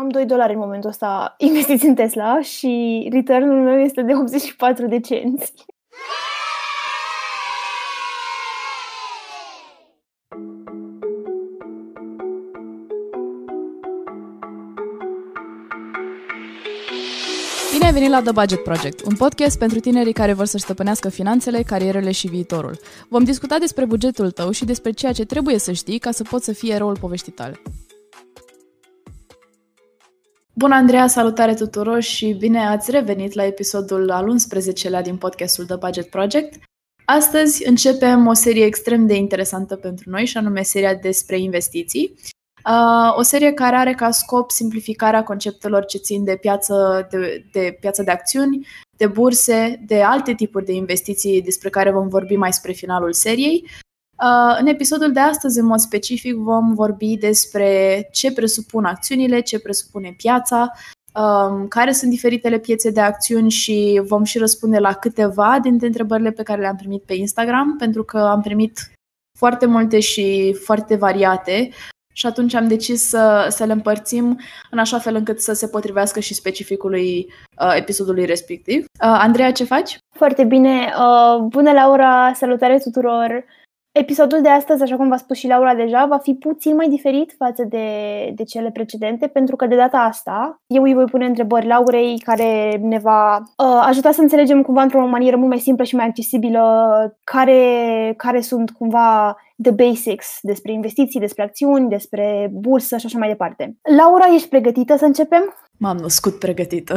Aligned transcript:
am 0.00 0.08
2 0.08 0.26
dolari 0.26 0.52
în 0.52 0.58
momentul 0.58 0.90
ăsta 0.90 1.34
investiți 1.38 1.86
în 1.86 1.94
Tesla 1.94 2.40
și 2.40 3.08
return-ul 3.12 3.62
meu 3.62 3.78
este 3.78 4.02
de 4.02 4.12
84 4.14 4.86
de 4.86 5.00
cenți. 5.00 5.52
Bine 17.72 17.84
ai 17.84 17.92
venit 17.92 18.10
la 18.10 18.22
The 18.22 18.32
Budget 18.32 18.62
Project, 18.62 19.00
un 19.04 19.16
podcast 19.16 19.58
pentru 19.58 19.78
tinerii 19.80 20.12
care 20.12 20.32
vor 20.32 20.44
să-și 20.44 20.64
stăpânească 20.64 21.08
finanțele, 21.08 21.62
carierele 21.62 22.12
și 22.12 22.28
viitorul. 22.28 22.78
Vom 23.08 23.24
discuta 23.24 23.58
despre 23.58 23.84
bugetul 23.84 24.30
tău 24.30 24.50
și 24.50 24.64
despre 24.64 24.90
ceea 24.90 25.12
ce 25.12 25.24
trebuie 25.24 25.58
să 25.58 25.72
știi 25.72 25.98
ca 25.98 26.10
să 26.10 26.22
poți 26.22 26.44
să 26.44 26.52
fii 26.52 26.70
eroul 26.70 26.98
poveștii 26.98 27.32
tale. 27.32 27.60
Bună, 30.60 30.74
Andreea, 30.74 31.06
salutare 31.06 31.54
tuturor 31.54 32.00
și 32.00 32.32
bine 32.38 32.66
ați 32.66 32.90
revenit 32.90 33.32
la 33.32 33.44
episodul 33.44 34.10
al 34.10 34.36
11-lea 34.36 35.02
din 35.02 35.16
podcastul 35.16 35.66
The 35.66 35.76
Budget 35.76 36.10
Project. 36.10 36.58
Astăzi 37.04 37.68
începem 37.68 38.26
o 38.26 38.32
serie 38.32 38.64
extrem 38.64 39.06
de 39.06 39.14
interesantă 39.14 39.76
pentru 39.76 40.10
noi 40.10 40.26
și 40.26 40.36
anume 40.36 40.62
seria 40.62 40.94
despre 40.94 41.38
investiții. 41.38 42.14
Uh, 42.64 43.16
o 43.16 43.22
serie 43.22 43.52
care 43.52 43.76
are 43.76 43.94
ca 43.94 44.10
scop 44.10 44.50
simplificarea 44.50 45.22
conceptelor 45.22 45.84
ce 45.84 45.98
țin 45.98 46.24
de 46.24 46.36
piață 46.36 47.06
de, 47.10 47.44
de 47.52 47.76
piață 47.80 48.02
de 48.02 48.10
acțiuni, 48.10 48.66
de 48.96 49.06
burse, 49.06 49.82
de 49.86 50.02
alte 50.02 50.34
tipuri 50.34 50.64
de 50.64 50.72
investiții 50.72 51.42
despre 51.42 51.68
care 51.68 51.90
vom 51.90 52.08
vorbi 52.08 52.36
mai 52.36 52.52
spre 52.52 52.72
finalul 52.72 53.12
seriei. 53.12 53.68
Uh, 54.22 54.56
în 54.60 54.66
episodul 54.66 55.12
de 55.12 55.20
astăzi, 55.20 55.58
în 55.58 55.66
mod 55.66 55.78
specific, 55.78 56.34
vom 56.34 56.74
vorbi 56.74 57.16
despre 57.16 58.08
ce 58.12 58.32
presupun 58.32 58.84
acțiunile, 58.84 59.40
ce 59.40 59.60
presupune 59.60 60.14
piața, 60.16 60.72
um, 61.14 61.68
care 61.68 61.92
sunt 61.92 62.10
diferitele 62.10 62.58
piețe 62.58 62.90
de 62.90 63.00
acțiuni 63.00 63.50
și 63.50 64.02
vom 64.04 64.24
și 64.24 64.38
răspunde 64.38 64.78
la 64.78 64.92
câteva 64.92 65.58
dintre 65.62 65.86
întrebările 65.86 66.30
pe 66.30 66.42
care 66.42 66.60
le-am 66.60 66.76
primit 66.76 67.02
pe 67.02 67.14
Instagram, 67.14 67.76
pentru 67.76 68.04
că 68.04 68.18
am 68.18 68.40
primit 68.40 68.92
foarte 69.38 69.66
multe 69.66 70.00
și 70.00 70.56
foarte 70.64 70.96
variate 70.96 71.70
și 72.12 72.26
atunci 72.26 72.54
am 72.54 72.68
decis 72.68 73.02
să, 73.02 73.46
să 73.48 73.64
le 73.64 73.72
împărțim 73.72 74.40
în 74.70 74.78
așa 74.78 74.98
fel 74.98 75.14
încât 75.14 75.40
să 75.40 75.52
se 75.52 75.68
potrivească 75.68 76.20
și 76.20 76.34
specificului 76.34 77.26
uh, 77.60 77.74
episodului 77.76 78.24
respectiv. 78.24 78.78
Uh, 78.78 78.84
Andreea, 79.00 79.52
ce 79.52 79.64
faci? 79.64 79.98
Foarte 80.16 80.44
bine. 80.44 80.92
Uh, 80.98 81.42
bună, 81.48 81.72
Laura! 81.72 82.32
Salutare 82.34 82.78
tuturor! 82.78 83.44
Episodul 83.92 84.42
de 84.42 84.48
astăzi, 84.48 84.82
așa 84.82 84.96
cum 84.96 85.08
v-a 85.08 85.16
spus 85.16 85.36
și 85.36 85.46
Laura 85.46 85.74
deja, 85.74 86.06
va 86.06 86.18
fi 86.18 86.34
puțin 86.34 86.74
mai 86.74 86.88
diferit 86.88 87.34
față 87.38 87.64
de, 87.64 87.86
de 88.34 88.44
cele 88.44 88.70
precedente, 88.70 89.26
pentru 89.26 89.56
că 89.56 89.66
de 89.66 89.76
data 89.76 89.98
asta 89.98 90.62
eu 90.66 90.82
îi 90.82 90.94
voi 90.94 91.04
pune 91.04 91.26
întrebări 91.26 91.66
Laurei 91.66 92.18
care 92.18 92.76
ne 92.76 92.98
va 92.98 93.36
uh, 93.36 93.82
ajuta 93.86 94.12
să 94.12 94.20
înțelegem 94.20 94.62
cumva 94.62 94.82
într-o 94.82 95.06
manieră 95.06 95.36
mult 95.36 95.48
mai 95.48 95.58
simplă 95.58 95.84
și 95.84 95.94
mai 95.94 96.06
accesibilă 96.06 96.62
care, 97.24 98.14
care 98.16 98.40
sunt 98.40 98.70
cumva 98.70 99.36
the 99.62 99.72
basics 99.72 100.38
despre 100.42 100.72
investiții, 100.72 101.20
despre 101.20 101.42
acțiuni, 101.42 101.88
despre 101.88 102.50
bursă 102.52 102.96
și 102.96 103.06
așa 103.06 103.18
mai 103.18 103.28
departe. 103.28 103.76
Laura, 103.96 104.34
ești 104.34 104.48
pregătită 104.48 104.96
să 104.96 105.04
începem? 105.04 105.54
M-am 105.78 105.96
născut 105.96 106.38
pregătită. 106.38 106.96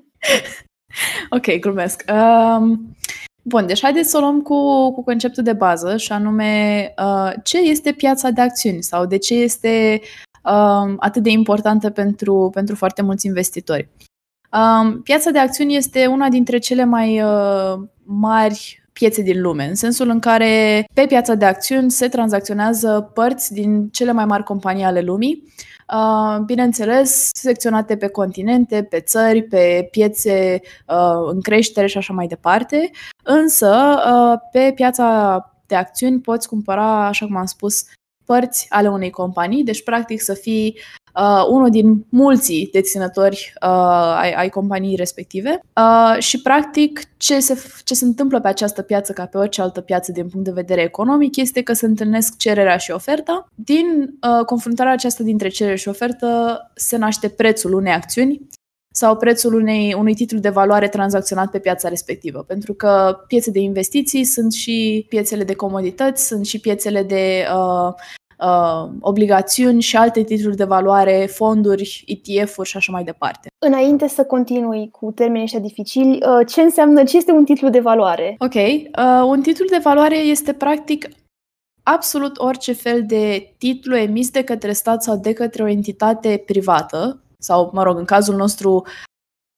ok, 1.36 1.58
glumesc. 1.60 2.04
Um, 2.12 2.94
Bun, 3.42 3.66
deci 3.66 3.82
haideți 3.82 4.10
să 4.10 4.16
o 4.16 4.20
luăm 4.20 4.40
cu, 4.40 4.90
cu 4.92 5.02
conceptul 5.02 5.42
de 5.42 5.52
bază 5.52 5.96
și 5.96 6.12
anume 6.12 6.94
uh, 6.98 7.32
ce 7.42 7.58
este 7.58 7.92
piața 7.92 8.30
de 8.30 8.40
acțiuni 8.40 8.82
sau 8.82 9.06
de 9.06 9.18
ce 9.18 9.34
este 9.34 10.00
uh, 10.44 10.94
atât 10.98 11.22
de 11.22 11.30
importantă 11.30 11.90
pentru, 11.90 12.50
pentru 12.54 12.74
foarte 12.74 13.02
mulți 13.02 13.26
investitori. 13.26 13.88
Uh, 14.52 15.00
piața 15.02 15.30
de 15.30 15.38
acțiuni 15.38 15.76
este 15.76 16.06
una 16.06 16.28
dintre 16.28 16.58
cele 16.58 16.84
mai 16.84 17.22
uh, 17.22 17.74
mari 18.04 18.81
piețe 18.92 19.22
din 19.22 19.40
lume, 19.40 19.64
în 19.64 19.74
sensul 19.74 20.08
în 20.08 20.18
care 20.18 20.84
pe 20.94 21.06
piața 21.06 21.34
de 21.34 21.44
acțiuni 21.44 21.90
se 21.90 22.08
tranzacționează 22.08 23.10
părți 23.14 23.52
din 23.52 23.88
cele 23.88 24.12
mai 24.12 24.24
mari 24.24 24.44
companii 24.44 24.84
ale 24.84 25.00
lumii, 25.00 25.52
Uh, 25.92 26.38
bineînțeles, 26.44 27.28
secționate 27.32 27.96
pe 27.96 28.08
continente, 28.08 28.82
pe 28.82 29.00
țări, 29.00 29.42
pe 29.42 29.88
piețe 29.90 30.60
uh, 30.86 31.30
în 31.32 31.40
creștere 31.40 31.86
și 31.86 31.96
așa 31.96 32.12
mai 32.12 32.26
departe. 32.26 32.90
Însă, 33.22 33.98
uh, 34.06 34.38
pe 34.52 34.72
piața 34.74 35.36
de 35.66 35.74
acțiuni 35.74 36.20
poți 36.20 36.48
cumpăra, 36.48 37.06
așa 37.06 37.26
cum 37.26 37.36
am 37.36 37.44
spus, 37.44 37.84
părți 38.24 38.66
ale 38.68 38.88
unei 38.88 39.10
companii, 39.10 39.64
deci 39.64 39.82
practic 39.82 40.20
să 40.20 40.34
fii 40.34 40.78
uh, 41.14 41.46
unul 41.48 41.70
din 41.70 42.04
mulți 42.08 42.68
deținători 42.72 43.52
uh, 43.62 43.68
ai, 44.16 44.32
ai 44.32 44.48
companiei 44.48 44.96
respective 44.96 45.60
uh, 45.76 46.18
și 46.18 46.42
practic 46.42 47.00
ce 47.16 47.40
se, 47.40 47.62
ce 47.84 47.94
se 47.94 48.04
întâmplă 48.04 48.40
pe 48.40 48.48
această 48.48 48.82
piață 48.82 49.12
ca 49.12 49.26
pe 49.26 49.38
orice 49.38 49.62
altă 49.62 49.80
piață 49.80 50.12
din 50.12 50.28
punct 50.28 50.46
de 50.46 50.52
vedere 50.52 50.82
economic 50.82 51.36
este 51.36 51.62
că 51.62 51.72
se 51.72 51.86
întâlnesc 51.86 52.36
cererea 52.36 52.76
și 52.76 52.90
oferta. 52.90 53.48
Din 53.54 53.86
uh, 53.86 54.44
confruntarea 54.44 54.92
aceasta 54.92 55.22
dintre 55.22 55.48
cerere 55.48 55.76
și 55.76 55.88
ofertă 55.88 56.60
se 56.74 56.96
naște 56.96 57.28
prețul 57.28 57.72
unei 57.72 57.92
acțiuni 57.92 58.40
sau 58.94 59.16
prețul 59.16 59.54
unei, 59.54 59.94
unui 59.98 60.14
titlu 60.14 60.38
de 60.38 60.48
valoare 60.48 60.88
tranzacționat 60.88 61.50
pe 61.50 61.58
piața 61.58 61.88
respectivă. 61.88 62.44
Pentru 62.46 62.72
că 62.72 63.18
piețe 63.26 63.50
de 63.50 63.58
investiții 63.58 64.24
sunt 64.24 64.52
și 64.52 65.06
piețele 65.08 65.44
de 65.44 65.54
comodități, 65.54 66.26
sunt 66.26 66.46
și 66.46 66.60
piețele 66.60 67.02
de 67.02 67.46
uh, 67.54 67.94
uh, 68.44 68.90
obligațiuni 69.00 69.80
și 69.80 69.96
alte 69.96 70.22
titluri 70.22 70.56
de 70.56 70.64
valoare, 70.64 71.28
fonduri, 71.30 72.04
ETF-uri 72.06 72.68
și 72.68 72.76
așa 72.76 72.92
mai 72.92 73.04
departe. 73.04 73.48
Înainte 73.58 74.08
să 74.08 74.24
continui 74.24 74.90
cu 74.90 75.10
termenii 75.10 75.42
ăștia 75.42 75.60
dificili, 75.60 76.10
uh, 76.10 76.46
ce 76.46 76.60
înseamnă, 76.60 77.04
ce 77.04 77.16
este 77.16 77.32
un 77.32 77.44
titlu 77.44 77.68
de 77.68 77.80
valoare? 77.80 78.36
Ok, 78.38 78.54
uh, 78.54 79.22
un 79.26 79.40
titlu 79.42 79.64
de 79.66 79.80
valoare 79.82 80.16
este 80.16 80.52
practic 80.52 81.08
absolut 81.82 82.38
orice 82.38 82.72
fel 82.72 83.04
de 83.06 83.54
titlu 83.58 83.96
emis 83.96 84.30
de 84.30 84.44
către 84.44 84.72
stat 84.72 85.02
sau 85.02 85.16
de 85.16 85.32
către 85.32 85.62
o 85.62 85.68
entitate 85.68 86.42
privată, 86.46 87.22
sau, 87.38 87.70
mă 87.72 87.82
rog, 87.82 87.98
în 87.98 88.04
cazul 88.04 88.36
nostru, 88.36 88.82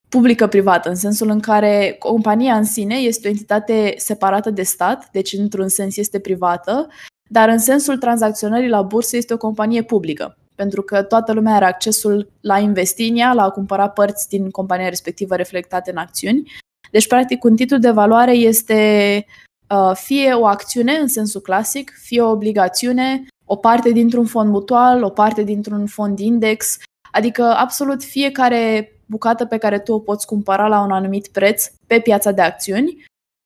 publică-privată, 0.09 0.89
în 0.89 0.95
sensul 0.95 1.29
în 1.29 1.39
care 1.39 1.95
compania 1.99 2.55
în 2.55 2.63
sine 2.63 2.95
este 2.95 3.27
o 3.27 3.31
entitate 3.31 3.93
separată 3.97 4.49
de 4.49 4.63
stat, 4.63 5.09
deci 5.11 5.33
într-un 5.33 5.67
sens 5.67 5.97
este 5.97 6.19
privată, 6.19 6.87
dar 7.29 7.49
în 7.49 7.57
sensul 7.57 7.97
tranzacționării 7.97 8.69
la 8.69 8.81
bursă 8.81 9.17
este 9.17 9.33
o 9.33 9.37
companie 9.37 9.83
publică, 9.83 10.37
pentru 10.55 10.81
că 10.81 11.03
toată 11.03 11.33
lumea 11.33 11.55
are 11.55 11.65
accesul 11.65 12.29
la 12.41 12.59
investi 12.59 13.07
în 13.07 13.17
ea, 13.17 13.33
la 13.33 13.43
a 13.43 13.49
cumpăra 13.49 13.89
părți 13.89 14.29
din 14.29 14.49
compania 14.49 14.89
respectivă 14.89 15.35
reflectate 15.35 15.91
în 15.91 15.97
acțiuni. 15.97 16.51
Deci, 16.91 17.07
practic, 17.07 17.43
un 17.43 17.55
titlu 17.55 17.77
de 17.77 17.91
valoare 17.91 18.31
este 18.31 19.25
uh, 19.69 19.95
fie 19.95 20.33
o 20.33 20.45
acțiune 20.45 20.91
în 20.91 21.07
sensul 21.07 21.41
clasic, 21.41 21.91
fie 22.01 22.21
o 22.21 22.29
obligațiune, 22.29 23.23
o 23.45 23.55
parte 23.55 23.91
dintr-un 23.91 24.25
fond 24.25 24.49
mutual, 24.49 25.03
o 25.03 25.09
parte 25.09 25.43
dintr-un 25.43 25.85
fond 25.85 26.19
index, 26.19 26.77
adică 27.11 27.43
absolut 27.43 28.03
fiecare 28.03 28.89
bucată 29.05 29.45
pe 29.45 29.57
care 29.57 29.79
tu 29.79 29.93
o 29.93 29.99
poți 29.99 30.25
cumpăra 30.25 30.67
la 30.67 30.81
un 30.81 30.91
anumit 30.91 31.27
preț 31.27 31.67
pe 31.87 31.99
piața 31.99 32.31
de 32.31 32.41
acțiuni 32.41 33.05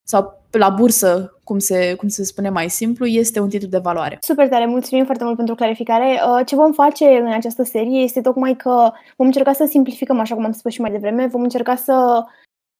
sau 0.09 0.41
la 0.51 0.69
bursă, 0.69 1.39
cum 1.43 1.59
se, 1.59 1.95
cum 1.95 2.07
se 2.07 2.23
spune 2.23 2.49
mai 2.49 2.69
simplu, 2.69 3.05
este 3.05 3.39
un 3.39 3.49
titlu 3.49 3.67
de 3.67 3.77
valoare. 3.77 4.17
Super 4.21 4.49
tare, 4.49 4.65
mulțumim 4.65 5.05
foarte 5.05 5.23
mult 5.23 5.35
pentru 5.35 5.55
clarificare. 5.55 6.19
Uh, 6.27 6.45
ce 6.45 6.55
vom 6.55 6.73
face 6.73 7.05
în 7.05 7.31
această 7.31 7.63
serie 7.63 8.01
este 8.01 8.21
tocmai 8.21 8.55
că 8.55 8.91
vom 9.17 9.27
încerca 9.27 9.53
să 9.53 9.65
simplificăm, 9.65 10.19
așa 10.19 10.35
cum 10.35 10.45
am 10.45 10.51
spus 10.51 10.71
și 10.71 10.81
mai 10.81 10.91
devreme, 10.91 11.27
vom 11.27 11.41
încerca 11.41 11.75
să 11.75 12.23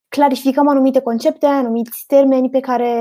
clarificăm 0.07 0.67
anumite 0.67 1.01
concepte, 1.01 1.45
anumiți 1.45 2.03
termeni 2.07 2.50
pe 2.50 2.59
care 2.59 2.91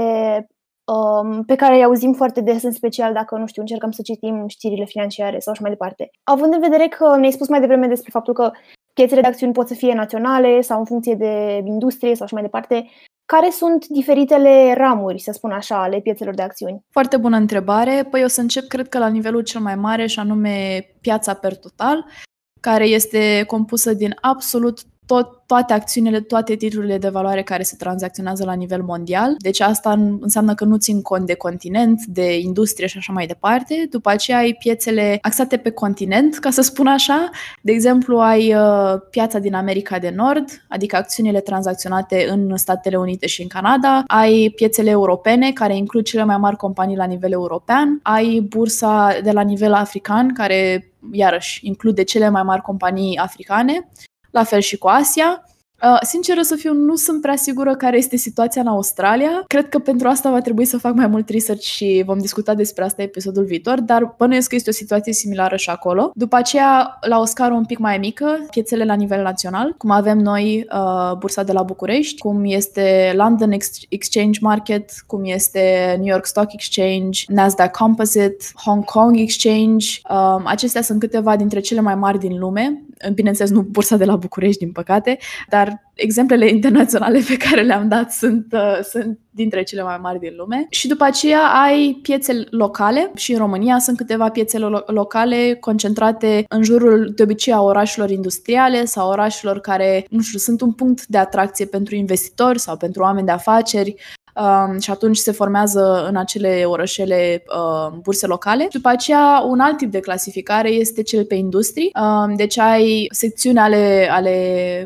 um, 0.85 1.45
pe 1.45 1.55
care 1.55 1.75
îi 1.75 1.85
auzim 1.85 2.13
foarte 2.13 2.41
des, 2.41 2.63
în 2.63 2.73
special 2.73 3.13
dacă, 3.13 3.37
nu 3.37 3.47
știu, 3.47 3.63
încercăm 3.63 3.91
să 3.91 4.03
citim 4.03 4.45
știrile 4.49 4.85
financiare 4.85 5.39
sau 5.39 5.53
așa 5.53 5.63
mai 5.63 5.71
departe. 5.71 6.11
Având 6.23 6.53
în 6.55 6.61
vedere 6.61 6.89
că 6.89 7.17
ne-ai 7.17 7.33
spus 7.33 7.49
mai 7.49 7.61
devreme 7.61 7.87
despre 7.87 8.11
faptul 8.13 8.35
că 8.35 8.51
piețele 8.95 9.21
de 9.21 9.27
acțiuni 9.27 9.53
pot 9.53 9.69
să 9.69 9.75
fie 9.75 9.95
naționale 9.95 10.61
sau 10.61 10.79
în 10.79 10.85
funcție 10.85 11.15
de 11.15 11.63
industrie 11.65 12.15
sau 12.15 12.25
așa 12.25 12.35
mai 12.35 12.43
departe, 12.43 12.91
care 13.33 13.51
sunt 13.51 13.87
diferitele 13.87 14.75
ramuri, 14.77 15.19
să 15.19 15.33
spun 15.33 15.51
așa, 15.51 15.83
ale 15.83 16.01
piețelor 16.01 16.35
de 16.35 16.43
acțiuni? 16.43 16.85
Foarte 16.91 17.17
bună 17.17 17.37
întrebare. 17.37 18.07
Păi 18.11 18.25
o 18.25 18.27
să 18.27 18.41
încep, 18.41 18.67
cred 18.69 18.89
că 18.89 18.99
la 18.99 19.09
nivelul 19.09 19.43
cel 19.43 19.61
mai 19.61 19.75
mare, 19.75 20.07
și 20.07 20.19
anume 20.19 20.87
piața 21.01 21.35
per 21.35 21.57
total, 21.57 22.07
care 22.61 22.85
este 22.85 23.45
compusă 23.47 23.93
din 23.93 24.17
absolut 24.21 24.81
tot, 25.09 25.43
toate 25.47 25.73
acțiunile, 25.73 26.21
toate 26.21 26.55
titlurile 26.55 26.99
de 26.99 27.09
valoare 27.09 27.43
care 27.43 27.63
se 27.63 27.77
tranzacționează 27.79 28.45
la 28.45 28.53
nivel 28.53 28.83
mondial. 28.83 29.35
Deci 29.39 29.61
asta 29.61 29.91
înseamnă 30.21 30.55
că 30.55 30.65
nu 30.65 30.77
țin 30.77 31.03
cont 31.03 31.27
de 31.27 31.35
continent, 31.35 32.05
de 32.05 32.39
industrie 32.39 32.87
și 32.87 32.97
așa 32.99 33.13
mai 33.13 33.27
departe. 33.27 33.87
După 33.91 34.11
aceea 34.11 34.39
ai 34.39 34.57
piețele 34.59 35.19
axate 35.21 35.57
pe 35.57 35.71
continent, 35.71 36.39
ca 36.39 36.51
să 36.51 36.63
spun 36.63 36.87
așa. 36.87 37.31
De 37.61 37.73
exemplu, 37.73 38.19
ai 38.19 38.55
uh, 38.55 38.95
piața 39.11 39.39
din 39.39 39.55
America 39.55 39.99
de 39.99 40.13
Nord, 40.17 40.45
adică 40.69 40.97
acțiunile 40.97 41.41
tranzacționate 41.41 42.27
în 42.31 42.57
Statele 42.57 42.97
Unite 42.97 43.27
și 43.27 43.43
în 43.43 43.49
Canada. 43.49 44.03
Ai 44.07 44.53
piețele 44.57 44.91
europene, 44.91 45.53
care 45.53 45.77
includ 45.77 46.05
cele 46.05 46.25
mai 46.25 46.37
mari 46.37 46.57
companii 46.57 46.97
la 46.97 47.05
nivel 47.05 47.33
european. 47.33 48.01
Ai 48.03 48.47
bursa 48.49 49.19
de 49.23 49.31
la 49.31 49.41
nivel 49.43 49.73
african, 49.73 50.33
care 50.33 50.93
iarăși 51.13 51.67
include 51.67 52.03
cele 52.03 52.29
mai 52.29 52.43
mari 52.43 52.63
companii 52.63 53.17
africane 53.17 53.89
la 54.31 54.43
fel 54.45 54.61
și 54.61 54.79
cu 54.79 54.89
Asia. 54.89 55.43
Uh, 55.83 55.99
sinceră 56.03 56.43
să 56.43 56.55
fiu, 56.55 56.73
nu 56.73 56.97
sunt 56.97 57.21
prea 57.21 57.37
sigură 57.37 57.75
care 57.75 57.97
este 57.97 58.17
situația 58.17 58.61
în 58.61 58.67
Australia. 58.67 59.45
Cred 59.47 59.69
că 59.69 59.79
pentru 59.79 60.09
asta 60.09 60.31
va 60.31 60.41
trebui 60.41 60.65
să 60.65 60.79
fac 60.79 60.95
mai 60.95 61.07
mult 61.07 61.29
research 61.29 61.63
și 61.63 62.03
vom 62.07 62.19
discuta 62.19 62.55
despre 62.55 62.85
asta 62.85 63.03
episodul 63.03 63.45
viitor, 63.45 63.81
dar 63.81 64.15
bănuiesc 64.19 64.49
că 64.49 64.55
este 64.55 64.71
o 64.71 64.73
situație 64.73 65.13
similară 65.13 65.57
și 65.57 65.71
acolo. 65.71 66.11
După 66.15 66.37
aceea, 66.37 66.99
la 67.01 67.19
o 67.19 67.25
scară 67.25 67.55
un 67.55 67.65
pic 67.65 67.79
mai 67.79 67.99
mică, 67.99 68.47
piețele 68.51 68.85
la 68.85 68.95
nivel 68.95 69.23
național, 69.23 69.75
cum 69.77 69.91
avem 69.91 70.19
noi 70.19 70.67
uh, 70.73 71.17
bursa 71.19 71.43
de 71.43 71.53
la 71.53 71.63
București, 71.63 72.19
cum 72.19 72.45
este 72.45 73.13
London 73.17 73.53
Exchange 73.89 74.39
Market, 74.43 74.91
cum 75.07 75.25
este 75.25 75.95
New 75.99 76.09
York 76.09 76.27
Stock 76.27 76.53
Exchange, 76.53 77.25
Nasdaq 77.29 77.77
Composite, 77.77 78.37
Hong 78.65 78.85
Kong 78.85 79.19
Exchange. 79.19 79.87
Uh, 80.11 80.43
acestea 80.45 80.83
sunt 80.83 81.01
câteva 81.01 81.37
dintre 81.37 81.61
cele 81.61 81.81
mai 81.81 81.95
mari 81.95 82.19
din 82.19 82.39
lume. 82.39 82.83
Bineînțeles, 83.15 83.51
nu 83.51 83.63
bursa 83.63 83.97
de 83.97 84.05
la 84.05 84.17
București, 84.17 84.65
din 84.65 84.73
păcate, 84.73 85.19
dar 85.49 85.83
exemplele 85.95 86.49
internaționale 86.49 87.21
pe 87.29 87.37
care 87.37 87.63
le-am 87.63 87.89
dat 87.89 88.13
sunt, 88.13 88.47
uh, 88.53 88.79
sunt 88.83 89.19
dintre 89.31 89.63
cele 89.63 89.83
mai 89.83 89.99
mari 90.03 90.19
din 90.19 90.33
lume. 90.37 90.67
Și 90.71 90.89
după 90.89 91.05
aceea 91.05 91.41
ai 91.41 91.99
piețe 92.03 92.45
locale 92.51 93.11
și 93.15 93.33
în 93.33 93.39
România 93.39 93.79
sunt 93.79 93.97
câteva 93.97 94.29
piețe 94.29 94.59
lo- 94.59 94.87
locale 94.87 95.57
concentrate 95.61 96.45
în 96.49 96.63
jurul 96.63 97.13
de 97.17 97.23
obicei 97.23 97.53
a 97.53 97.63
orașelor 97.63 98.11
industriale 98.11 98.85
sau 98.85 99.09
orașelor 99.09 99.61
care, 99.61 100.07
nu 100.11 100.21
știu, 100.21 100.39
sunt 100.39 100.61
un 100.61 100.73
punct 100.73 101.07
de 101.07 101.19
atracție 101.19 101.67
pentru 101.67 101.95
investitori 101.95 102.59
sau 102.59 102.77
pentru 102.77 103.03
oameni 103.03 103.27
de 103.27 103.33
afaceri 103.33 103.95
um, 104.39 104.79
și 104.79 104.91
atunci 104.91 105.17
se 105.17 105.33
formează 105.33 106.07
în 106.09 106.17
acele 106.17 106.63
orășele 106.67 107.43
uh, 107.47 107.99
burse 108.03 108.27
locale. 108.27 108.69
După 108.73 108.89
aceea, 108.89 109.45
un 109.49 109.61
alt 109.61 109.77
tip 109.77 109.91
de 109.91 110.01
clasificare 110.01 110.69
este 110.69 111.03
cel 111.03 111.25
pe 111.25 111.35
industrii. 111.35 111.91
Um, 112.01 112.37
deci 112.37 112.59
ai 112.59 113.07
secțiuni 113.11 113.59
ale, 113.59 114.09
ale 114.11 114.35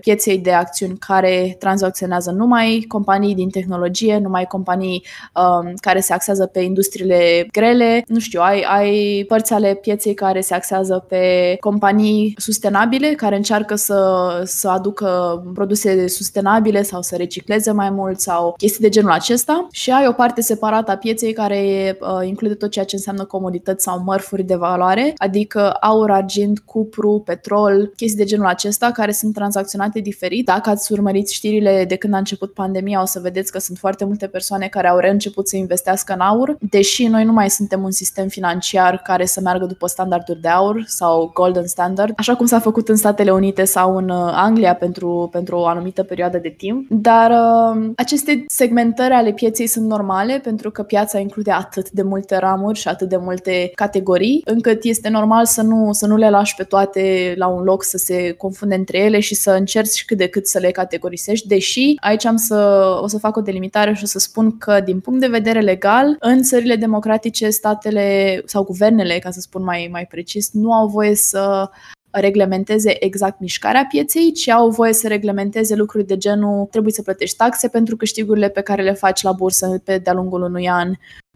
pieței 0.01 0.39
de 0.39 0.53
acțiuni 0.53 0.97
care 0.99 1.57
tranzacționează 1.59 2.31
numai 2.31 2.85
companii 2.89 3.35
din 3.35 3.51
tehnologie, 3.51 4.19
numai 4.19 4.45
companii 4.45 5.05
um, 5.35 5.73
care 5.81 6.01
se 6.01 6.13
axează 6.13 6.47
pe 6.47 6.61
industriile 6.61 7.47
grele. 7.53 8.05
Nu 8.07 8.19
știu, 8.19 8.41
ai, 8.41 8.65
ai 8.69 9.25
părți 9.29 9.53
ale 9.53 9.75
pieței 9.75 10.15
care 10.15 10.41
se 10.41 10.55
axează 10.55 11.05
pe 11.09 11.57
companii 11.61 12.35
sustenabile, 12.37 13.09
care 13.09 13.37
încearcă 13.37 13.75
să, 13.75 14.43
să 14.45 14.69
aducă 14.69 15.43
produse 15.55 16.09
sustenabile 16.09 16.83
sau 16.83 17.03
să 17.03 17.17
recicleze 17.17 17.71
mai 17.71 17.91
mult 17.91 18.21
sau 18.21 18.55
chestii 18.57 18.83
de 18.83 18.89
genul 18.89 19.11
acesta 19.11 19.42
acesta 19.43 19.67
și 19.71 19.91
ai 19.91 20.07
o 20.07 20.13
parte 20.13 20.41
separată 20.41 20.91
a 20.91 20.97
pieței 20.97 21.33
care 21.33 21.97
uh, 22.01 22.27
include 22.27 22.55
tot 22.55 22.71
ceea 22.71 22.85
ce 22.85 22.97
înseamnă 22.97 23.25
comodități 23.25 23.85
sau 23.85 24.03
mărfuri 24.05 24.43
de 24.43 24.55
valoare, 24.55 25.13
adică 25.17 25.71
aur, 25.71 26.11
argint, 26.11 26.59
cupru, 26.59 27.23
petrol, 27.25 27.93
chestii 27.97 28.19
de 28.19 28.25
genul 28.25 28.47
acesta 28.47 28.91
care 28.91 29.13
sunt 29.13 29.35
tranzacționate 29.35 30.01
diferit. 30.01 30.45
Dacă 30.45 30.71
ați 30.71 30.93
urmărit 30.93 31.29
știrile 31.29 31.85
de 31.89 31.97
când 31.97 32.15
a 32.15 32.19
început 32.19 32.55
pandemia, 32.55 33.03
o 33.03 33.05
să 33.05 33.21
vedeți 33.21 33.53
că 33.53 33.59
sunt 33.59 33.79
foarte 33.79 34.05
multe 34.05 34.27
persoane 34.27 34.67
care 34.67 34.89
au 34.89 34.99
reînceput 34.99 35.49
să 35.49 35.57
investească 35.57 36.13
în 36.13 36.21
aur, 36.21 36.57
deși 36.61 37.07
noi 37.07 37.25
nu 37.25 37.33
mai 37.33 37.51
suntem 37.51 37.83
un 37.83 37.91
sistem 37.91 38.29
financiar 38.29 38.97
care 38.97 39.25
să 39.25 39.41
meargă 39.41 39.65
după 39.65 39.87
standarduri 39.87 40.41
de 40.41 40.49
aur 40.49 40.85
sau 40.87 41.31
golden 41.35 41.67
standard, 41.67 42.13
așa 42.17 42.35
cum 42.35 42.47
s-a 42.47 42.59
făcut 42.59 42.89
în 42.89 42.97
Statele 42.97 43.31
Unite 43.31 43.65
sau 43.65 43.97
în 43.97 44.09
uh, 44.09 44.33
Anglia 44.35 44.75
pentru, 44.75 45.29
pentru 45.33 45.57
o 45.57 45.67
anumită 45.67 46.03
perioadă 46.03 46.39
de 46.39 46.49
timp. 46.49 46.87
Dar 46.91 47.31
uh, 47.31 47.91
aceste 47.97 48.45
segmentări 48.47 49.15
ale 49.23 49.33
pieței 49.33 49.67
sunt 49.67 49.87
normale 49.87 50.41
pentru 50.43 50.71
că 50.71 50.83
piața 50.83 51.19
include 51.19 51.51
atât 51.51 51.91
de 51.91 52.03
multe 52.03 52.37
ramuri 52.37 52.79
și 52.79 52.89
atât 52.89 53.09
de 53.09 53.17
multe 53.17 53.71
categorii, 53.75 54.43
încât 54.45 54.85
este 54.85 55.09
normal 55.09 55.47
să 55.47 55.63
nu, 55.63 55.93
să 55.93 56.07
nu 56.07 56.17
le 56.17 56.31
lași 56.31 56.55
pe 56.55 56.65
toate 56.65 57.35
la 57.37 57.47
un 57.47 57.63
loc 57.63 57.85
să 57.85 57.97
se 57.97 58.31
confunde 58.31 58.75
între 58.75 58.99
ele 58.99 59.21
și 59.21 59.35
să 59.35 59.51
încerci 59.51 60.05
cât 60.05 60.17
de 60.17 60.27
cât 60.27 60.47
să 60.47 60.59
le 60.59 60.71
categorisești, 60.71 61.47
deși 61.47 61.95
aici 62.01 62.25
am 62.25 62.37
să, 62.37 62.85
o 63.03 63.07
să 63.07 63.19
fac 63.19 63.37
o 63.37 63.41
delimitare 63.41 63.95
și 63.95 64.03
o 64.05 64.07
să 64.07 64.19
spun 64.19 64.59
că 64.59 64.81
din 64.85 65.01
punct 65.01 65.21
de 65.21 65.27
vedere 65.27 65.61
legal, 65.61 66.17
în 66.19 66.43
țările 66.43 66.77
democratice, 66.77 67.49
statele 67.51 68.41
sau 68.45 68.65
guvernele, 68.65 69.19
ca 69.19 69.31
să 69.31 69.41
spun 69.41 69.63
mai, 69.63 69.89
mai 69.91 70.07
precis, 70.07 70.53
nu 70.53 70.73
au 70.73 70.87
voie 70.87 71.15
să 71.15 71.71
reglementeze 72.13 73.05
exact 73.05 73.41
mișcarea 73.41 73.87
pieței, 73.89 74.33
ci 74.33 74.49
au 74.49 74.69
voie 74.69 74.93
să 74.93 75.09
reglementeze 75.09 75.75
lucruri 75.75 76.07
de 76.07 76.17
genul 76.17 76.67
trebuie 76.71 76.93
să 76.93 77.03
plătești 77.03 77.37
taxe 77.37 77.69
pentru 77.69 77.97
câștigurile 77.97 78.49
pe 78.49 78.61
care 78.61 78.83
le 78.83 78.93
faci 78.93 79.23
la 79.23 79.33
bursă 79.33 79.81
pe 79.85 79.99
de-a 79.99 80.13
lungul 80.13 80.43
unui 80.43 80.69
an, 80.69 80.93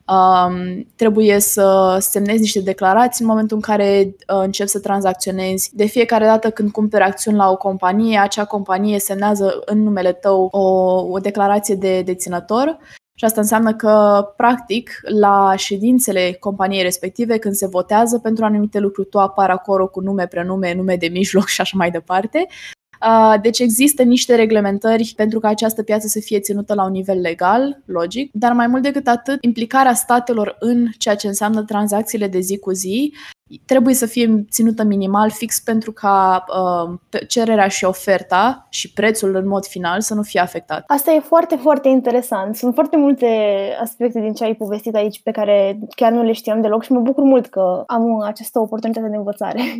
Um, 0.07 0.87
trebuie 0.97 1.39
să 1.39 1.97
semnezi 2.01 2.41
niște 2.41 2.61
declarații 2.61 3.25
în 3.25 3.31
momentul 3.31 3.57
în 3.57 3.63
care 3.63 4.03
uh, 4.05 4.43
începi 4.43 4.69
să 4.69 4.81
tranzacționezi. 4.81 5.71
De 5.75 5.87
fiecare 5.87 6.25
dată 6.25 6.51
când 6.51 6.71
cumperi 6.71 7.05
acțiuni 7.05 7.37
la 7.37 7.51
o 7.51 7.57
companie, 7.57 8.19
acea 8.19 8.45
companie 8.45 8.99
semnează 8.99 9.63
în 9.65 9.83
numele 9.83 10.13
tău 10.13 10.49
o, 10.51 10.61
o 11.11 11.19
declarație 11.19 11.75
de 11.75 12.03
deținător 12.03 12.79
și 13.19 13.25
asta 13.25 13.41
înseamnă 13.41 13.75
că, 13.75 14.25
practic, 14.37 15.01
la 15.03 15.55
ședințele 15.57 16.37
companiei 16.41 16.83
respective, 16.83 17.39
când 17.39 17.55
se 17.55 17.67
votează 17.67 18.19
pentru 18.19 18.45
anumite 18.45 18.79
lucruri, 18.79 19.09
tu 19.09 19.19
apar 19.19 19.51
acolo 19.51 19.89
cu 19.89 20.01
nume, 20.01 20.27
prenume, 20.27 20.75
nume 20.75 20.97
de 20.97 21.09
mijloc 21.09 21.47
și 21.47 21.61
așa 21.61 21.77
mai 21.77 21.91
departe. 21.91 22.47
Deci 23.43 23.59
există 23.59 24.03
niște 24.03 24.35
reglementări 24.35 25.13
pentru 25.17 25.39
ca 25.39 25.49
această 25.49 25.83
piață 25.83 26.07
să 26.07 26.21
fie 26.21 26.41
ținută 26.41 26.75
la 26.75 26.85
un 26.85 26.91
nivel 26.91 27.21
legal, 27.21 27.83
logic, 27.85 28.31
dar 28.33 28.53
mai 28.53 28.67
mult 28.67 28.83
decât 28.83 29.07
atât, 29.07 29.45
implicarea 29.45 29.95
statelor 29.95 30.57
în 30.59 30.87
ceea 30.99 31.15
ce 31.15 31.27
înseamnă 31.27 31.63
tranzacțiile 31.63 32.27
de 32.27 32.39
zi 32.39 32.59
cu 32.59 32.73
zi 32.73 33.15
trebuie 33.65 33.95
să 33.95 34.07
fie 34.07 34.45
ținută 34.51 34.85
minimal 34.85 35.31
fix 35.31 35.61
pentru 35.61 35.93
ca 35.93 36.45
uh, 36.49 36.99
cererea 37.29 37.69
și 37.69 37.85
oferta 37.85 38.67
și 38.71 38.93
prețul 38.93 39.35
în 39.35 39.49
mod 39.49 39.67
final 39.67 40.01
să 40.01 40.15
nu 40.15 40.23
fie 40.23 40.41
afectat. 40.41 40.85
Asta 40.87 41.13
e 41.13 41.21
foarte, 41.21 41.57
foarte 41.57 41.89
interesant. 41.89 42.57
Sunt 42.57 42.75
foarte 42.75 42.97
multe 42.97 43.27
aspecte 43.81 44.21
din 44.21 44.33
ce 44.33 44.45
ai 44.45 44.55
povestit 44.55 44.95
aici 44.95 45.23
pe 45.23 45.31
care 45.31 45.79
chiar 45.97 46.13
nu 46.13 46.23
le 46.23 46.33
știam 46.33 46.61
deloc 46.61 46.83
și 46.83 46.93
mă 46.93 47.01
bucur 47.01 47.25
mult 47.25 47.47
că 47.47 47.83
am 47.87 48.21
această 48.21 48.59
oportunitate 48.59 49.09
de 49.09 49.17
învățare. 49.17 49.63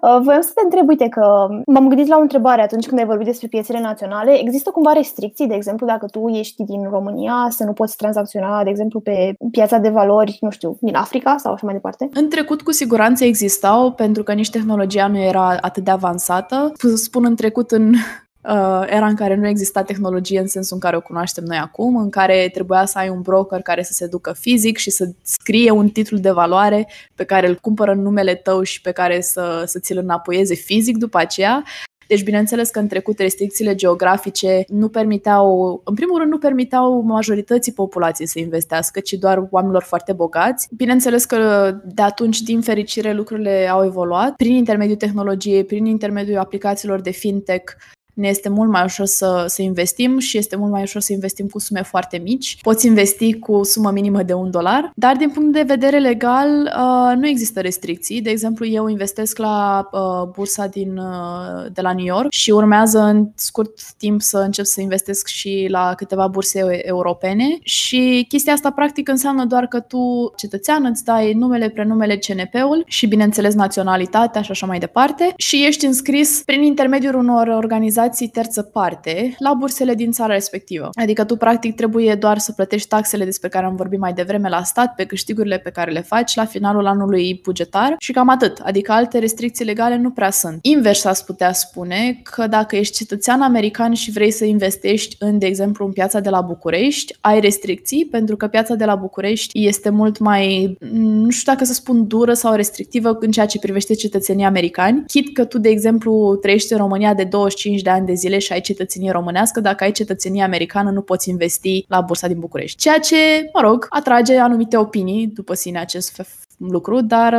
Uh, 0.00 0.18
voiam 0.22 0.40
să 0.40 0.50
te 0.54 0.60
întreb, 0.64 0.88
uite, 0.88 1.08
că 1.08 1.46
m-am 1.66 1.88
gândit 1.88 2.06
la 2.06 2.16
o 2.16 2.20
întrebare 2.20 2.62
atunci 2.62 2.86
când 2.86 3.00
ai 3.00 3.06
vorbit 3.06 3.26
despre 3.26 3.46
piețele 3.46 3.80
naționale. 3.80 4.40
Există 4.40 4.70
cumva 4.70 4.92
restricții, 4.92 5.46
de 5.46 5.54
exemplu, 5.54 5.86
dacă 5.86 6.06
tu 6.06 6.28
ești 6.28 6.64
din 6.64 6.88
România, 6.90 7.46
să 7.50 7.64
nu 7.64 7.72
poți 7.72 7.96
tranzacționa, 7.96 8.64
de 8.64 8.70
exemplu, 8.70 9.00
pe 9.00 9.34
piața 9.50 9.78
de 9.78 9.88
valori, 9.88 10.38
nu 10.40 10.50
știu, 10.50 10.76
din 10.80 10.94
Africa 10.94 11.36
sau 11.36 11.52
așa 11.52 11.66
mai 11.66 11.74
departe? 11.74 12.08
În 12.12 12.28
trecut, 12.28 12.62
cu 12.62 12.72
siguranță 12.72 12.97
siguranță 12.98 13.24
existau, 13.24 13.92
pentru 13.92 14.22
că 14.22 14.32
nici 14.32 14.50
tehnologia 14.50 15.06
nu 15.06 15.18
era 15.18 15.56
atât 15.60 15.84
de 15.84 15.90
avansată. 15.90 16.72
Spun 16.94 17.24
în 17.24 17.36
trecut 17.36 17.70
în 17.70 17.88
uh, 17.92 18.82
era 18.86 19.06
în 19.06 19.14
care 19.14 19.34
nu 19.34 19.46
exista 19.46 19.82
tehnologie 19.82 20.40
în 20.40 20.46
sensul 20.46 20.74
în 20.74 20.80
care 20.80 20.96
o 20.96 21.00
cunoaștem 21.00 21.44
noi 21.44 21.56
acum, 21.56 21.96
în 21.96 22.10
care 22.10 22.48
trebuia 22.52 22.84
să 22.84 22.98
ai 22.98 23.08
un 23.08 23.20
broker 23.20 23.60
care 23.60 23.82
să 23.82 23.92
se 23.92 24.06
ducă 24.06 24.32
fizic 24.32 24.76
și 24.76 24.90
să 24.90 25.08
scrie 25.22 25.70
un 25.70 25.88
titlu 25.88 26.18
de 26.18 26.30
valoare 26.30 26.88
pe 27.14 27.24
care 27.24 27.48
îl 27.48 27.54
cumpără 27.54 27.90
în 27.90 28.02
numele 28.02 28.34
tău 28.34 28.62
și 28.62 28.80
pe 28.80 28.90
care 28.90 29.20
să, 29.20 29.62
să 29.66 29.78
ți-l 29.78 29.98
înapoieze 29.98 30.54
fizic 30.54 30.96
după 30.96 31.18
aceea. 31.18 31.64
Deci, 32.08 32.24
bineînțeles 32.24 32.70
că 32.70 32.78
în 32.78 32.86
trecut 32.88 33.18
restricțiile 33.18 33.74
geografice 33.74 34.64
nu 34.68 34.88
permiteau, 34.88 35.80
în 35.84 35.94
primul 35.94 36.18
rând, 36.18 36.30
nu 36.30 36.38
permiteau 36.38 37.00
majorității 37.00 37.72
populației 37.72 38.28
să 38.28 38.38
investească, 38.38 39.00
ci 39.00 39.12
doar 39.12 39.46
oamenilor 39.50 39.82
foarte 39.82 40.12
bogați. 40.12 40.68
Bineînțeles 40.76 41.24
că 41.24 41.72
de 41.84 42.02
atunci, 42.02 42.40
din 42.40 42.60
fericire, 42.60 43.12
lucrurile 43.12 43.68
au 43.70 43.84
evoluat 43.84 44.34
prin 44.36 44.54
intermediul 44.54 44.96
tehnologiei, 44.96 45.64
prin 45.64 45.84
intermediul 45.84 46.38
aplicațiilor 46.38 47.00
de 47.00 47.10
fintech, 47.10 47.72
ne 48.18 48.28
este 48.28 48.48
mult 48.48 48.70
mai 48.70 48.84
ușor 48.84 49.06
să, 49.06 49.44
să 49.46 49.62
investim 49.62 50.18
și 50.18 50.38
este 50.38 50.56
mult 50.56 50.70
mai 50.70 50.82
ușor 50.82 51.00
să 51.00 51.12
investim 51.12 51.46
cu 51.46 51.58
sume 51.58 51.82
foarte 51.82 52.18
mici. 52.18 52.58
Poți 52.62 52.86
investi 52.86 53.38
cu 53.38 53.62
sumă 53.64 53.90
minimă 53.90 54.22
de 54.22 54.32
un 54.32 54.50
dolar, 54.50 54.92
dar 54.94 55.16
din 55.16 55.30
punct 55.30 55.52
de 55.52 55.62
vedere 55.66 55.98
legal 55.98 56.48
uh, 56.76 57.16
nu 57.16 57.26
există 57.26 57.60
restricții. 57.60 58.20
De 58.20 58.30
exemplu, 58.30 58.66
eu 58.66 58.88
investesc 58.88 59.38
la 59.38 59.88
uh, 59.92 60.28
bursa 60.34 60.66
din, 60.66 60.96
uh, 60.96 61.66
de 61.72 61.80
la 61.80 61.92
New 61.92 62.04
York 62.04 62.30
și 62.30 62.50
urmează 62.50 62.98
în 62.98 63.28
scurt 63.34 63.92
timp 63.98 64.22
să 64.22 64.38
încep 64.38 64.64
să 64.64 64.80
investesc 64.80 65.26
și 65.26 65.66
la 65.70 65.92
câteva 65.96 66.26
burse 66.26 66.80
europene 66.86 67.58
și 67.62 68.24
chestia 68.28 68.52
asta 68.52 68.70
practic 68.70 69.08
înseamnă 69.08 69.44
doar 69.44 69.66
că 69.66 69.80
tu, 69.80 70.32
cetățean, 70.36 70.84
îți 70.84 71.04
dai 71.04 71.32
numele, 71.32 71.68
prenumele, 71.68 72.16
CNP-ul 72.16 72.82
și 72.86 73.06
bineînțeles 73.06 73.54
naționalitatea 73.54 74.42
și 74.42 74.50
așa 74.50 74.66
mai 74.66 74.78
departe 74.78 75.32
și 75.36 75.64
ești 75.66 75.86
înscris 75.86 76.42
prin 76.44 76.62
intermediul 76.62 77.14
unor 77.14 77.46
organizații 77.46 78.07
cotizații 78.08 78.42
terță 78.42 78.62
parte 78.62 79.34
la 79.38 79.54
bursele 79.54 79.94
din 79.94 80.10
țara 80.10 80.32
respectivă. 80.32 80.90
Adică 80.92 81.24
tu 81.24 81.36
practic 81.36 81.74
trebuie 81.74 82.14
doar 82.14 82.38
să 82.38 82.52
plătești 82.52 82.88
taxele 82.88 83.24
despre 83.24 83.48
care 83.48 83.66
am 83.66 83.76
vorbit 83.76 83.98
mai 83.98 84.12
devreme 84.12 84.48
la 84.48 84.62
stat 84.62 84.94
pe 84.94 85.04
câștigurile 85.04 85.58
pe 85.58 85.70
care 85.70 85.90
le 85.90 86.00
faci 86.00 86.34
la 86.34 86.44
finalul 86.44 86.86
anului 86.86 87.40
bugetar 87.42 87.96
și 87.98 88.12
cam 88.12 88.28
atât. 88.28 88.58
Adică 88.58 88.92
alte 88.92 89.18
restricții 89.18 89.64
legale 89.64 89.96
nu 89.96 90.10
prea 90.10 90.30
sunt. 90.30 90.58
Invers 90.62 91.04
aș 91.04 91.18
putea 91.18 91.52
spune 91.52 92.20
că 92.22 92.46
dacă 92.46 92.76
ești 92.76 92.96
cetățean 92.96 93.42
american 93.42 93.92
și 93.92 94.10
vrei 94.10 94.30
să 94.30 94.44
investești 94.44 95.16
în, 95.18 95.38
de 95.38 95.46
exemplu, 95.46 95.86
în 95.86 95.92
piața 95.92 96.20
de 96.20 96.30
la 96.30 96.40
București, 96.40 97.16
ai 97.20 97.40
restricții 97.40 98.06
pentru 98.10 98.36
că 98.36 98.46
piața 98.46 98.74
de 98.74 98.84
la 98.84 98.94
București 98.94 99.66
este 99.66 99.90
mult 99.90 100.18
mai, 100.18 100.76
nu 100.92 101.30
știu 101.30 101.52
dacă 101.52 101.64
să 101.64 101.72
spun 101.72 102.06
dură 102.06 102.32
sau 102.32 102.54
restrictivă 102.54 103.16
în 103.20 103.30
ceea 103.30 103.46
ce 103.46 103.58
privește 103.58 103.94
cetățenii 103.94 104.44
americani. 104.44 105.04
Chit 105.06 105.34
că 105.34 105.44
tu, 105.44 105.58
de 105.58 105.68
exemplu, 105.68 106.38
trăiești 106.40 106.72
în 106.72 106.78
România 106.78 107.14
de 107.14 107.24
25 107.24 107.82
de 107.82 107.90
ani 107.90 107.97
de 108.04 108.14
zile 108.14 108.38
și 108.38 108.52
ai 108.52 108.60
cetățenie 108.60 109.10
românească, 109.10 109.60
dacă 109.60 109.84
ai 109.84 109.92
cetățenie 109.92 110.42
americană 110.42 110.90
nu 110.90 111.00
poți 111.00 111.28
investi 111.28 111.84
la 111.88 112.00
bursa 112.00 112.26
din 112.26 112.38
București. 112.38 112.78
Ceea 112.78 112.98
ce, 112.98 113.16
mă 113.52 113.60
rog, 113.60 113.86
atrage 113.90 114.38
anumite 114.38 114.76
opinii 114.76 115.26
după 115.26 115.54
sine 115.54 115.78
acest 115.78 116.22
lucru, 116.58 117.00
dar 117.00 117.34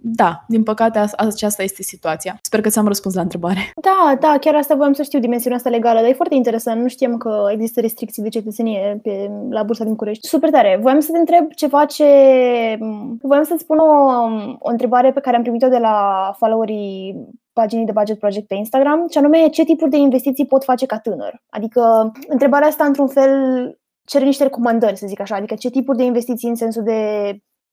da, 0.00 0.44
din 0.48 0.62
păcate 0.62 1.04
aceasta 1.16 1.62
este 1.62 1.82
situația. 1.82 2.38
Sper 2.42 2.60
că 2.60 2.68
ți-am 2.68 2.86
răspuns 2.86 3.14
la 3.14 3.20
întrebare. 3.20 3.72
Da, 3.80 4.16
da, 4.20 4.36
chiar 4.40 4.54
asta 4.54 4.74
voiam 4.74 4.92
să 4.92 5.02
știu, 5.02 5.18
dimensiunea 5.18 5.58
asta 5.58 5.70
legală, 5.70 6.00
dar 6.00 6.08
e 6.08 6.12
foarte 6.12 6.34
interesant. 6.34 6.80
Nu 6.80 6.88
știam 6.88 7.16
că 7.16 7.48
există 7.52 7.80
restricții 7.80 8.22
de 8.22 8.28
cetățenie 8.28 9.00
pe, 9.02 9.30
la 9.50 9.62
bursa 9.62 9.84
din 9.84 9.96
Curești. 9.96 10.26
Super 10.26 10.50
tare. 10.50 10.78
Voiam 10.82 11.00
să 11.00 11.12
te 11.12 11.18
întreb 11.18 11.50
ceva 11.52 11.84
ce... 11.84 12.04
Voiam 13.22 13.42
să-ți 13.42 13.62
spun 13.62 13.78
o, 13.78 13.84
o 14.58 14.70
întrebare 14.70 15.12
pe 15.12 15.20
care 15.20 15.36
am 15.36 15.42
primit-o 15.42 15.68
de 15.68 15.78
la 15.78 16.30
followerii 16.38 17.16
paginii 17.60 17.84
de 17.84 17.98
Budget 17.98 18.18
Project 18.18 18.46
pe 18.46 18.54
Instagram, 18.54 19.06
și 19.10 19.18
anume 19.18 19.48
ce 19.48 19.64
tipuri 19.64 19.90
de 19.90 19.96
investiții 19.96 20.46
pot 20.46 20.64
face 20.64 20.86
ca 20.86 20.98
tânăr. 20.98 21.42
Adică 21.56 22.12
întrebarea 22.28 22.68
asta, 22.68 22.84
într-un 22.84 23.08
fel, 23.08 23.32
cere 24.04 24.24
niște 24.24 24.42
recomandări, 24.42 24.96
să 24.96 25.06
zic 25.06 25.20
așa, 25.20 25.36
adică 25.36 25.54
ce 25.54 25.70
tipuri 25.70 25.96
de 25.96 26.04
investiții 26.04 26.48
în 26.48 26.54
sensul 26.54 26.82
de 26.82 27.00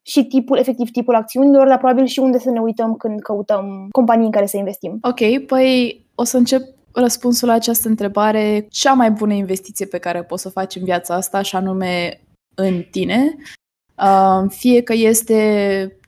și 0.08 0.26
tipul, 0.26 0.58
efectiv 0.58 0.90
tipul 0.92 1.16
acțiunilor, 1.16 1.68
dar 1.68 1.78
probabil 1.78 2.06
și 2.06 2.20
unde 2.20 2.40
să 2.40 2.50
ne 2.50 2.60
uităm 2.60 2.96
când 2.96 3.22
căutăm 3.22 3.88
companii 3.92 4.26
în 4.26 4.32
care 4.32 4.46
să 4.46 4.58
investim. 4.58 5.00
Ok, 5.02 5.46
păi 5.46 6.06
o 6.16 6.24
să 6.24 6.38
încep 6.38 6.62
răspunsul 6.94 7.48
la 7.48 7.54
această 7.54 7.88
întrebare. 7.88 8.68
Cea 8.70 8.94
mai 8.94 9.12
bună 9.12 9.34
investiție 9.34 9.86
pe 9.86 9.98
care 9.98 10.24
poți 10.24 10.42
să 10.42 10.48
o 10.48 10.60
faci 10.60 10.76
în 10.76 10.84
viața 10.84 11.14
asta, 11.16 11.42
și 11.42 11.56
anume 11.56 12.22
în 12.56 12.84
tine, 12.92 13.36
uh, 13.98 14.50
fie 14.50 14.82
că 14.82 14.94
este 14.94 15.40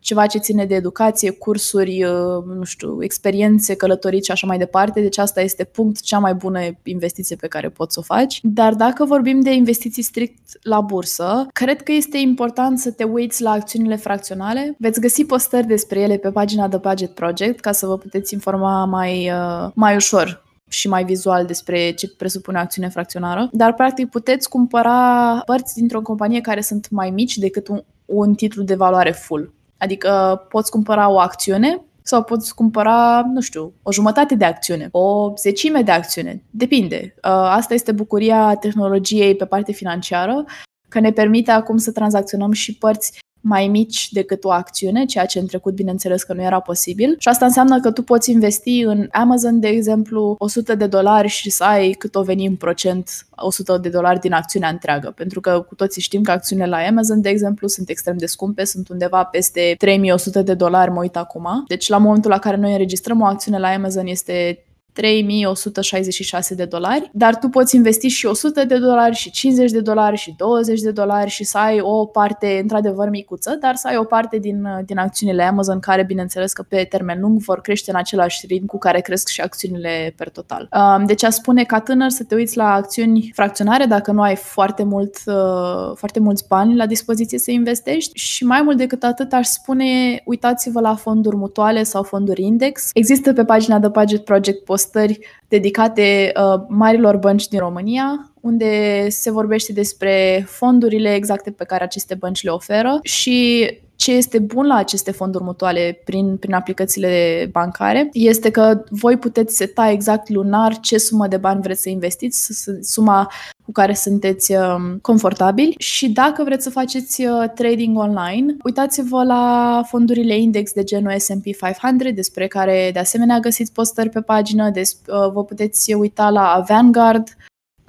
ceva 0.08 0.26
ce 0.26 0.38
ține 0.38 0.66
de 0.66 0.76
educație, 0.76 1.32
cursuri, 1.32 2.04
uh, 2.04 2.44
nu 2.58 2.64
știu, 2.64 3.04
experiențe, 3.04 3.76
călătorii 3.76 4.24
și 4.24 4.32
așa 4.32 4.48
mai 4.48 4.58
departe. 4.58 5.02
Deci 5.02 5.18
asta 5.18 5.42
este 5.42 5.64
punct 5.64 6.02
cea 6.02 6.20
mai 6.20 6.34
bună 6.34 6.60
investiție 6.84 7.36
pe 7.36 7.48
care 7.48 7.70
poți 7.70 7.94
să 7.94 8.00
o 8.00 8.04
faci. 8.04 8.40
Dar 8.44 8.74
dacă 8.74 9.06
vorbim 9.06 9.42
de 9.42 9.54
investiții 9.54 10.04
strict 10.04 10.40
la 10.62 10.82
bursă, 10.82 11.48
cred 11.54 11.82
că 11.82 11.92
este 11.92 12.18
important 12.18 12.80
să 12.80 12.92
te 12.92 13.04
uiți 13.04 13.42
la 13.42 13.52
acțiunile 13.52 13.96
fracționale. 13.96 14.76
Veți 14.80 15.00
găsi 15.00 15.26
postări 15.26 15.68
despre 15.68 16.00
ele 16.00 16.18
pe 16.18 16.32
pagina 16.32 16.70
The 16.70 16.78
Budget 16.78 17.14
Project 17.14 17.60
ca 17.60 17.72
să 17.72 17.86
vă 17.86 17.98
puteți 17.98 18.34
informa 18.34 18.86
mai, 18.86 19.32
uh, 19.32 19.72
mai 19.74 19.96
ușor 19.96 20.46
și 20.70 20.90
mai 20.90 21.04
vizual 21.04 21.46
despre 21.46 21.92
ce 21.92 22.10
presupune 22.18 22.58
acțiune 22.58 22.90
fracționară, 22.90 23.50
dar 23.52 23.74
practic 23.74 24.10
puteți 24.10 24.50
cumpăra 24.50 25.42
părți 25.46 25.74
dintr-o 25.74 26.02
companie 26.02 26.42
care 26.42 26.62
sunt 26.62 26.90
mai 26.90 27.10
mici 27.10 27.38
decât 27.38 27.68
un, 27.68 27.84
un 28.06 28.34
titlu 28.34 28.64
de 28.64 28.76
valoare 28.76 29.12
full. 29.12 29.56
Adică 29.78 30.42
poți 30.50 30.72
cumpăra 30.72 31.10
o 31.10 31.20
acțiune 31.20 31.82
sau 32.02 32.24
poți 32.24 32.56
cumpăra, 32.56 33.22
nu 33.34 33.42
știu, 33.42 33.74
o 33.84 33.92
jumătate 33.92 34.36
de 34.36 34.46
acțiune, 34.46 34.88
o 34.92 35.34
zecime 35.38 35.82
de 35.82 35.92
acțiune. 35.92 36.44
Depinde. 36.50 37.16
Uh, 37.16 37.32
asta 37.32 37.74
este 37.74 37.92
bucuria 37.92 38.56
tehnologiei 38.56 39.36
pe 39.36 39.46
parte 39.46 39.72
financiară, 39.72 40.46
că 40.90 41.00
ne 41.00 41.12
permite 41.12 41.52
acum 41.52 41.78
să 41.78 41.92
tranzacționăm 41.92 42.52
și 42.52 42.78
părți 42.78 43.20
mai 43.48 43.68
mici 43.68 44.12
decât 44.12 44.44
o 44.44 44.52
acțiune, 44.52 45.06
ceea 45.06 45.26
ce 45.26 45.40
în 45.40 45.46
trecut, 45.46 45.74
bineînțeles, 45.74 46.24
că 46.24 46.34
nu 46.34 46.42
era 46.42 46.60
posibil. 46.60 47.16
Și 47.20 47.28
asta 47.28 47.46
înseamnă 47.46 47.80
că 47.80 47.92
tu 47.92 48.02
poți 48.02 48.32
investi 48.32 48.82
în 48.82 49.08
Amazon, 49.12 49.60
de 49.60 49.68
exemplu, 49.68 50.36
100 50.40 50.76
de 50.76 50.88
dolari 50.88 51.28
și 51.28 51.50
să 51.50 51.64
ai 51.64 51.92
cât 51.92 52.16
o 52.16 52.22
veni 52.24 52.46
în 52.46 52.56
procent 52.56 53.28
100 53.36 53.78
de 53.78 53.90
dolari 53.90 54.20
din 54.20 54.34
acțiunea 54.34 54.70
întreagă. 54.70 55.14
Pentru 55.16 55.40
că 55.40 55.66
cu 55.68 55.76
toții 55.76 56.02
știm 56.02 56.22
că 56.22 56.32
acțiunile 56.32 56.68
la 56.68 56.78
Amazon, 56.78 57.22
de 57.22 57.30
exemplu, 57.30 57.68
sunt 57.68 57.90
extrem 57.90 58.18
de 58.18 58.26
scumpe, 58.26 58.64
sunt 58.64 58.90
undeva 58.90 59.24
peste 59.24 59.76
3100 59.78 60.42
de 60.42 60.54
dolari, 60.54 60.92
mă 60.92 61.00
uit 61.00 61.16
acum. 61.16 61.64
Deci 61.68 61.88
la 61.88 61.98
momentul 61.98 62.32
la 62.32 62.40
care 62.40 62.56
noi 62.56 62.72
înregistrăm 62.72 63.22
o 63.22 63.26
acțiune 63.26 63.60
la 63.60 63.68
Amazon 63.68 64.08
este 64.08 64.62
3166 64.98 66.56
de 66.56 66.66
dolari, 66.66 67.10
dar 67.14 67.36
tu 67.36 67.48
poți 67.48 67.76
investi 67.76 68.08
și 68.08 68.26
100 68.26 68.66
de 68.66 68.78
dolari 68.78 69.16
și 69.16 69.32
50 69.32 69.72
de 69.72 69.80
dolari 69.80 70.18
și 70.18 70.34
20 70.38 70.80
de 70.80 70.92
dolari 70.92 71.30
și 71.30 71.44
să 71.44 71.58
ai 71.58 71.80
o 71.80 72.06
parte 72.06 72.60
într-adevăr 72.62 73.10
micuță, 73.10 73.58
dar 73.60 73.76
să 73.76 73.88
ai 73.88 73.98
o 73.98 74.04
parte 74.04 74.38
din, 74.38 74.68
din 74.86 74.98
acțiunile 74.98 75.44
Amazon 75.44 75.80
care 75.80 76.04
bineînțeles 76.04 76.54
că 76.54 76.64
pe 76.64 76.84
termen 76.90 77.20
lung 77.22 77.40
vor 77.40 77.62
crește 77.62 77.92
în 77.92 77.98
același 77.98 78.46
ritm 78.48 78.66
cu 78.66 78.78
care 78.78 79.00
cresc 79.00 79.28
și 79.28 79.42
acțiunile 79.42 80.14
per 80.18 80.30
total. 80.30 80.70
Um, 80.72 81.06
deci 81.06 81.24
a 81.24 81.30
spune 81.30 81.64
ca 81.64 81.80
tânăr 81.80 82.10
să 82.10 82.24
te 82.24 82.36
uiți 82.36 82.58
la 82.58 82.74
acțiuni 82.74 83.32
fracționare 83.34 83.86
dacă 83.86 84.12
nu 84.12 84.22
ai 84.22 84.36
foarte, 84.36 84.84
mult, 84.84 85.16
uh, 85.26 85.96
foarte 85.96 86.20
mulți 86.20 86.48
bani 86.48 86.76
la 86.76 86.86
dispoziție 86.86 87.38
să 87.38 87.52
investești 87.52 88.20
și 88.20 88.46
mai 88.46 88.62
mult 88.62 88.78
decât 88.78 89.04
atât 89.04 89.34
aș 89.34 89.46
spune 89.46 90.22
uitați-vă 90.26 90.80
la 90.80 90.96
fonduri 90.96 91.36
mutuale 91.36 91.84
sau 91.84 92.04
fonduri 92.04 92.42
index. 92.42 92.90
Există 92.94 93.34
pe 93.34 93.46
pagina 93.46 93.80
de 93.80 93.88
Budget 93.88 94.24
Project 94.24 94.64
post 94.64 94.87
postări 94.88 95.20
dedicate 95.48 96.32
uh, 96.36 96.62
marilor 96.68 97.18
bănci 97.18 97.48
din 97.48 97.60
România, 97.60 98.32
unde 98.42 99.06
se 99.10 99.32
vorbește 99.32 99.74
despre 99.74 100.46
fondurile 100.48 101.14
exacte 101.14 101.52
pe 101.52 101.64
care 101.64 101.84
aceste 101.84 102.16
bănci 102.16 102.44
le 102.44 102.50
oferă 102.50 103.00
și 103.04 103.70
ce 103.98 104.12
este 104.12 104.40
bun 104.40 104.66
la 104.66 104.76
aceste 104.76 105.12
fonduri 105.12 105.44
mutuale 105.44 106.02
prin, 106.06 106.38
prin 106.38 106.54
aplicațiile 106.54 107.50
bancare 107.52 108.10
este 108.14 108.50
că 108.50 108.84
voi 108.90 109.18
puteți 109.18 109.56
seta 109.56 109.90
exact 109.90 110.30
lunar 110.30 110.80
ce 110.80 110.98
sumă 110.98 111.28
de 111.28 111.38
bani 111.38 111.62
vreți 111.62 111.82
să 111.82 111.90
investiți, 111.90 112.70
suma 112.82 113.32
cu 113.64 113.72
care 113.72 113.94
sunteți 113.94 114.54
um, 114.56 114.98
confortabili. 115.02 115.76
Și 115.78 116.10
dacă 116.10 116.44
vreți 116.44 116.64
să 116.64 116.70
faceți 116.70 117.26
uh, 117.26 117.50
trading 117.56 117.98
online, 117.98 118.56
uitați-vă 118.64 119.24
la 119.24 119.82
fondurile 119.88 120.38
index 120.38 120.74
de 120.74 120.84
genul 120.84 121.20
S&P 121.20 121.44
500, 121.44 122.12
despre 122.12 122.48
care 122.48 122.90
de 122.94 123.00
asemenea 123.00 123.40
găsiți 123.40 123.72
postări 123.72 124.10
pe 124.10 124.22
pagină, 124.22 124.70
des, 124.70 124.92
uh, 124.92 125.32
vă 125.34 125.44
puteți 125.44 125.94
uita 125.94 126.30
la 126.30 126.64
Vanguard, 126.68 127.28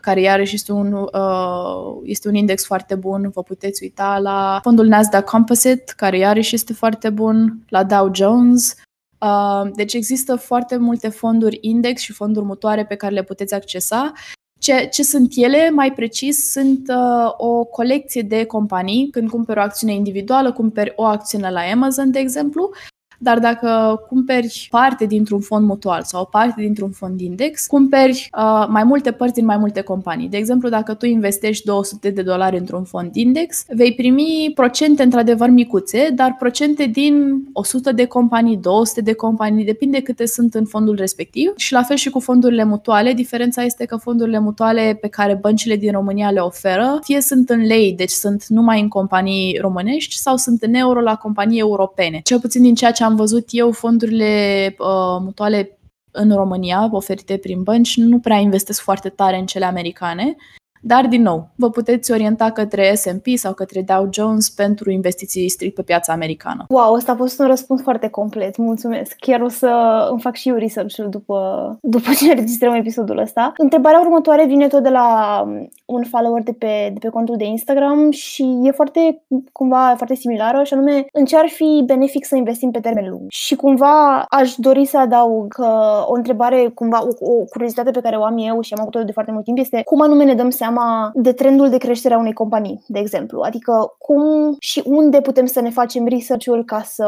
care 0.00 0.20
iarăși 0.20 0.54
este 0.54 0.72
un, 0.72 0.92
uh, 0.92 2.00
este 2.02 2.28
un 2.28 2.34
index 2.34 2.64
foarte 2.64 2.94
bun. 2.94 3.30
Vă 3.34 3.42
puteți 3.42 3.82
uita 3.82 4.18
la 4.18 4.60
fondul 4.62 4.86
Nasdaq 4.86 5.24
Composite, 5.24 5.92
care 5.96 6.18
iarăși 6.18 6.54
este 6.54 6.72
foarte 6.72 7.10
bun, 7.10 7.58
la 7.68 7.84
Dow 7.84 8.14
Jones. 8.14 8.74
Uh, 9.18 9.70
deci 9.74 9.94
există 9.94 10.36
foarte 10.36 10.76
multe 10.76 11.08
fonduri 11.08 11.58
index 11.60 12.00
și 12.00 12.12
fonduri 12.12 12.46
mutoare 12.46 12.84
pe 12.84 12.94
care 12.94 13.14
le 13.14 13.22
puteți 13.22 13.54
accesa 13.54 14.12
ce, 14.58 14.88
ce 14.92 15.02
sunt 15.02 15.32
ele, 15.36 15.70
mai 15.70 15.92
precis, 15.92 16.50
sunt 16.50 16.88
uh, 16.88 17.32
o 17.36 17.64
colecție 17.64 18.22
de 18.22 18.44
companii. 18.44 19.10
Când 19.10 19.30
cumperi 19.30 19.58
o 19.58 19.62
acțiune 19.62 19.92
individuală, 19.92 20.52
cumperi 20.52 20.92
o 20.96 21.04
acțiune 21.04 21.50
la 21.50 21.60
Amazon, 21.60 22.10
de 22.10 22.18
exemplu, 22.18 22.70
dar 23.18 23.38
dacă 23.38 24.00
cumperi 24.08 24.68
parte 24.70 25.06
dintr-un 25.06 25.40
fond 25.40 25.66
mutual 25.66 26.02
sau 26.02 26.26
parte 26.26 26.60
dintr-un 26.60 26.90
fond 26.90 27.20
index, 27.20 27.66
cumperi 27.66 28.28
uh, 28.38 28.66
mai 28.68 28.84
multe 28.84 29.10
părți 29.10 29.34
din 29.34 29.44
mai 29.44 29.56
multe 29.56 29.80
companii. 29.80 30.28
De 30.28 30.36
exemplu, 30.36 30.68
dacă 30.68 30.94
tu 30.94 31.06
investești 31.06 31.64
200 31.64 32.10
de 32.10 32.22
dolari 32.22 32.58
într-un 32.58 32.84
fond 32.84 33.14
index, 33.14 33.64
vei 33.68 33.94
primi 33.94 34.52
procente 34.54 35.02
într-adevăr 35.02 35.48
micuțe, 35.48 36.08
dar 36.14 36.36
procente 36.38 36.86
din 36.86 37.42
100 37.52 37.92
de 37.92 38.04
companii, 38.04 38.56
200 38.56 39.00
de 39.00 39.12
companii, 39.12 39.64
depinde 39.64 40.00
câte 40.00 40.26
sunt 40.26 40.54
în 40.54 40.64
fondul 40.64 40.94
respectiv. 40.94 41.52
Și 41.56 41.72
la 41.72 41.82
fel 41.82 41.96
și 41.96 42.10
cu 42.10 42.20
fondurile 42.20 42.64
mutuale, 42.64 43.12
diferența 43.12 43.62
este 43.62 43.84
că 43.84 43.96
fondurile 43.96 44.38
mutuale 44.38 44.98
pe 45.00 45.08
care 45.08 45.38
băncile 45.40 45.76
din 45.76 45.92
România 45.92 46.30
le 46.30 46.40
oferă, 46.40 46.98
fie 47.02 47.20
sunt 47.20 47.50
în 47.50 47.66
lei, 47.66 47.94
deci 47.96 48.10
sunt 48.10 48.46
numai 48.46 48.80
în 48.80 48.88
companii 48.88 49.58
românești, 49.60 50.16
sau 50.16 50.36
sunt 50.36 50.62
în 50.62 50.74
euro 50.74 51.00
la 51.00 51.14
companii 51.14 51.58
europene. 51.58 52.20
Cel 52.24 52.40
puțin 52.40 52.62
din 52.62 52.74
ceea 52.74 52.90
ce 52.90 53.04
am 53.04 53.07
văzut 53.16 53.48
eu, 53.50 53.70
fondurile 53.70 54.74
uh, 54.78 55.16
mutuale 55.20 55.78
în 56.10 56.34
România, 56.34 56.88
oferite 56.92 57.36
prin 57.36 57.62
bănci, 57.62 57.96
nu 57.96 58.18
prea 58.18 58.36
investesc 58.36 58.80
foarte 58.80 59.08
tare 59.08 59.38
în 59.38 59.46
cele 59.46 59.64
americane. 59.64 60.36
Dar, 60.80 61.06
din 61.06 61.22
nou, 61.22 61.48
vă 61.54 61.70
puteți 61.70 62.12
orienta 62.12 62.50
către 62.50 62.94
S&P 62.94 63.26
sau 63.34 63.52
către 63.52 63.82
Dow 63.82 64.08
Jones 64.12 64.50
pentru 64.50 64.90
investiții 64.90 65.48
strict 65.48 65.74
pe 65.74 65.82
piața 65.82 66.12
americană. 66.12 66.64
Wow, 66.68 66.92
ăsta 66.92 67.12
a 67.12 67.16
fost 67.16 67.40
un 67.40 67.46
răspuns 67.46 67.82
foarte 67.82 68.08
complet. 68.08 68.56
Mulțumesc. 68.56 69.16
Chiar 69.20 69.40
o 69.40 69.48
să 69.48 69.68
îmi 70.10 70.20
fac 70.20 70.34
și 70.34 70.48
eu 70.48 70.56
research 70.56 70.96
după, 71.08 71.78
după 71.82 72.10
ce 72.18 72.30
înregistrăm 72.30 72.74
episodul 72.74 73.18
ăsta. 73.18 73.52
Întrebarea 73.56 74.00
următoare 74.00 74.46
vine 74.46 74.66
tot 74.66 74.82
de 74.82 74.88
la 74.88 75.40
um, 75.46 75.68
un 75.84 76.04
follower 76.04 76.42
de 76.42 76.52
pe, 76.52 76.90
de 76.92 76.98
pe 76.98 77.08
contul 77.08 77.36
de 77.36 77.44
Instagram 77.44 78.10
și 78.10 78.60
e 78.62 78.70
foarte, 78.70 79.22
cumva, 79.52 79.94
foarte 79.96 80.14
similară 80.14 80.62
și 80.64 80.74
anume, 80.74 81.06
în 81.12 81.24
ce 81.24 81.36
ar 81.36 81.48
fi 81.48 81.82
benefic 81.86 82.24
să 82.24 82.36
investim 82.36 82.70
pe 82.70 82.80
termen 82.80 83.10
lung? 83.10 83.24
Și 83.28 83.56
cumva 83.56 84.24
aș 84.28 84.54
dori 84.56 84.84
să 84.84 84.98
adaug 84.98 85.54
că 85.54 85.68
o 86.06 86.14
întrebare, 86.14 86.70
cumva, 86.74 87.02
o, 87.02 87.32
o 87.32 87.44
curiozitate 87.44 87.90
pe 87.90 88.00
care 88.00 88.16
o 88.16 88.24
am 88.24 88.38
eu 88.38 88.60
și 88.60 88.72
am 88.72 88.80
avut-o 88.80 89.02
de 89.02 89.12
foarte 89.12 89.32
mult 89.32 89.44
timp 89.44 89.58
este 89.58 89.82
cum 89.84 90.00
anume 90.00 90.24
ne 90.24 90.34
dăm 90.34 90.50
seama 90.50 90.67
de 91.14 91.32
trendul 91.32 91.68
de 91.70 91.76
creștere 91.76 92.14
a 92.14 92.18
unei 92.18 92.32
companii, 92.32 92.84
de 92.86 92.98
exemplu. 92.98 93.40
Adică 93.40 93.94
cum 93.98 94.56
și 94.58 94.82
unde 94.84 95.20
putem 95.20 95.46
să 95.46 95.60
ne 95.60 95.70
facem 95.70 96.06
research-ul 96.06 96.64
ca 96.64 96.82
să 96.84 97.06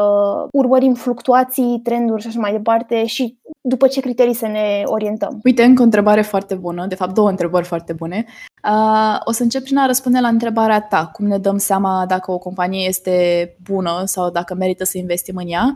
urmărim 0.51 0.93
fluctuații, 0.93 1.81
trenduri 1.83 2.21
și 2.21 2.27
așa 2.27 2.39
mai 2.39 2.51
departe 2.51 3.05
și 3.05 3.37
după 3.61 3.87
ce 3.87 3.99
criterii 3.99 4.33
să 4.33 4.47
ne 4.47 4.83
orientăm? 4.85 5.39
Uite, 5.43 5.63
încă 5.63 5.81
o 5.81 5.85
întrebare 5.85 6.21
foarte 6.21 6.55
bună, 6.55 6.85
de 6.87 6.95
fapt 6.95 7.13
două 7.13 7.29
întrebări 7.29 7.65
foarte 7.65 7.93
bune. 7.93 8.25
Uh, 8.63 9.19
o 9.23 9.31
să 9.31 9.43
încep 9.43 9.63
prin 9.63 9.77
a 9.77 9.85
răspunde 9.85 10.19
la 10.19 10.27
întrebarea 10.27 10.81
ta, 10.81 11.09
cum 11.13 11.25
ne 11.25 11.37
dăm 11.37 11.57
seama 11.57 12.05
dacă 12.07 12.31
o 12.31 12.37
companie 12.37 12.87
este 12.87 13.55
bună 13.63 14.01
sau 14.05 14.29
dacă 14.29 14.53
merită 14.53 14.83
să 14.83 14.97
investim 14.97 15.35
în 15.35 15.47
ea. 15.47 15.73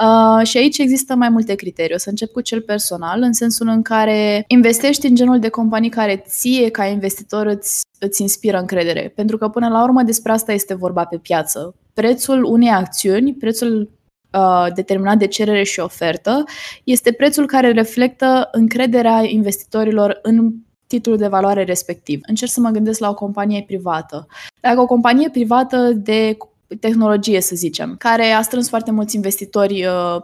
Uh, 0.00 0.46
și 0.46 0.56
aici 0.56 0.78
există 0.78 1.14
mai 1.14 1.28
multe 1.28 1.54
criterii. 1.54 1.94
O 1.94 1.98
să 1.98 2.08
încep 2.08 2.32
cu 2.32 2.40
cel 2.40 2.60
personal, 2.60 3.22
în 3.22 3.32
sensul 3.32 3.68
în 3.68 3.82
care 3.82 4.44
investești 4.46 5.06
în 5.06 5.14
genul 5.14 5.38
de 5.38 5.48
companii 5.48 5.90
care 5.90 6.24
ție, 6.26 6.70
ca 6.70 6.86
investitor, 6.86 7.46
îți, 7.46 7.82
îți 7.98 8.22
inspiră 8.22 8.58
încredere. 8.58 9.12
Pentru 9.14 9.38
că, 9.38 9.48
până 9.48 9.68
la 9.68 9.82
urmă, 9.82 10.02
despre 10.02 10.32
asta 10.32 10.52
este 10.52 10.74
vorba 10.74 11.04
pe 11.04 11.16
piață. 11.16 11.74
Prețul 11.94 12.44
unei 12.44 12.70
acțiuni, 12.70 13.34
prețul 13.34 13.90
uh, 14.32 14.66
determinat 14.74 15.18
de 15.18 15.26
cerere 15.26 15.62
și 15.62 15.80
ofertă, 15.80 16.44
este 16.84 17.12
prețul 17.12 17.46
care 17.46 17.72
reflectă 17.72 18.48
încrederea 18.52 19.22
investitorilor 19.24 20.18
în 20.22 20.52
titlul 20.86 21.16
de 21.16 21.28
valoare 21.28 21.64
respectiv. 21.64 22.20
Încerc 22.22 22.50
să 22.50 22.60
mă 22.60 22.70
gândesc 22.70 23.00
la 23.00 23.08
o 23.08 23.14
companie 23.14 23.64
privată. 23.66 24.26
Dacă 24.60 24.80
o 24.80 24.86
companie 24.86 25.30
privată 25.30 25.92
de 25.94 26.36
tehnologie, 26.80 27.40
să 27.40 27.54
zicem, 27.54 27.96
care 27.98 28.30
a 28.30 28.42
strâns 28.42 28.68
foarte 28.68 28.90
mulți 28.90 29.16
investitori 29.16 29.86
uh, 29.86 30.16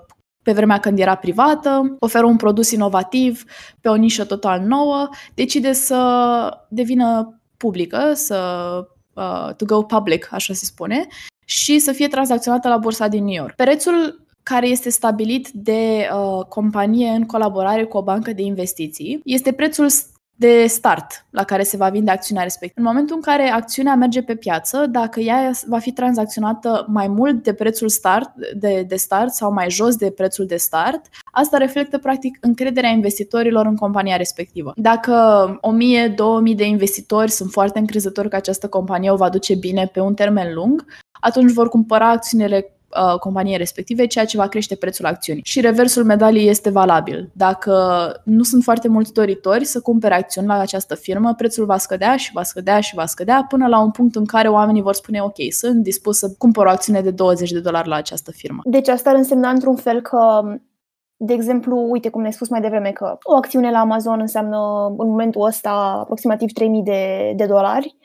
pe 0.42 0.52
vremea 0.52 0.78
când 0.78 0.98
era 0.98 1.14
privată, 1.14 1.96
oferă 1.98 2.26
un 2.26 2.36
produs 2.36 2.70
inovativ 2.70 3.44
pe 3.80 3.88
o 3.88 3.94
nișă 3.94 4.24
total 4.24 4.60
nouă, 4.60 5.08
decide 5.34 5.72
să 5.72 6.58
devină 6.68 7.40
publică, 7.56 8.12
să 8.14 8.38
uh, 9.14 9.54
to 9.56 9.64
go 9.64 9.82
public, 9.82 10.28
așa 10.30 10.54
se 10.54 10.64
spune, 10.64 11.06
și 11.44 11.78
să 11.78 11.92
fie 11.92 12.08
tranzacționată 12.08 12.68
la 12.68 12.76
bursa 12.76 13.08
din 13.08 13.24
New 13.24 13.34
York. 13.34 13.54
Prețul 13.54 14.26
care 14.42 14.68
este 14.68 14.90
stabilit 14.90 15.48
de 15.48 16.08
uh, 16.12 16.44
companie 16.44 17.08
în 17.08 17.26
colaborare 17.26 17.84
cu 17.84 17.96
o 17.96 18.02
bancă 18.02 18.32
de 18.32 18.42
investiții 18.42 19.20
este 19.24 19.52
prețul 19.52 19.88
de 20.36 20.66
start 20.66 21.26
la 21.30 21.44
care 21.44 21.62
se 21.62 21.76
va 21.76 21.88
vinde 21.88 22.10
acțiunea 22.10 22.42
respectivă. 22.42 22.80
În 22.80 22.92
momentul 22.92 23.16
în 23.16 23.22
care 23.22 23.48
acțiunea 23.48 23.94
merge 23.94 24.22
pe 24.22 24.34
piață, 24.34 24.86
dacă 24.86 25.20
ea 25.20 25.50
va 25.66 25.78
fi 25.78 25.92
tranzacționată 25.92 26.86
mai 26.88 27.08
mult 27.08 27.42
de 27.42 27.52
prețul 27.52 27.88
start, 27.88 28.30
de, 28.54 28.84
de 28.88 28.96
start 28.96 29.32
sau 29.32 29.52
mai 29.52 29.70
jos 29.70 29.96
de 29.96 30.10
prețul 30.10 30.46
de 30.46 30.56
start, 30.56 31.00
asta 31.32 31.56
reflectă 31.56 31.98
practic 31.98 32.38
încrederea 32.40 32.90
investitorilor 32.90 33.66
în 33.66 33.76
compania 33.76 34.16
respectivă. 34.16 34.72
Dacă 34.76 35.60
1000-2000 36.52 36.56
de 36.56 36.66
investitori 36.66 37.30
sunt 37.30 37.50
foarte 37.50 37.78
încrezători 37.78 38.28
că 38.28 38.36
această 38.36 38.68
companie 38.68 39.10
o 39.10 39.16
va 39.16 39.28
duce 39.28 39.54
bine 39.54 39.90
pe 39.92 40.00
un 40.00 40.14
termen 40.14 40.54
lung, 40.54 40.84
atunci 41.20 41.52
vor 41.52 41.68
cumpăra 41.68 42.10
acțiunile 42.10 42.75
uh, 43.12 43.18
companiei 43.18 43.56
respective, 43.56 44.06
ceea 44.06 44.24
ce 44.24 44.36
va 44.36 44.46
crește 44.46 44.74
prețul 44.74 45.06
acțiunii. 45.06 45.42
Și 45.44 45.60
reversul 45.60 46.04
medaliei 46.04 46.48
este 46.48 46.70
valabil. 46.70 47.30
Dacă 47.32 47.74
nu 48.24 48.42
sunt 48.42 48.62
foarte 48.62 48.88
mulți 48.88 49.12
doritori 49.12 49.64
să 49.64 49.80
cumpere 49.80 50.14
acțiuni 50.14 50.46
la 50.46 50.58
această 50.58 50.94
firmă, 50.94 51.34
prețul 51.34 51.64
va 51.64 51.78
scădea 51.78 52.16
și 52.16 52.32
va 52.32 52.42
scădea 52.42 52.80
și 52.80 52.94
va 52.94 53.06
scădea 53.06 53.46
până 53.48 53.66
la 53.66 53.80
un 53.80 53.90
punct 53.90 54.16
în 54.16 54.24
care 54.24 54.48
oamenii 54.48 54.82
vor 54.82 54.94
spune 54.94 55.22
ok, 55.22 55.36
sunt 55.50 55.82
dispus 55.82 56.18
să 56.18 56.34
cumpăr 56.38 56.66
o 56.66 56.70
acțiune 56.70 57.00
de 57.00 57.10
20 57.10 57.50
de 57.50 57.60
dolari 57.60 57.88
la 57.88 57.96
această 57.96 58.30
firmă. 58.30 58.60
Deci 58.64 58.88
asta 58.88 59.10
ar 59.10 59.16
însemna 59.16 59.50
într-un 59.50 59.76
fel 59.76 60.00
că 60.00 60.42
de 61.18 61.32
exemplu, 61.32 61.86
uite 61.90 62.08
cum 62.08 62.20
ne-ai 62.20 62.32
spus 62.32 62.48
mai 62.48 62.60
devreme 62.60 62.90
că 62.90 63.18
o 63.22 63.34
acțiune 63.34 63.70
la 63.70 63.78
Amazon 63.78 64.20
înseamnă 64.20 64.56
în 64.98 65.08
momentul 65.08 65.44
ăsta 65.44 65.70
aproximativ 66.00 66.52
3000 66.52 66.82
de, 66.82 67.32
de 67.36 67.46
dolari 67.46 67.96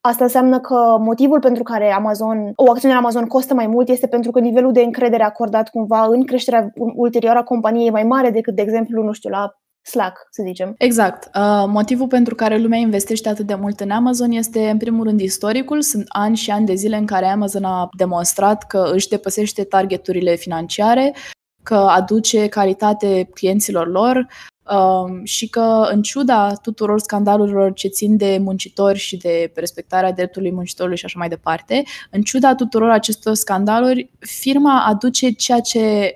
Asta 0.00 0.24
înseamnă 0.24 0.60
că 0.60 0.96
motivul 1.00 1.40
pentru 1.40 1.62
care 1.62 1.92
Amazon, 1.92 2.52
o 2.54 2.70
acțiune 2.70 2.94
la 2.94 3.00
Amazon 3.00 3.26
costă 3.26 3.54
mai 3.54 3.66
mult 3.66 3.88
este 3.88 4.06
pentru 4.06 4.30
că 4.30 4.38
nivelul 4.40 4.72
de 4.72 4.82
încredere 4.82 5.22
acordat 5.22 5.68
cumva 5.68 6.04
în 6.04 6.24
creșterea 6.24 6.72
ulterioară 6.74 7.38
a 7.38 7.42
companiei 7.42 7.86
e 7.86 7.90
mai 7.90 8.04
mare 8.04 8.30
decât, 8.30 8.54
de 8.54 8.62
exemplu, 8.62 9.02
nu 9.02 9.12
știu, 9.12 9.30
la 9.30 9.52
Slack, 9.82 10.26
să 10.30 10.42
zicem. 10.46 10.74
Exact. 10.78 11.24
Uh, 11.24 11.64
motivul 11.66 12.06
pentru 12.06 12.34
care 12.34 12.58
lumea 12.58 12.78
investește 12.78 13.28
atât 13.28 13.46
de 13.46 13.54
mult 13.54 13.80
în 13.80 13.90
Amazon 13.90 14.30
este, 14.30 14.70
în 14.70 14.76
primul 14.76 15.04
rând, 15.04 15.20
istoricul. 15.20 15.82
Sunt 15.82 16.04
ani 16.08 16.36
și 16.36 16.50
ani 16.50 16.66
de 16.66 16.74
zile 16.74 16.96
în 16.96 17.06
care 17.06 17.26
Amazon 17.26 17.64
a 17.64 17.88
demonstrat 17.96 18.66
că 18.66 18.90
își 18.92 19.08
depăsește 19.08 19.64
targeturile 19.64 20.34
financiare, 20.34 21.14
că 21.62 21.74
aduce 21.74 22.48
calitate 22.48 23.28
clienților 23.34 23.88
lor, 23.88 24.26
Um, 24.57 24.57
și 25.22 25.48
că, 25.48 25.88
în 25.92 26.02
ciuda 26.02 26.52
tuturor 26.54 27.00
scandalurilor 27.00 27.72
ce 27.72 27.88
țin 27.88 28.16
de 28.16 28.38
muncitori 28.40 28.98
și 28.98 29.16
de 29.16 29.52
respectarea 29.54 30.12
dreptului 30.12 30.52
muncitorului 30.52 30.98
și 30.98 31.04
așa 31.04 31.18
mai 31.18 31.28
departe, 31.28 31.82
în 32.10 32.22
ciuda 32.22 32.54
tuturor 32.54 32.90
acestor 32.90 33.34
scandaluri, 33.34 34.10
firma 34.18 34.84
aduce 34.84 35.30
ceea 35.30 35.60
ce 35.60 36.12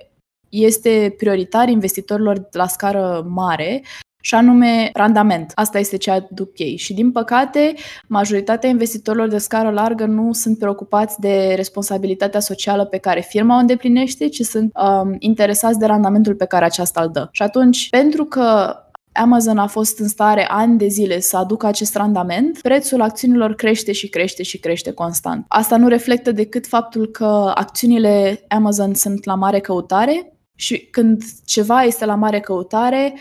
este 0.49 1.15
prioritar 1.17 1.69
investitorilor 1.69 2.47
la 2.51 2.67
scară 2.67 3.25
mare, 3.29 3.83
și 4.25 4.35
anume 4.35 4.89
randament. 4.93 5.51
Asta 5.55 5.79
este 5.79 5.97
ce 5.97 6.11
aduc 6.11 6.59
ei. 6.59 6.77
Și 6.77 6.93
din 6.93 7.11
păcate, 7.11 7.73
majoritatea 8.07 8.69
investitorilor 8.69 9.27
de 9.27 9.37
scară 9.37 9.69
largă 9.69 10.05
nu 10.05 10.33
sunt 10.33 10.57
preocupați 10.57 11.19
de 11.19 11.53
responsabilitatea 11.55 12.39
socială 12.39 12.85
pe 12.85 12.97
care 12.97 13.21
firma 13.21 13.55
o 13.55 13.59
îndeplinește, 13.59 14.27
ci 14.27 14.41
sunt 14.41 14.71
um, 14.75 15.15
interesați 15.19 15.79
de 15.79 15.85
randamentul 15.85 16.35
pe 16.35 16.45
care 16.45 16.65
aceasta 16.65 17.01
îl 17.01 17.09
dă. 17.11 17.27
Și 17.31 17.41
atunci, 17.41 17.89
pentru 17.89 18.25
că 18.25 18.77
Amazon 19.11 19.57
a 19.57 19.67
fost 19.67 19.99
în 19.99 20.07
stare 20.07 20.47
ani 20.49 20.77
de 20.77 20.87
zile 20.87 21.19
să 21.19 21.37
aducă 21.37 21.65
acest 21.65 21.95
randament, 21.95 22.61
prețul 22.61 23.01
acțiunilor 23.01 23.55
crește 23.55 23.91
și 23.91 24.09
crește 24.09 24.43
și 24.43 24.59
crește 24.59 24.91
constant. 24.91 25.45
Asta 25.47 25.77
nu 25.77 25.87
reflectă 25.87 26.31
decât 26.31 26.67
faptul 26.67 27.07
că 27.07 27.51
acțiunile 27.55 28.45
Amazon 28.47 28.93
sunt 28.93 29.25
la 29.25 29.35
mare 29.35 29.59
căutare 29.59 30.33
și 30.55 30.77
când 30.77 31.23
ceva 31.45 31.81
este 31.81 32.05
la 32.05 32.15
mare 32.15 32.39
căutare, 32.39 33.13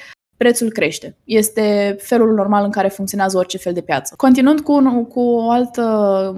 prețul 0.42 0.70
crește. 0.70 1.16
Este 1.24 1.96
felul 2.00 2.34
normal 2.34 2.64
în 2.64 2.70
care 2.70 2.88
funcționează 2.88 3.36
orice 3.38 3.58
fel 3.58 3.72
de 3.72 3.80
piață. 3.80 4.14
Continuând 4.16 4.60
cu 4.60 4.72
un, 4.72 5.04
cu 5.04 5.20
o 5.20 5.50
altă, 5.50 5.82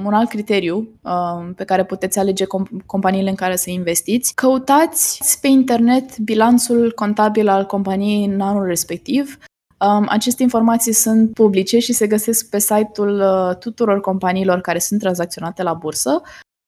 un 0.05 0.13
alt 0.13 0.29
criteriu 0.29 0.89
uh, 1.03 1.51
pe 1.57 1.65
care 1.65 1.85
puteți 1.85 2.19
alege 2.19 2.45
comp- 2.45 2.87
companiile 2.87 3.29
în 3.29 3.35
care 3.35 3.57
să 3.57 3.71
investiți, 3.71 4.35
căutați 4.35 5.39
pe 5.41 5.49
internet 5.49 6.19
bilanțul 6.19 6.93
contabil 6.95 7.49
al 7.49 7.67
companiei 7.67 8.25
în 8.25 8.41
anul 8.41 8.67
respectiv, 8.67 9.39
Um, 9.79 10.07
aceste 10.09 10.43
informații 10.43 10.93
sunt 10.93 11.33
publice 11.33 11.79
și 11.79 11.93
se 11.93 12.07
găsesc 12.07 12.49
pe 12.49 12.59
site-ul 12.59 13.21
uh, 13.21 13.57
tuturor 13.57 14.01
companiilor 14.01 14.61
care 14.61 14.79
sunt 14.79 15.01
tranzacționate 15.01 15.63
la 15.63 15.73
bursă 15.73 16.23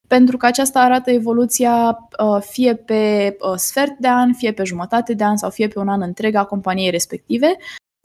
pentru 0.07 0.37
că 0.37 0.47
aceasta 0.47 0.81
arată 0.81 1.11
evoluția 1.11 1.99
uh, 2.25 2.43
fie 2.43 2.75
pe 2.75 3.37
uh, 3.41 3.57
sfert 3.57 3.99
de 3.99 4.09
an, 4.09 4.33
fie 4.33 4.53
pe 4.53 4.65
jumătate 4.65 5.15
de 5.15 5.25
an 5.25 5.37
sau 5.37 5.51
fie 5.51 5.69
pe 5.69 5.79
un 5.79 5.89
an 5.89 6.03
întreg 6.03 6.35
a 6.35 6.45
companiei 6.45 6.91
respective 6.91 7.57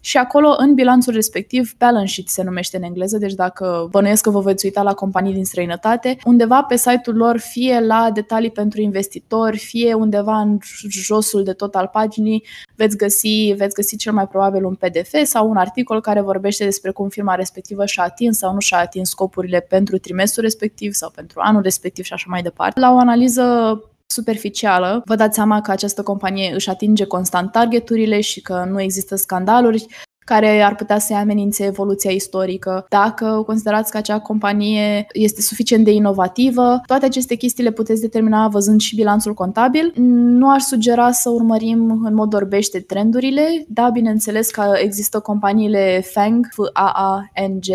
și 0.04 0.18
acolo, 0.18 0.56
în 0.58 0.74
bilanțul 0.74 1.14
respectiv, 1.14 1.74
balance 1.78 2.12
sheet 2.12 2.28
se 2.28 2.44
numește 2.44 2.78
în 2.78 2.84
engleză, 2.84 3.18
deci 3.18 3.34
dacă 3.34 3.88
bănuiesc 3.92 4.24
că 4.24 4.30
vă 4.30 4.40
veți 4.40 4.66
uita 4.66 4.82
la 4.82 4.94
companii 4.94 5.34
din 5.34 5.46
străinătate, 5.46 6.18
undeva 6.24 6.64
pe 6.64 6.76
site-ul 6.78 7.16
lor, 7.16 7.38
fie 7.38 7.80
la 7.80 8.10
detalii 8.14 8.52
pentru 8.52 8.82
investitori, 8.82 9.58
fie 9.58 9.94
undeva 9.94 10.40
în 10.40 10.58
josul 10.90 11.44
de 11.44 11.54
tot 11.54 11.76
al 11.76 11.90
paginii, 11.92 12.46
veți 12.76 12.98
găsi, 12.98 13.54
veți 13.58 13.76
găsi 13.76 13.98
cel 13.98 14.14
mai 14.14 14.28
probabil 14.28 14.66
un 14.66 14.76
PDF 14.76 15.24
sau 15.24 15.50
un 15.50 15.58
articol 15.58 16.02
care 16.02 16.22
vorbește 16.22 16.64
despre 16.64 16.92
cum 16.92 17.10
firma 17.10 17.36
respectivă 17.36 17.86
și-a 17.86 18.04
atins 18.04 18.38
sau 18.38 18.54
nu 18.54 18.60
și-a 18.60 18.78
atins 18.78 19.10
scopurile 19.10 19.60
pentru 19.60 19.98
trimestrul 19.98 20.44
respectiv 20.44 20.94
sau 20.94 21.10
pentru 21.16 21.40
anul 21.44 21.62
respectiv 21.62 22.06
și 22.06 22.14
așa 22.14 22.26
mai 22.28 22.42
departe. 22.42 22.80
La 22.80 22.94
o 22.94 22.98
analiză 22.98 23.44
superficială, 24.12 25.02
vă 25.06 25.16
dați 25.16 25.36
seama 25.36 25.62
că 25.62 25.72
această 25.72 26.04
companie 26.04 26.54
își 26.54 26.70
atinge 26.70 27.06
constant 27.06 27.52
targeturile 27.52 28.22
și 28.22 28.42
că 28.42 28.68
nu 28.70 28.82
există 28.82 29.16
scandaluri 29.16 29.88
care 30.26 30.62
ar 30.62 30.76
putea 30.76 31.00
să-i 31.00 31.16
amenințe 31.16 31.66
evoluția 31.66 32.12
istorică, 32.12 32.86
dacă 32.90 33.44
considerați 33.46 33.92
că 33.92 33.98
acea 33.98 34.20
companie 34.20 35.06
este 35.12 35.42
suficient 35.42 35.86
de 35.86 35.92
inovativă. 35.92 36.82
Toate 36.86 37.06
aceste 37.06 37.36
chestii 37.36 37.64
le 37.64 37.72
puteți 37.72 38.02
determina 38.02 38.48
văzând 38.48 38.80
și 38.80 38.96
bilanțul 38.96 39.34
contabil. 39.34 39.94
Nu 40.40 40.50
aș 40.50 40.62
sugera 40.62 41.12
să 41.12 41.30
urmărim 41.30 42.02
în 42.04 42.14
mod 42.14 42.34
orbește 42.34 42.80
trendurile. 42.80 43.66
Da, 43.68 43.90
bineînțeles 43.90 44.50
că 44.50 44.74
există 44.76 45.20
companiile 45.20 46.02
FANG, 46.14 46.48
F-A-A-N-G, 46.52 47.68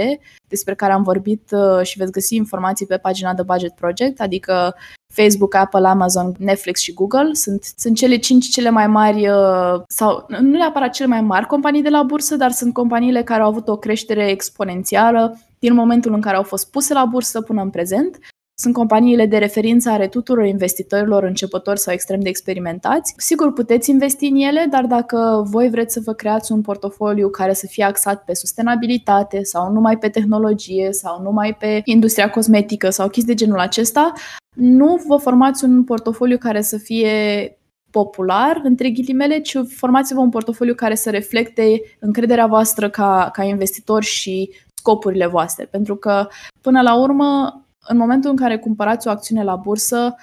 despre 0.49 0.75
care 0.75 0.92
am 0.92 1.03
vorbit 1.03 1.51
uh, 1.51 1.87
și 1.87 1.99
veți 1.99 2.12
găsi 2.12 2.35
informații 2.35 2.87
pe 2.87 2.96
pagina 2.96 3.35
de 3.35 3.42
Budget 3.42 3.75
Project, 3.75 4.20
adică 4.20 4.75
Facebook, 5.12 5.55
Apple, 5.55 5.88
Amazon, 5.88 6.35
Netflix 6.38 6.81
și 6.81 6.92
Google. 6.92 7.33
Sunt, 7.33 7.73
sunt 7.77 7.97
cele 7.97 8.16
cinci 8.16 8.49
cele 8.49 8.71
mai 8.71 8.87
mari, 8.87 9.29
uh, 9.29 9.83
sau 9.88 10.25
nu 10.29 10.40
neapărat 10.40 10.92
cele 10.92 11.09
mai 11.09 11.21
mari 11.21 11.47
companii 11.47 11.83
de 11.83 11.88
la 11.88 12.03
bursă, 12.03 12.37
dar 12.37 12.51
sunt 12.51 12.73
companiile 12.73 13.23
care 13.23 13.42
au 13.42 13.49
avut 13.49 13.69
o 13.69 13.77
creștere 13.77 14.31
exponențială 14.31 15.38
din 15.59 15.75
momentul 15.75 16.12
în 16.12 16.21
care 16.21 16.37
au 16.37 16.42
fost 16.42 16.71
puse 16.71 16.92
la 16.92 17.05
bursă 17.05 17.40
până 17.40 17.62
în 17.62 17.71
prezent 17.71 18.19
sunt 18.59 18.75
companiile 18.75 19.27
de 19.27 19.38
referință 19.38 19.90
ale 19.90 20.09
tuturor 20.09 20.45
investitorilor 20.45 21.23
începători 21.23 21.79
sau 21.79 21.92
extrem 21.92 22.21
de 22.21 22.29
experimentați. 22.29 23.14
Sigur, 23.16 23.53
puteți 23.53 23.90
investi 23.90 24.27
în 24.27 24.37
ele, 24.37 24.66
dar 24.71 24.85
dacă 24.85 25.42
voi 25.51 25.71
vreți 25.71 25.92
să 25.92 26.01
vă 26.05 26.12
creați 26.12 26.53
un 26.53 26.61
portofoliu 26.61 27.29
care 27.29 27.53
să 27.53 27.66
fie 27.66 27.85
axat 27.85 28.25
pe 28.25 28.35
sustenabilitate 28.35 29.42
sau 29.42 29.73
numai 29.73 29.99
pe 29.99 30.09
tehnologie 30.09 30.92
sau 30.92 31.23
numai 31.23 31.55
pe 31.55 31.81
industria 31.85 32.31
cosmetică 32.31 32.90
sau 32.90 33.09
chestii 33.09 33.35
de 33.35 33.45
genul 33.45 33.59
acesta, 33.59 34.12
nu 34.55 35.01
vă 35.07 35.16
formați 35.16 35.64
un 35.64 35.85
portofoliu 35.85 36.38
care 36.38 36.61
să 36.61 36.79
fie 36.79 37.51
popular, 37.90 38.61
între 38.64 38.90
ghilimele, 38.90 39.38
ci 39.38 39.57
formați-vă 39.69 40.21
un 40.21 40.31
portofoliu 40.31 40.75
care 40.75 40.95
să 40.95 41.11
reflecte 41.11 41.81
încrederea 41.99 42.47
voastră 42.47 42.90
ca, 42.90 43.29
ca 43.33 43.42
investitor 43.42 44.03
și 44.03 44.51
scopurile 44.75 45.27
voastre. 45.27 45.64
Pentru 45.64 45.97
că, 45.97 46.29
până 46.61 46.83
la 46.83 47.01
urmă, 47.01 47.61
în 47.88 47.96
momentul 47.96 48.31
în 48.31 48.37
care 48.37 48.59
cumpărați 48.59 49.09
o 49.09 49.11
acțiune 49.11 49.44
la 49.44 49.57
bursă, 49.57 50.14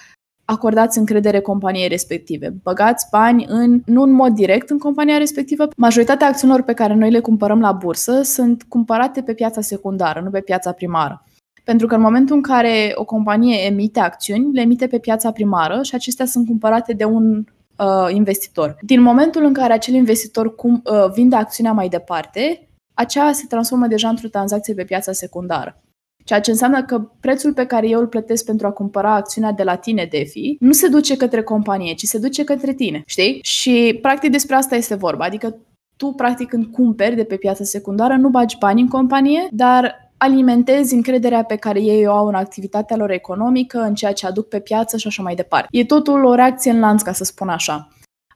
acordați 0.46 0.98
încredere 0.98 1.40
companiei 1.40 1.88
respective. 1.88 2.54
Băgați 2.64 3.08
bani 3.12 3.46
în, 3.48 3.82
nu 3.86 4.02
în 4.02 4.12
mod 4.12 4.34
direct 4.34 4.70
în 4.70 4.78
compania 4.78 5.18
respectivă. 5.18 5.68
Majoritatea 5.78 6.28
acțiunilor 6.28 6.62
pe 6.64 6.74
care 6.74 6.94
noi 6.94 7.12
le 7.12 7.20
cumpărăm 7.20 7.60
la 7.60 7.72
bursă 7.72 8.22
sunt 8.22 8.64
cumpărate 8.64 9.22
pe 9.22 9.34
piața 9.34 9.62
secundară, 9.62 10.22
nu 10.22 10.30
pe 10.30 10.42
piața 10.42 10.72
primară. 10.72 11.24
Pentru 11.64 11.88
că 11.88 11.96
în 11.96 12.02
momentul 12.02 12.36
în 12.36 12.42
care 12.42 12.92
o 12.96 13.06
companie 13.06 13.66
emite 13.66 14.00
acțiuni, 14.00 14.54
le 14.54 14.62
emite 14.62 14.88
pe 14.88 15.00
piața 15.00 15.32
primară 15.32 15.82
și 15.82 15.96
acestea 15.96 16.26
sunt 16.26 16.48
cumpărate 16.48 16.94
de 16.94 17.04
un 17.04 17.46
uh, 17.78 18.14
investitor. 18.14 18.78
Din 18.82 19.02
momentul 19.02 19.44
în 19.44 19.54
care 19.54 19.74
acel 19.74 19.94
investitor 19.94 20.56
cum, 20.56 20.82
uh, 20.86 21.12
vinde 21.14 21.36
acțiunea 21.36 21.72
mai 21.72 21.90
departe, 21.90 22.68
aceea 22.94 23.32
se 23.32 23.46
transformă 23.50 23.88
deja 23.88 24.10
într-o 24.10 24.28
tranzacție 24.28 24.74
pe 24.74 24.84
piața 24.84 25.12
secundară. 25.12 25.84
Ceea 26.24 26.42
ce 26.42 26.52
înseamnă 26.52 26.84
că 26.84 27.10
prețul 27.20 27.54
pe 27.54 27.66
care 27.66 27.88
eu 27.88 28.00
îl 28.00 28.08
plătesc 28.08 28.46
pentru 28.46 28.68
a 28.68 28.72
cumpăra 28.72 29.14
acțiunea 29.16 29.52
de 29.52 29.64
la 29.64 29.76
tine, 29.76 30.08
Defi, 30.12 30.56
nu 30.60 30.72
se 30.72 30.88
duce 30.88 31.18
către 31.18 31.44
companie, 31.44 31.94
ci 31.94 32.04
se 32.04 32.18
duce 32.18 32.44
către 32.44 32.74
tine, 32.74 33.04
știi? 33.06 33.40
Și 33.44 34.00
practic 34.02 34.32
despre 34.32 34.56
asta 34.56 34.76
este 34.76 34.96
vorba. 34.96 35.26
Adică 35.26 35.56
tu, 35.98 36.08
practic, 36.08 36.50
când 36.50 36.66
cumperi 36.66 37.16
de 37.16 37.24
pe 37.24 37.36
piața 37.36 37.64
secundară, 37.64 38.16
nu 38.16 38.30
bagi 38.30 38.58
bani 38.60 38.82
în 38.82 38.88
companie, 38.88 39.48
dar 39.52 40.12
alimentezi 40.18 40.94
încrederea 40.94 41.44
pe 41.44 41.56
care 41.56 41.82
ei 41.82 42.08
o 42.08 42.12
au 42.12 42.28
în 42.28 42.34
activitatea 42.34 42.96
lor 42.96 43.12
economică, 43.12 43.80
în 43.80 43.96
ceea 43.96 44.14
ce 44.14 44.26
aduc 44.26 44.48
pe 44.48 44.60
piață 44.60 44.98
și 44.98 45.08
așa 45.08 45.24
mai 45.24 45.36
departe. 45.36 45.68
E 45.72 45.86
totul 45.86 46.24
o 46.24 46.36
reacție 46.36 46.72
în 46.72 46.80
lanț, 46.80 47.02
ca 47.02 47.12
să 47.12 47.24
spun 47.24 47.50
așa. 47.50 47.88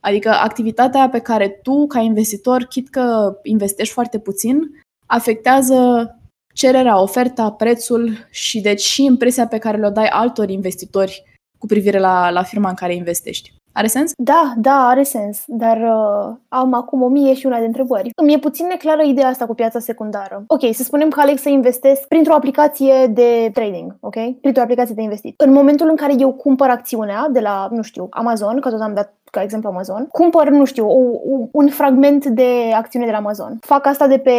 Adică 0.02 0.30
activitatea 0.30 1.10
pe 1.10 1.20
care 1.20 1.60
tu, 1.64 1.88
ca 1.88 2.00
investitor, 2.00 2.64
chit 2.64 2.90
că 2.90 3.38
investești 3.44 3.94
foarte 3.94 4.20
puțin, 4.20 4.60
afectează 5.06 6.10
cererea, 6.58 7.02
oferta, 7.02 7.52
prețul 7.52 8.28
și 8.30 8.62
deci 8.62 8.82
și 8.82 9.04
impresia 9.04 9.48
pe 9.48 9.58
care 9.58 9.78
le-o 9.78 9.90
dai 9.90 10.08
altor 10.08 10.50
investitori 10.50 11.24
cu 11.58 11.66
privire 11.66 12.00
la, 12.00 12.30
la 12.30 12.44
firma 12.44 12.70
în 12.70 12.76
care 12.76 12.96
investești. 12.96 13.56
Are 13.72 13.88
sens? 13.88 14.12
Da, 14.18 14.54
da, 14.58 14.88
are 14.88 15.04
sens, 15.04 15.44
dar 15.48 15.78
uh, 15.78 16.36
am 16.48 16.74
acum 16.74 17.02
o 17.02 17.08
mie 17.08 17.34
și 17.34 17.46
una 17.46 17.60
de 17.60 17.66
întrebări. 17.66 18.10
Îmi 18.16 18.34
e 18.34 18.38
puțin 18.38 18.68
neclară 18.68 19.04
ideea 19.04 19.28
asta 19.28 19.46
cu 19.46 19.54
piața 19.54 19.80
secundară. 19.80 20.44
Ok, 20.48 20.74
să 20.74 20.84
spunem 20.84 21.10
că 21.10 21.20
aleg 21.20 21.38
să 21.38 21.50
investesc 21.50 22.08
printr-o 22.08 22.34
aplicație 22.34 23.08
de 23.08 23.50
trading, 23.54 23.98
ok? 24.00 24.16
Printr-o 24.42 24.62
aplicație 24.62 24.96
de 24.96 25.02
investit. 25.02 25.42
În 25.42 25.54
momentul 25.54 25.90
în 25.90 25.96
care 25.96 26.14
eu 26.20 26.34
cumpăr 26.34 26.70
acțiunea 26.70 27.28
de 27.32 27.40
la, 27.40 27.68
nu 27.72 27.82
știu, 27.82 28.08
Amazon, 28.10 28.60
că 28.60 28.70
tot 28.70 28.82
am 28.82 28.94
dat 28.94 29.17
ca 29.32 29.42
exemplu 29.42 29.70
Amazon, 29.70 30.08
cumpăr, 30.12 30.50
nu 30.50 30.66
știu, 30.66 30.88
o, 30.88 31.00
un 31.52 31.68
fragment 31.68 32.26
de 32.26 32.72
acțiune 32.76 33.06
de 33.06 33.12
la 33.12 33.18
Amazon. 33.18 33.58
Fac 33.62 33.86
asta 33.86 34.08
de 34.08 34.18
pe 34.18 34.32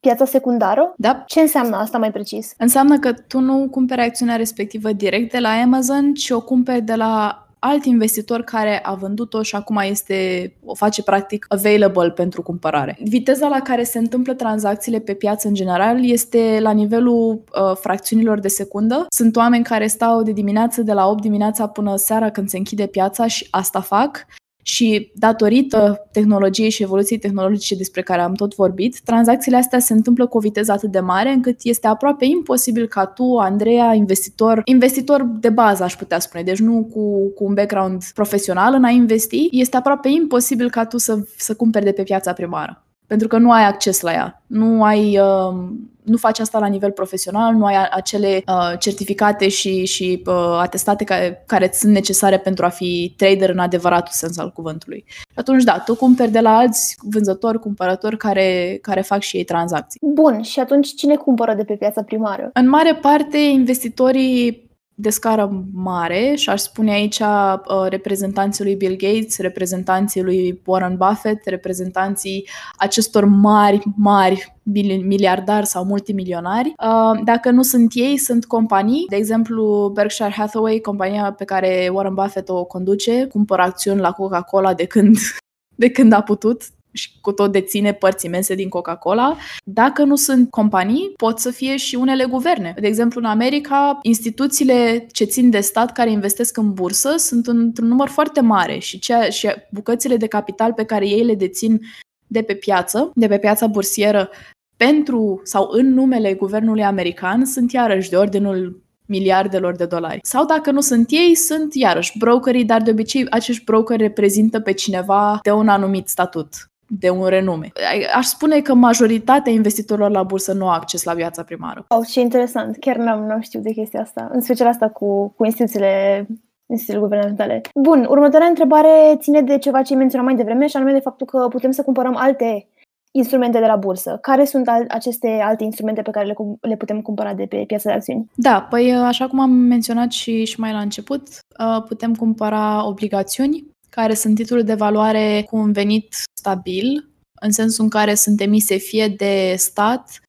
piața 0.00 0.24
secundară? 0.24 0.94
Da. 0.96 1.22
Ce 1.26 1.40
înseamnă 1.40 1.76
asta 1.76 1.98
mai 1.98 2.10
precis? 2.10 2.54
Înseamnă 2.58 2.98
că 2.98 3.12
tu 3.12 3.38
nu 3.38 3.68
cumperi 3.70 4.00
acțiunea 4.00 4.36
respectivă 4.36 4.92
direct 4.92 5.32
de 5.32 5.38
la 5.38 5.48
Amazon, 5.48 6.14
ci 6.14 6.30
o 6.30 6.40
cumperi 6.40 6.82
de 6.82 6.94
la 6.94 7.46
alt 7.64 7.84
investitor 7.84 8.42
care 8.42 8.80
a 8.82 8.94
vândut-o 8.94 9.42
și 9.42 9.56
acum 9.56 9.76
este, 9.76 10.52
o 10.64 10.74
face 10.74 11.02
practic 11.02 11.46
available 11.48 12.10
pentru 12.10 12.42
cumpărare. 12.42 12.98
Viteza 13.04 13.48
la 13.48 13.60
care 13.60 13.82
se 13.82 13.98
întâmplă 13.98 14.34
tranzacțiile 14.34 14.98
pe 14.98 15.14
piață 15.14 15.48
în 15.48 15.54
general 15.54 16.10
este 16.10 16.58
la 16.60 16.70
nivelul 16.70 17.32
uh, 17.32 17.76
fracțiunilor 17.76 18.40
de 18.40 18.48
secundă. 18.48 19.06
Sunt 19.08 19.36
oameni 19.36 19.64
care 19.64 19.86
stau 19.86 20.22
de 20.22 20.32
dimineață 20.32 20.82
de 20.82 20.92
la 20.92 21.06
8 21.08 21.20
dimineața 21.20 21.66
până 21.66 21.96
seara 21.96 22.30
când 22.30 22.48
se 22.48 22.56
închide 22.56 22.86
piața 22.86 23.26
și 23.26 23.46
asta 23.50 23.80
fac 23.80 24.26
și 24.62 25.10
datorită 25.14 26.08
tehnologiei 26.12 26.70
și 26.70 26.82
evoluției 26.82 27.18
tehnologice 27.18 27.74
despre 27.74 28.02
care 28.02 28.20
am 28.20 28.34
tot 28.34 28.54
vorbit, 28.54 29.00
tranzacțiile 29.00 29.56
astea 29.56 29.78
se 29.78 29.92
întâmplă 29.92 30.26
cu 30.26 30.36
o 30.36 30.40
viteză 30.40 30.72
atât 30.72 30.90
de 30.90 31.00
mare 31.00 31.30
încât 31.30 31.58
este 31.62 31.86
aproape 31.86 32.24
imposibil 32.24 32.86
ca 32.86 33.06
tu, 33.06 33.36
Andreea, 33.36 33.94
investitor, 33.94 34.62
investitor 34.64 35.22
de 35.40 35.48
bază, 35.48 35.82
aș 35.82 35.96
putea 35.96 36.18
spune, 36.18 36.42
deci 36.42 36.58
nu 36.58 36.88
cu, 36.92 37.32
cu 37.34 37.44
un 37.44 37.54
background 37.54 38.02
profesional 38.14 38.74
în 38.74 38.84
a 38.84 38.90
investi, 38.90 39.48
este 39.50 39.76
aproape 39.76 40.08
imposibil 40.08 40.70
ca 40.70 40.86
tu 40.86 40.98
să, 40.98 41.18
să 41.36 41.54
cumperi 41.54 41.84
de 41.84 41.92
pe 41.92 42.02
piața 42.02 42.32
primară 42.32 42.86
pentru 43.12 43.30
că 43.30 43.38
nu 43.38 43.52
ai 43.52 43.64
acces 43.64 44.00
la 44.00 44.12
ea. 44.12 44.42
Nu 44.46 44.84
ai 44.84 45.18
uh, 45.18 45.54
nu 46.02 46.16
faci 46.16 46.38
asta 46.38 46.58
la 46.58 46.66
nivel 46.66 46.90
profesional, 46.90 47.54
nu 47.54 47.64
ai 47.64 47.74
acele 47.90 48.42
uh, 48.46 48.78
certificate 48.78 49.48
și, 49.48 49.84
și 49.84 50.22
uh, 50.26 50.58
atestate 50.60 51.04
care, 51.04 51.44
care 51.46 51.70
sunt 51.72 51.92
necesare 51.92 52.38
pentru 52.38 52.64
a 52.64 52.68
fi 52.68 53.14
trader 53.16 53.48
în 53.50 53.58
adevăratul 53.58 54.12
sens 54.12 54.38
al 54.38 54.50
cuvântului. 54.50 55.04
Atunci, 55.34 55.62
da, 55.62 55.78
tu 55.78 55.94
cumperi 55.94 56.30
de 56.30 56.40
la 56.40 56.56
alți 56.56 56.96
vânzători, 57.10 57.58
cumpărători 57.58 58.16
care, 58.16 58.78
care 58.82 59.00
fac 59.00 59.20
și 59.20 59.36
ei 59.36 59.44
tranzacții. 59.44 60.00
Bun, 60.02 60.42
și 60.42 60.60
atunci 60.60 60.94
cine 60.94 61.16
cumpără 61.16 61.54
de 61.54 61.64
pe 61.64 61.74
piața 61.74 62.02
primară? 62.02 62.50
În 62.52 62.68
mare 62.68 62.94
parte, 62.94 63.38
investitorii 63.38 64.70
de 65.02 65.10
scară 65.10 65.64
mare 65.72 66.34
și 66.34 66.48
aș 66.48 66.60
spune 66.60 66.92
aici 66.92 67.18
uh, 67.18 67.86
reprezentanții 67.88 68.64
lui 68.64 68.74
Bill 68.74 68.96
Gates, 68.96 69.38
reprezentanții 69.38 70.22
lui 70.22 70.60
Warren 70.64 70.96
Buffett, 70.96 71.46
reprezentanții 71.46 72.48
acestor 72.76 73.24
mari, 73.24 73.82
mari 73.96 74.56
miliardari 75.04 75.66
sau 75.66 75.84
multimilionari. 75.84 76.68
Uh, 76.68 77.20
dacă 77.24 77.50
nu 77.50 77.62
sunt 77.62 77.92
ei, 77.94 78.16
sunt 78.16 78.44
companii. 78.44 79.06
De 79.08 79.16
exemplu, 79.16 79.90
Berkshire 79.94 80.32
Hathaway, 80.36 80.78
compania 80.78 81.32
pe 81.32 81.44
care 81.44 81.90
Warren 81.92 82.14
Buffett 82.14 82.48
o 82.48 82.64
conduce, 82.64 83.26
cumpără 83.26 83.62
acțiuni 83.62 84.00
la 84.00 84.12
Coca-Cola 84.12 84.74
de 84.74 84.86
când 84.86 85.16
de 85.82 85.90
când 85.90 86.12
a 86.12 86.22
putut, 86.22 86.62
și 86.92 87.10
cu 87.20 87.32
tot 87.32 87.52
deține 87.52 87.92
părți 87.92 88.26
imense 88.26 88.54
din 88.54 88.68
Coca-Cola. 88.68 89.36
Dacă 89.64 90.04
nu 90.04 90.16
sunt 90.16 90.50
companii, 90.50 91.12
pot 91.16 91.38
să 91.38 91.50
fie 91.50 91.76
și 91.76 91.94
unele 91.94 92.24
guverne. 92.24 92.74
De 92.80 92.86
exemplu, 92.86 93.20
în 93.20 93.26
America, 93.26 93.98
instituțiile 94.02 95.06
ce 95.12 95.24
țin 95.24 95.50
de 95.50 95.60
stat 95.60 95.92
care 95.92 96.10
investesc 96.10 96.56
în 96.56 96.72
bursă 96.72 97.14
sunt 97.16 97.46
într-un 97.46 97.88
număr 97.88 98.08
foarte 98.08 98.40
mare 98.40 98.78
și, 98.78 98.98
cea, 98.98 99.28
și 99.28 99.48
bucățile 99.70 100.16
de 100.16 100.26
capital 100.26 100.72
pe 100.72 100.84
care 100.84 101.08
ei 101.08 101.24
le 101.24 101.34
dețin 101.34 101.80
de 102.26 102.42
pe 102.42 102.54
piață, 102.54 103.10
de 103.14 103.26
pe 103.26 103.38
piața 103.38 103.66
bursieră, 103.66 104.30
pentru 104.76 105.40
sau 105.44 105.68
în 105.70 105.94
numele 105.94 106.34
guvernului 106.34 106.84
american 106.84 107.44
sunt 107.44 107.72
iarăși 107.72 108.10
de 108.10 108.16
ordinul 108.16 108.82
miliardelor 109.06 109.76
de 109.76 109.86
dolari. 109.86 110.18
Sau 110.22 110.44
dacă 110.44 110.70
nu 110.70 110.80
sunt 110.80 111.06
ei, 111.10 111.34
sunt 111.34 111.74
iarăși 111.74 112.18
brokerii, 112.18 112.64
dar 112.64 112.82
de 112.82 112.90
obicei 112.90 113.26
acești 113.30 113.64
brokeri 113.64 114.02
reprezintă 114.02 114.60
pe 114.60 114.72
cineva 114.72 115.38
de 115.42 115.50
un 115.50 115.68
anumit 115.68 116.08
statut 116.08 116.71
de 116.98 117.10
un 117.10 117.26
renume. 117.26 117.72
Aș 118.14 118.26
spune 118.26 118.60
că 118.60 118.74
majoritatea 118.74 119.52
investitorilor 119.52 120.10
la 120.10 120.22
bursă 120.22 120.52
nu 120.52 120.68
au 120.68 120.74
acces 120.74 121.04
la 121.04 121.14
viața 121.14 121.42
primară. 121.42 121.84
Oh, 121.88 122.06
ce 122.06 122.20
interesant. 122.20 122.76
Chiar 122.80 122.96
n-am, 122.96 123.26
n-am 123.26 123.40
știut 123.40 123.62
de 123.62 123.72
chestia 123.72 124.00
asta. 124.00 124.30
În 124.32 124.40
special 124.40 124.66
asta 124.66 124.88
cu, 124.88 125.28
cu 125.36 125.44
instituțiile 125.44 126.26
instituțiile 126.66 127.00
guvernamentale. 127.00 127.60
Bun, 127.74 128.06
următoarea 128.10 128.48
întrebare 128.48 129.16
ține 129.18 129.42
de 129.42 129.58
ceva 129.58 129.82
ce 129.82 129.92
ai 129.92 129.98
menționat 129.98 130.26
mai 130.26 130.36
devreme 130.36 130.66
și 130.66 130.76
anume 130.76 130.92
de 130.92 130.98
faptul 130.98 131.26
că 131.26 131.46
putem 131.50 131.70
să 131.70 131.82
cumpărăm 131.82 132.16
alte 132.16 132.66
instrumente 133.10 133.58
de 133.58 133.66
la 133.66 133.76
bursă. 133.76 134.18
Care 134.20 134.44
sunt 134.44 134.68
al- 134.68 134.84
aceste 134.88 135.28
alte 135.28 135.64
instrumente 135.64 136.02
pe 136.02 136.10
care 136.10 136.26
le, 136.26 136.34
le 136.60 136.76
putem 136.76 137.00
cumpăra 137.00 137.34
de 137.34 137.44
pe 137.44 137.64
piața 137.66 137.88
de 137.90 137.94
acțiuni? 137.94 138.30
Da, 138.34 138.66
păi 138.70 138.92
așa 138.92 139.26
cum 139.26 139.40
am 139.40 139.50
menționat 139.50 140.10
și, 140.10 140.44
și 140.44 140.60
mai 140.60 140.72
la 140.72 140.78
început, 140.78 141.22
uh, 141.58 141.82
putem 141.88 142.14
cumpăra 142.14 142.86
obligațiuni, 142.86 143.66
care 143.90 144.14
sunt 144.14 144.34
titluri 144.34 144.64
de 144.64 144.74
valoare 144.74 145.46
cu 145.50 145.56
un 145.56 145.72
venit 145.72 146.14
stabil, 146.42 147.08
în 147.40 147.50
sensul 147.50 147.84
în 147.84 147.90
care 147.90 148.14
sunt 148.14 148.40
emise 148.40 148.76
fie 148.76 149.08
de 149.08 149.54
stat, 149.56 150.20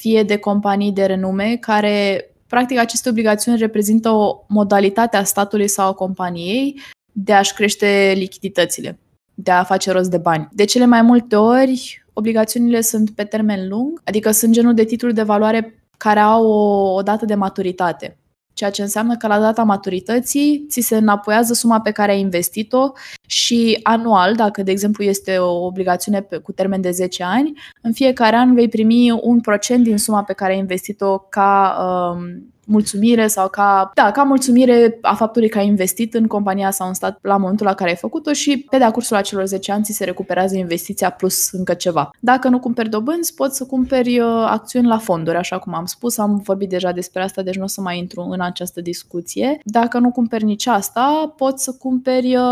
fie 0.00 0.22
de 0.22 0.36
companii 0.36 0.92
de 0.92 1.04
renume, 1.04 1.56
care, 1.56 2.24
practic, 2.46 2.78
aceste 2.78 3.08
obligațiuni 3.08 3.58
reprezintă 3.58 4.10
o 4.10 4.44
modalitate 4.48 5.16
a 5.16 5.24
statului 5.24 5.68
sau 5.68 5.88
a 5.88 5.92
companiei 5.92 6.80
de 7.12 7.32
a-și 7.32 7.54
crește 7.54 8.12
lichiditățile, 8.16 8.98
de 9.34 9.50
a 9.50 9.64
face 9.64 9.92
rost 9.92 10.10
de 10.10 10.18
bani. 10.18 10.48
De 10.52 10.64
cele 10.64 10.84
mai 10.84 11.02
multe 11.02 11.36
ori, 11.36 12.04
obligațiunile 12.12 12.80
sunt 12.80 13.10
pe 13.10 13.24
termen 13.24 13.68
lung, 13.68 14.00
adică 14.04 14.30
sunt 14.30 14.52
genul 14.52 14.74
de 14.74 14.84
titluri 14.84 15.14
de 15.14 15.22
valoare 15.22 15.84
care 15.98 16.20
au 16.20 16.46
o, 16.46 16.94
o 16.94 17.02
dată 17.02 17.24
de 17.24 17.34
maturitate 17.34 18.16
ceea 18.54 18.70
ce 18.70 18.82
înseamnă 18.82 19.16
că 19.16 19.26
la 19.26 19.40
data 19.40 19.62
maturității 19.62 20.66
ți 20.68 20.80
se 20.80 20.96
înapoiază 20.96 21.52
suma 21.52 21.80
pe 21.80 21.90
care 21.90 22.12
ai 22.12 22.20
investit-o 22.20 22.92
și 23.26 23.80
anual, 23.82 24.34
dacă 24.34 24.62
de 24.62 24.70
exemplu 24.70 25.04
este 25.04 25.38
o 25.38 25.64
obligațiune 25.64 26.20
pe, 26.20 26.36
cu 26.36 26.52
termen 26.52 26.80
de 26.80 26.90
10 26.90 27.22
ani, 27.22 27.52
în 27.82 27.92
fiecare 27.92 28.36
an 28.36 28.54
vei 28.54 28.68
primi 28.68 29.10
un 29.10 29.40
procent 29.40 29.84
din 29.84 29.98
suma 29.98 30.22
pe 30.22 30.32
care 30.32 30.52
ai 30.52 30.58
investit-o 30.58 31.18
ca 31.18 31.76
um, 32.14 32.53
mulțumire 32.66 33.26
sau 33.26 33.48
ca, 33.48 33.90
da, 33.94 34.10
ca 34.10 34.22
mulțumire 34.22 34.98
a 35.00 35.14
faptului 35.14 35.48
că 35.48 35.58
ai 35.58 35.66
investit 35.66 36.14
în 36.14 36.26
compania 36.26 36.70
sau 36.70 36.88
în 36.88 36.94
stat 36.94 37.18
la 37.22 37.36
momentul 37.36 37.66
la 37.66 37.74
care 37.74 37.90
ai 37.90 37.96
făcut-o 37.96 38.32
și 38.32 38.66
pe 38.70 38.78
de-a 38.78 38.90
cursul 38.90 39.16
acelor 39.16 39.46
10 39.46 39.72
ani 39.72 39.84
ți 39.84 39.92
se 39.92 40.04
recuperează 40.04 40.56
investiția 40.56 41.10
plus 41.10 41.52
încă 41.52 41.74
ceva. 41.74 42.10
Dacă 42.20 42.48
nu 42.48 42.58
cumperi 42.58 42.88
dobânzi, 42.88 43.34
poți 43.34 43.56
să 43.56 43.64
cumperi 43.64 44.18
uh, 44.18 44.26
acțiuni 44.46 44.86
la 44.86 44.98
fonduri, 44.98 45.36
așa 45.36 45.58
cum 45.58 45.74
am 45.74 45.84
spus, 45.84 46.18
am 46.18 46.40
vorbit 46.44 46.68
deja 46.68 46.92
despre 46.92 47.22
asta, 47.22 47.42
deci 47.42 47.56
nu 47.56 47.64
o 47.64 47.66
să 47.66 47.80
mai 47.80 47.98
intru 47.98 48.20
în 48.20 48.40
această 48.40 48.80
discuție. 48.80 49.58
Dacă 49.64 49.98
nu 49.98 50.10
cumperi 50.10 50.44
nici 50.44 50.66
asta, 50.66 51.34
poți 51.36 51.64
să 51.64 51.72
cumperi 51.72 52.36
uh, 52.36 52.42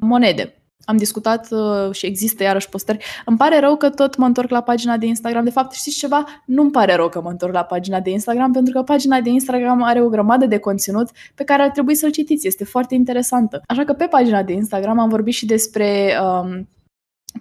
monede 0.00 0.57
am 0.84 0.96
discutat 0.96 1.48
uh, 1.50 1.92
și 1.92 2.06
există 2.06 2.42
iarăși 2.42 2.68
postări. 2.68 3.04
Îmi 3.24 3.36
pare 3.36 3.60
rău 3.60 3.76
că 3.76 3.90
tot 3.90 4.16
mă 4.16 4.26
întorc 4.26 4.50
la 4.50 4.62
pagina 4.62 4.96
de 4.96 5.06
Instagram. 5.06 5.44
De 5.44 5.50
fapt, 5.50 5.72
știți 5.72 5.96
ceva? 5.96 6.24
Nu-mi 6.46 6.70
pare 6.70 6.94
rău 6.94 7.08
că 7.08 7.20
mă 7.20 7.30
întorc 7.30 7.52
la 7.52 7.64
pagina 7.64 8.00
de 8.00 8.10
Instagram, 8.10 8.52
pentru 8.52 8.72
că 8.72 8.82
pagina 8.82 9.20
de 9.20 9.30
Instagram 9.30 9.82
are 9.82 10.02
o 10.02 10.08
grămadă 10.08 10.46
de 10.46 10.58
conținut 10.58 11.10
pe 11.34 11.44
care 11.44 11.62
ar 11.62 11.70
trebui 11.70 11.94
să-l 11.94 12.10
citiți. 12.10 12.46
Este 12.46 12.64
foarte 12.64 12.94
interesantă. 12.94 13.62
Așa 13.66 13.84
că 13.84 13.92
pe 13.92 14.04
pagina 14.04 14.42
de 14.42 14.52
Instagram 14.52 14.98
am 14.98 15.08
vorbit 15.08 15.34
și 15.34 15.46
despre 15.46 16.18
um, 16.22 16.68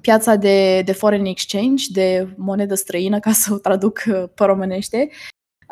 piața 0.02 0.36
de, 0.36 0.82
de 0.82 0.92
foreign 0.92 1.26
exchange, 1.26 1.86
de 1.92 2.28
monedă 2.38 2.76
străină, 2.76 3.20
ca 3.20 3.32
să 3.42 3.54
o 3.54 3.58
traduc 3.58 4.04
uh, 4.08 4.24
pe 4.36 4.44
românește, 4.44 5.10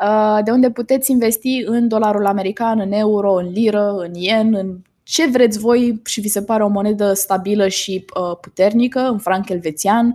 uh, 0.02 0.38
de 0.44 0.50
unde 0.50 0.70
puteți 0.70 1.10
investi 1.10 1.62
în 1.64 1.88
dolarul 1.88 2.26
american, 2.26 2.80
în 2.80 2.92
euro, 2.92 3.32
în 3.32 3.48
liră, 3.48 3.90
în 3.96 4.14
yen, 4.14 4.54
în 4.54 4.78
ce 5.08 5.26
vreți 5.26 5.58
voi 5.58 6.00
și 6.04 6.20
vi 6.20 6.28
se 6.28 6.42
pare 6.42 6.64
o 6.64 6.68
monedă 6.68 7.12
stabilă 7.12 7.68
și 7.68 8.04
uh, 8.20 8.38
puternică, 8.40 9.00
în 9.00 9.18
franc 9.18 9.48
elvețian, 9.48 10.14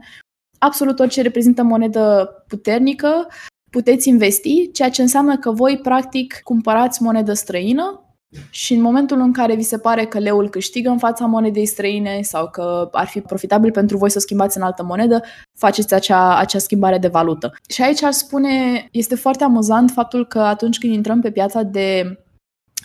absolut 0.58 0.99
orice 0.99 1.21
reprezintă 1.21 1.63
monedă 1.63 2.30
puternică, 2.47 3.27
puteți 3.69 4.10
investi, 4.10 4.71
ceea 4.71 4.89
ce 4.89 5.01
înseamnă 5.01 5.38
că 5.38 5.51
voi 5.51 5.80
practic 5.84 6.39
cumpărați 6.43 7.01
monedă 7.01 7.34
străină 7.34 8.06
și 8.49 8.73
în 8.73 8.82
momentul 8.82 9.19
în 9.19 9.34
care 9.34 9.56
vi 9.56 9.62
se 9.62 9.77
pare 9.77 10.06
că 10.06 10.19
leul 10.19 10.49
câștigă 10.49 10.89
în 10.89 10.97
fața 10.97 11.25
monedei 11.25 11.65
străine 11.65 12.21
sau 12.21 12.49
că 12.49 12.89
ar 12.91 13.08
fi 13.08 13.21
profitabil 13.21 13.71
pentru 13.71 13.97
voi 13.97 14.10
să 14.10 14.19
schimbați 14.19 14.58
în 14.58 14.63
altă 14.63 14.84
monedă, 14.84 15.21
faceți 15.58 15.93
acea, 15.93 16.38
acea 16.38 16.60
schimbare 16.60 16.97
de 16.97 17.08
valută. 17.08 17.54
Și 17.69 17.82
aici 17.82 18.04
ar 18.04 18.12
spune, 18.12 18.88
este 18.91 19.15
foarte 19.15 19.43
amuzant 19.43 19.91
faptul 19.91 20.27
că 20.27 20.39
atunci 20.39 20.77
când 20.77 20.93
intrăm 20.93 21.21
pe 21.21 21.32
piața 21.32 21.62
de 21.62 22.17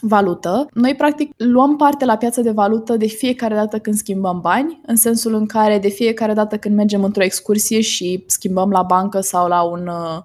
valută. 0.01 0.67
Noi, 0.73 0.95
practic, 0.95 1.33
luăm 1.37 1.77
parte 1.77 2.05
la 2.05 2.17
piața 2.17 2.43
de 2.43 2.51
valută 2.51 2.97
de 2.97 3.07
fiecare 3.07 3.55
dată 3.55 3.79
când 3.79 3.97
schimbăm 3.97 4.41
bani, 4.41 4.81
în 4.87 4.97
sensul 4.97 5.35
în 5.35 5.47
care 5.47 5.79
de 5.79 5.89
fiecare 5.89 6.33
dată 6.33 6.57
când 6.59 6.75
mergem 6.75 7.05
într-o 7.05 7.23
excursie 7.23 7.81
și 7.81 8.25
schimbăm 8.27 8.71
la 8.71 8.83
bancă 8.83 9.21
sau 9.21 9.49
la 9.49 9.63
un 9.63 9.87
uh, 9.87 10.19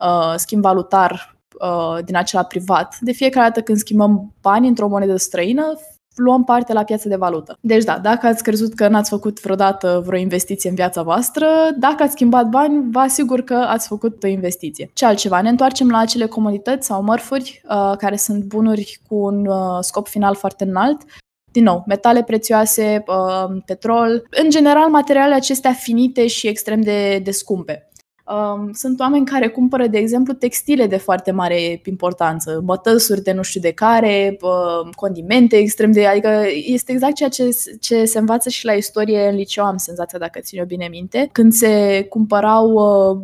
uh 0.00 0.34
schimb 0.36 0.62
valutar 0.62 1.36
uh, 1.60 2.04
din 2.04 2.16
acela 2.16 2.42
privat, 2.42 2.96
de 3.00 3.12
fiecare 3.12 3.46
dată 3.46 3.62
când 3.62 3.78
schimbăm 3.78 4.34
bani 4.40 4.68
într-o 4.68 4.88
monedă 4.88 5.16
străină, 5.16 5.78
luăm 6.14 6.44
parte 6.44 6.72
la 6.72 6.84
piața 6.84 7.08
de 7.08 7.16
valută. 7.16 7.58
Deci 7.60 7.84
da, 7.84 7.98
dacă 7.98 8.26
ați 8.26 8.42
crezut 8.42 8.74
că 8.74 8.88
n-ați 8.88 9.10
făcut 9.10 9.40
vreodată 9.40 10.02
vreo 10.06 10.18
investiție 10.18 10.68
în 10.70 10.76
viața 10.76 11.02
voastră, 11.02 11.46
dacă 11.78 12.02
ați 12.02 12.12
schimbat 12.12 12.48
bani, 12.48 12.90
vă 12.90 12.98
asigur 12.98 13.40
că 13.40 13.54
ați 13.54 13.86
făcut 13.86 14.22
o 14.22 14.26
investiție. 14.26 14.90
Ce 14.92 15.04
altceva? 15.04 15.40
Ne 15.40 15.48
întoarcem 15.48 15.90
la 15.90 15.98
acele 15.98 16.26
comodități 16.26 16.86
sau 16.86 17.02
mărfuri 17.02 17.62
uh, 17.68 17.92
care 17.96 18.16
sunt 18.16 18.44
bunuri 18.44 19.00
cu 19.08 19.14
un 19.14 19.46
uh, 19.46 19.78
scop 19.80 20.08
final 20.08 20.34
foarte 20.34 20.64
înalt, 20.64 21.02
din 21.52 21.62
nou, 21.62 21.84
metale 21.86 22.22
prețioase, 22.22 23.04
uh, 23.06 23.62
petrol, 23.66 24.26
în 24.42 24.50
general 24.50 24.88
materiale 24.90 25.34
acestea 25.34 25.72
finite 25.72 26.26
și 26.26 26.46
extrem 26.46 26.80
de, 26.80 27.20
de 27.24 27.30
scumpe. 27.30 27.88
Um, 28.26 28.72
sunt 28.72 29.00
oameni 29.00 29.26
care 29.26 29.48
cumpără, 29.48 29.86
de 29.86 29.98
exemplu, 29.98 30.32
textile 30.32 30.86
de 30.86 30.96
foarte 30.96 31.30
mare 31.30 31.80
importanță, 31.84 32.60
bătăsuri 32.64 33.22
de 33.22 33.32
nu 33.32 33.42
știu 33.42 33.60
de 33.60 33.72
care, 33.72 34.36
uh, 34.40 34.88
condimente 34.94 35.56
extrem 35.56 35.92
de... 35.92 36.06
Adică 36.06 36.42
este 36.66 36.92
exact 36.92 37.14
ceea 37.14 37.28
ce, 37.28 37.48
ce 37.80 38.04
se 38.04 38.18
învață 38.18 38.48
și 38.48 38.64
la 38.64 38.72
istorie 38.72 39.28
în 39.28 39.34
liceu, 39.34 39.64
am 39.64 39.76
senzația, 39.76 40.18
dacă 40.18 40.40
țin 40.40 40.58
eu 40.58 40.64
bine 40.64 40.88
minte, 40.90 41.28
când 41.32 41.52
se 41.52 42.06
cumpărau 42.08 42.70
uh, 42.72 43.18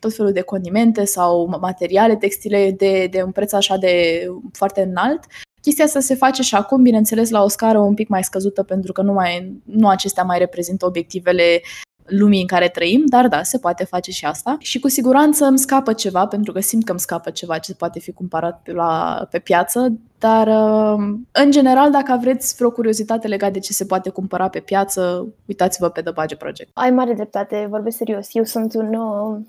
tot 0.00 0.14
felul 0.14 0.32
de 0.32 0.40
condimente 0.40 1.04
sau 1.04 1.58
materiale 1.60 2.16
textile 2.16 2.74
de, 2.76 3.08
de 3.10 3.22
un 3.22 3.30
preț 3.30 3.52
așa 3.52 3.76
de 3.76 4.24
foarte 4.52 4.80
înalt, 4.80 5.20
Chestia 5.60 5.84
asta 5.84 6.00
se 6.00 6.14
face 6.14 6.42
și 6.42 6.54
acum, 6.54 6.82
bineînțeles, 6.82 7.30
la 7.30 7.42
o 7.42 7.48
scară 7.48 7.78
un 7.78 7.94
pic 7.94 8.08
mai 8.08 8.24
scăzută, 8.24 8.62
pentru 8.62 8.92
că 8.92 9.02
nu, 9.02 9.12
mai, 9.12 9.60
nu 9.64 9.88
acestea 9.88 10.22
mai 10.22 10.38
reprezintă 10.38 10.86
obiectivele 10.86 11.60
lumii 12.08 12.40
în 12.40 12.46
care 12.46 12.68
trăim, 12.68 13.02
dar 13.06 13.28
da, 13.28 13.42
se 13.42 13.58
poate 13.58 13.84
face 13.84 14.10
și 14.10 14.24
asta. 14.24 14.56
Și 14.58 14.78
cu 14.80 14.88
siguranță 14.88 15.44
îmi 15.44 15.58
scapă 15.58 15.92
ceva, 15.92 16.26
pentru 16.26 16.52
că 16.52 16.60
simt 16.60 16.84
că 16.84 16.90
îmi 16.90 17.00
scapă 17.00 17.30
ceva 17.30 17.58
ce 17.58 17.74
poate 17.74 17.98
fi 17.98 18.12
cumpărat 18.12 18.60
pe, 18.62 18.72
la, 18.72 19.26
pe 19.30 19.38
piață, 19.38 19.92
dar 20.18 20.46
um, 20.46 21.28
în 21.32 21.50
general, 21.50 21.90
dacă 21.90 22.12
aveți 22.12 22.54
vreo 22.56 22.70
curiozitate 22.70 23.28
legată 23.28 23.52
de 23.52 23.58
ce 23.58 23.72
se 23.72 23.84
poate 23.84 24.10
cumpăra 24.10 24.48
pe 24.48 24.60
piață, 24.60 25.26
uitați-vă 25.46 25.88
pe 25.88 26.00
The 26.00 26.12
Budget 26.12 26.38
Project. 26.38 26.70
Ai 26.72 26.90
mare 26.90 27.12
dreptate, 27.14 27.66
vorbesc 27.70 27.96
serios. 27.96 28.28
Eu 28.32 28.44
sunt 28.44 28.74
un, 28.74 28.94
uh, 28.94 29.40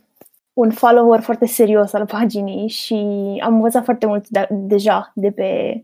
un 0.54 0.72
follower 0.72 1.19
foarte 1.19 1.45
serios 1.45 1.93
al 1.93 2.06
paginii 2.06 2.67
și 2.67 2.95
am 3.43 3.54
învățat 3.54 3.84
foarte 3.84 4.06
mult 4.06 4.28
de- 4.28 4.48
deja 4.50 5.12
de 5.15 5.32
pe 5.32 5.84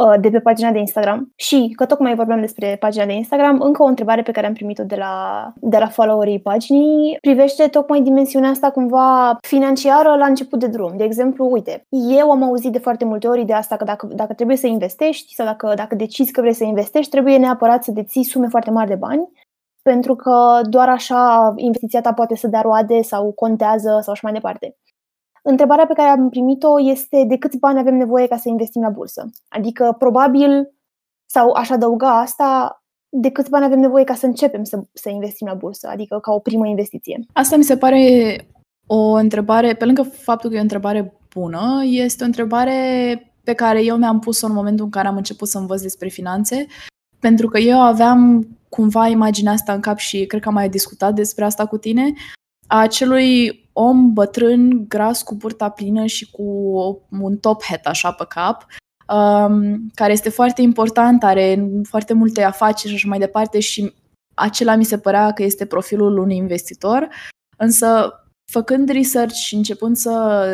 Uh, 0.00 0.14
de 0.20 0.30
pe 0.30 0.40
pagina 0.40 0.70
de 0.70 0.78
Instagram 0.78 1.32
și 1.36 1.72
că 1.76 1.86
tocmai 1.86 2.14
vorbeam 2.14 2.40
despre 2.40 2.76
pagina 2.80 3.04
de 3.04 3.12
Instagram, 3.12 3.60
încă 3.60 3.82
o 3.82 3.86
întrebare 3.86 4.22
pe 4.22 4.30
care 4.30 4.46
am 4.46 4.52
primit-o 4.52 4.84
de 4.84 4.96
la, 4.96 5.52
de 5.56 5.78
la 5.78 5.88
followerii 5.88 6.40
paginii 6.40 7.16
privește 7.20 7.66
tocmai 7.66 8.00
dimensiunea 8.00 8.50
asta 8.50 8.70
cumva 8.70 9.36
financiară 9.40 10.14
la 10.14 10.26
început 10.26 10.58
de 10.58 10.66
drum. 10.66 10.96
De 10.96 11.04
exemplu, 11.04 11.50
uite, 11.50 11.86
eu 12.18 12.30
am 12.30 12.42
auzit 12.42 12.72
de 12.72 12.78
foarte 12.78 13.04
multe 13.04 13.28
ori 13.28 13.44
de 13.44 13.52
asta 13.52 13.76
că 13.76 13.84
dacă, 13.84 14.08
dacă 14.14 14.32
trebuie 14.32 14.56
să 14.56 14.66
investești 14.66 15.34
sau 15.34 15.46
dacă, 15.46 15.72
dacă 15.76 15.94
decizi 15.94 16.32
că 16.32 16.40
vrei 16.40 16.54
să 16.54 16.64
investești, 16.64 17.10
trebuie 17.10 17.36
neapărat 17.36 17.84
să 17.84 17.90
deții 17.90 18.24
sume 18.24 18.46
foarte 18.48 18.70
mari 18.70 18.88
de 18.88 18.94
bani 18.94 19.28
pentru 19.82 20.14
că 20.14 20.60
doar 20.62 20.88
așa 20.88 21.52
investiția 21.56 22.00
ta 22.00 22.12
poate 22.12 22.36
să 22.36 22.46
dea 22.46 22.60
roade 22.60 23.02
sau 23.02 23.32
contează 23.32 23.98
sau 24.02 24.12
așa 24.12 24.20
mai 24.22 24.32
departe. 24.32 24.76
Întrebarea 25.42 25.86
pe 25.86 25.92
care 25.92 26.08
am 26.08 26.28
primit-o 26.28 26.80
este 26.80 27.24
de 27.28 27.36
câți 27.36 27.58
bani 27.58 27.78
avem 27.78 27.96
nevoie 27.96 28.26
ca 28.26 28.36
să 28.36 28.48
investim 28.48 28.82
la 28.82 28.88
bursă. 28.88 29.30
Adică, 29.48 29.96
probabil, 29.98 30.74
sau 31.26 31.52
aș 31.52 31.70
adăuga 31.70 32.20
asta, 32.20 32.80
de 33.08 33.30
câți 33.30 33.50
bani 33.50 33.64
avem 33.64 33.80
nevoie 33.80 34.04
ca 34.04 34.14
să 34.14 34.26
începem 34.26 34.64
să, 34.64 34.82
să 34.92 35.08
investim 35.08 35.46
la 35.46 35.54
bursă, 35.54 35.88
adică 35.88 36.18
ca 36.18 36.32
o 36.32 36.38
primă 36.38 36.66
investiție. 36.66 37.26
Asta 37.32 37.56
mi 37.56 37.64
se 37.64 37.76
pare 37.76 38.36
o 38.86 39.12
întrebare, 39.12 39.74
pe 39.74 39.84
lângă 39.84 40.02
faptul 40.02 40.50
că 40.50 40.56
e 40.56 40.58
o 40.58 40.62
întrebare 40.62 41.18
bună, 41.34 41.80
este 41.84 42.22
o 42.22 42.26
întrebare 42.26 42.74
pe 43.44 43.52
care 43.52 43.84
eu 43.84 43.96
mi-am 43.96 44.18
pus-o 44.18 44.46
în 44.46 44.52
momentul 44.52 44.84
în 44.84 44.90
care 44.90 45.08
am 45.08 45.16
început 45.16 45.48
să 45.48 45.58
învăț 45.58 45.80
despre 45.80 46.08
finanțe, 46.08 46.66
pentru 47.20 47.48
că 47.48 47.58
eu 47.58 47.80
aveam 47.80 48.48
cumva 48.68 49.06
imaginea 49.06 49.52
asta 49.52 49.72
în 49.72 49.80
cap 49.80 49.96
și 49.96 50.26
cred 50.26 50.40
că 50.40 50.48
am 50.48 50.54
mai 50.54 50.68
discutat 50.68 51.14
despre 51.14 51.44
asta 51.44 51.66
cu 51.66 51.76
tine, 51.76 52.12
a 52.66 52.80
acelui 52.80 53.60
om 53.80 54.12
bătrân, 54.12 54.88
gras, 54.88 55.22
cu 55.22 55.34
burta 55.34 55.68
plină 55.68 56.06
și 56.06 56.30
cu 56.30 56.42
un 57.10 57.36
top 57.36 57.62
hat 57.62 57.86
așa 57.86 58.12
pe 58.12 58.24
cap, 58.28 58.66
um, 59.12 59.90
care 59.94 60.12
este 60.12 60.28
foarte 60.28 60.62
important, 60.62 61.24
are 61.24 61.68
foarte 61.88 62.12
multe 62.12 62.42
afaceri 62.42 62.88
și 62.88 62.94
așa 62.94 63.08
mai 63.08 63.18
departe 63.18 63.60
și 63.60 63.94
acela 64.34 64.74
mi 64.74 64.84
se 64.84 64.98
părea 64.98 65.32
că 65.32 65.42
este 65.42 65.66
profilul 65.66 66.18
unui 66.18 66.36
investitor, 66.36 67.08
însă 67.56 68.12
făcând 68.52 68.88
research 68.88 69.34
și 69.34 69.54
începând 69.54 69.96
să, 69.96 70.46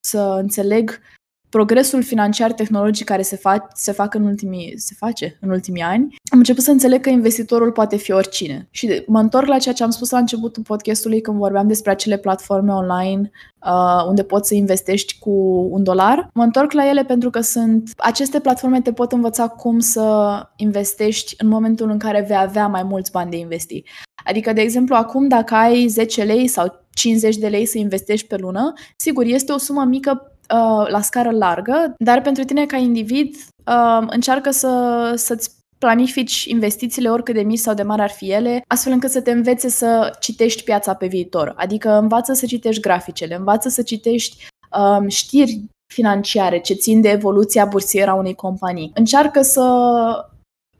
să 0.00 0.36
înțeleg 0.40 1.00
progresul 1.48 2.02
financiar 2.02 2.52
tehnologic 2.52 3.06
care 3.06 3.22
se, 3.22 3.36
fa- 3.36 3.72
se, 3.74 3.92
fac 3.92 4.14
în 4.14 4.24
ultimii, 4.26 4.74
se 4.76 4.94
face 4.98 5.38
în 5.40 5.50
ultimii 5.50 5.82
ani, 5.82 6.16
am 6.32 6.38
început 6.38 6.62
să 6.62 6.70
înțeleg 6.70 7.00
că 7.00 7.08
investitorul 7.08 7.72
poate 7.72 7.96
fi 7.96 8.12
oricine. 8.12 8.68
Și 8.70 9.02
mă 9.06 9.18
întorc 9.20 9.46
la 9.46 9.58
ceea 9.58 9.74
ce 9.74 9.82
am 9.82 9.90
spus 9.90 10.10
la 10.10 10.18
începutul 10.18 10.62
podcastului 10.62 11.20
când 11.20 11.36
vorbeam 11.36 11.66
despre 11.66 11.90
acele 11.90 12.16
platforme 12.16 12.72
online 12.72 13.30
uh, 13.66 14.04
unde 14.08 14.22
poți 14.22 14.48
să 14.48 14.54
investești 14.54 15.18
cu 15.18 15.30
un 15.70 15.82
dolar. 15.82 16.28
Mă 16.34 16.42
întorc 16.42 16.72
la 16.72 16.88
ele 16.88 17.04
pentru 17.04 17.30
că 17.30 17.40
sunt 17.40 17.90
aceste 17.96 18.40
platforme 18.40 18.80
te 18.80 18.92
pot 18.92 19.12
învăța 19.12 19.48
cum 19.48 19.78
să 19.78 20.38
investești 20.56 21.34
în 21.38 21.48
momentul 21.48 21.90
în 21.90 21.98
care 21.98 22.24
vei 22.28 22.36
avea 22.36 22.66
mai 22.66 22.82
mulți 22.82 23.10
bani 23.10 23.30
de 23.30 23.36
investi. 23.36 23.82
Adică, 24.24 24.52
de 24.52 24.60
exemplu, 24.60 24.94
acum 24.94 25.28
dacă 25.28 25.54
ai 25.54 25.86
10 25.86 26.22
lei 26.22 26.46
sau 26.46 26.84
50 26.92 27.36
de 27.36 27.48
lei 27.48 27.66
să 27.66 27.78
investești 27.78 28.26
pe 28.26 28.36
lună, 28.36 28.72
sigur, 28.96 29.24
este 29.24 29.52
o 29.52 29.58
sumă 29.58 29.84
mică 29.84 30.35
uh, 30.54 30.88
la 30.88 31.00
scară 31.00 31.30
largă, 31.30 31.94
dar 31.98 32.22
pentru 32.22 32.44
tine 32.44 32.66
ca 32.66 32.76
individ 32.76 33.34
uh, 33.66 34.06
încearcă 34.06 34.50
să, 34.50 35.12
să-ți 35.16 35.50
planifici 35.78 36.44
investițiile 36.44 37.10
oricât 37.10 37.34
de 37.34 37.42
mici 37.42 37.58
sau 37.58 37.74
de 37.74 37.82
mari 37.82 38.02
ar 38.02 38.10
fi 38.10 38.30
ele, 38.30 38.62
astfel 38.66 38.92
încât 38.92 39.10
să 39.10 39.20
te 39.20 39.30
învețe 39.30 39.68
să 39.68 40.16
citești 40.20 40.64
piața 40.64 40.94
pe 40.94 41.06
viitor. 41.06 41.52
Adică 41.56 41.90
învață 41.90 42.32
să 42.32 42.46
citești 42.46 42.80
graficele, 42.80 43.34
învață 43.34 43.68
să 43.68 43.82
citești 43.82 44.46
um, 44.78 45.08
știri 45.08 45.64
financiare 45.94 46.60
ce 46.60 46.74
țin 46.74 47.00
de 47.00 47.08
evoluția 47.08 47.64
bursieră 47.64 48.10
a 48.10 48.14
unei 48.14 48.34
companii. 48.34 48.90
Încearcă 48.94 49.42
să, 49.42 49.64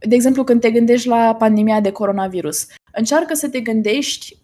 de 0.09 0.15
exemplu, 0.15 0.45
când 0.45 0.61
te 0.61 0.71
gândești 0.71 1.09
la 1.09 1.35
pandemia 1.35 1.81
de 1.81 1.91
coronavirus, 1.91 2.67
încearcă 2.93 3.35
să 3.35 3.49
te 3.49 3.61
gândești 3.61 4.37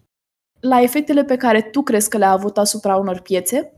la 0.59 0.81
efectele 0.81 1.23
pe 1.23 1.35
care 1.35 1.61
tu 1.61 1.81
crezi 1.81 2.09
că 2.09 2.17
le-a 2.17 2.31
avut 2.31 2.57
asupra 2.57 2.95
unor 2.95 3.19
piețe, 3.19 3.73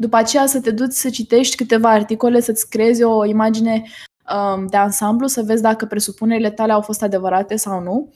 după 0.00 0.16
aceea 0.16 0.46
să 0.46 0.60
te 0.60 0.70
duci 0.70 0.92
să 0.92 1.10
citești 1.10 1.56
câteva 1.56 1.90
articole, 1.90 2.40
să-ți 2.40 2.68
creezi 2.68 3.02
o 3.02 3.24
imagine 3.24 3.82
um, 3.82 4.66
de 4.66 4.76
ansamblu, 4.76 5.26
să 5.26 5.42
vezi 5.42 5.62
dacă 5.62 5.86
presupunerile 5.86 6.50
tale 6.50 6.72
au 6.72 6.80
fost 6.80 7.02
adevărate 7.02 7.56
sau 7.56 7.82
nu. 7.82 8.12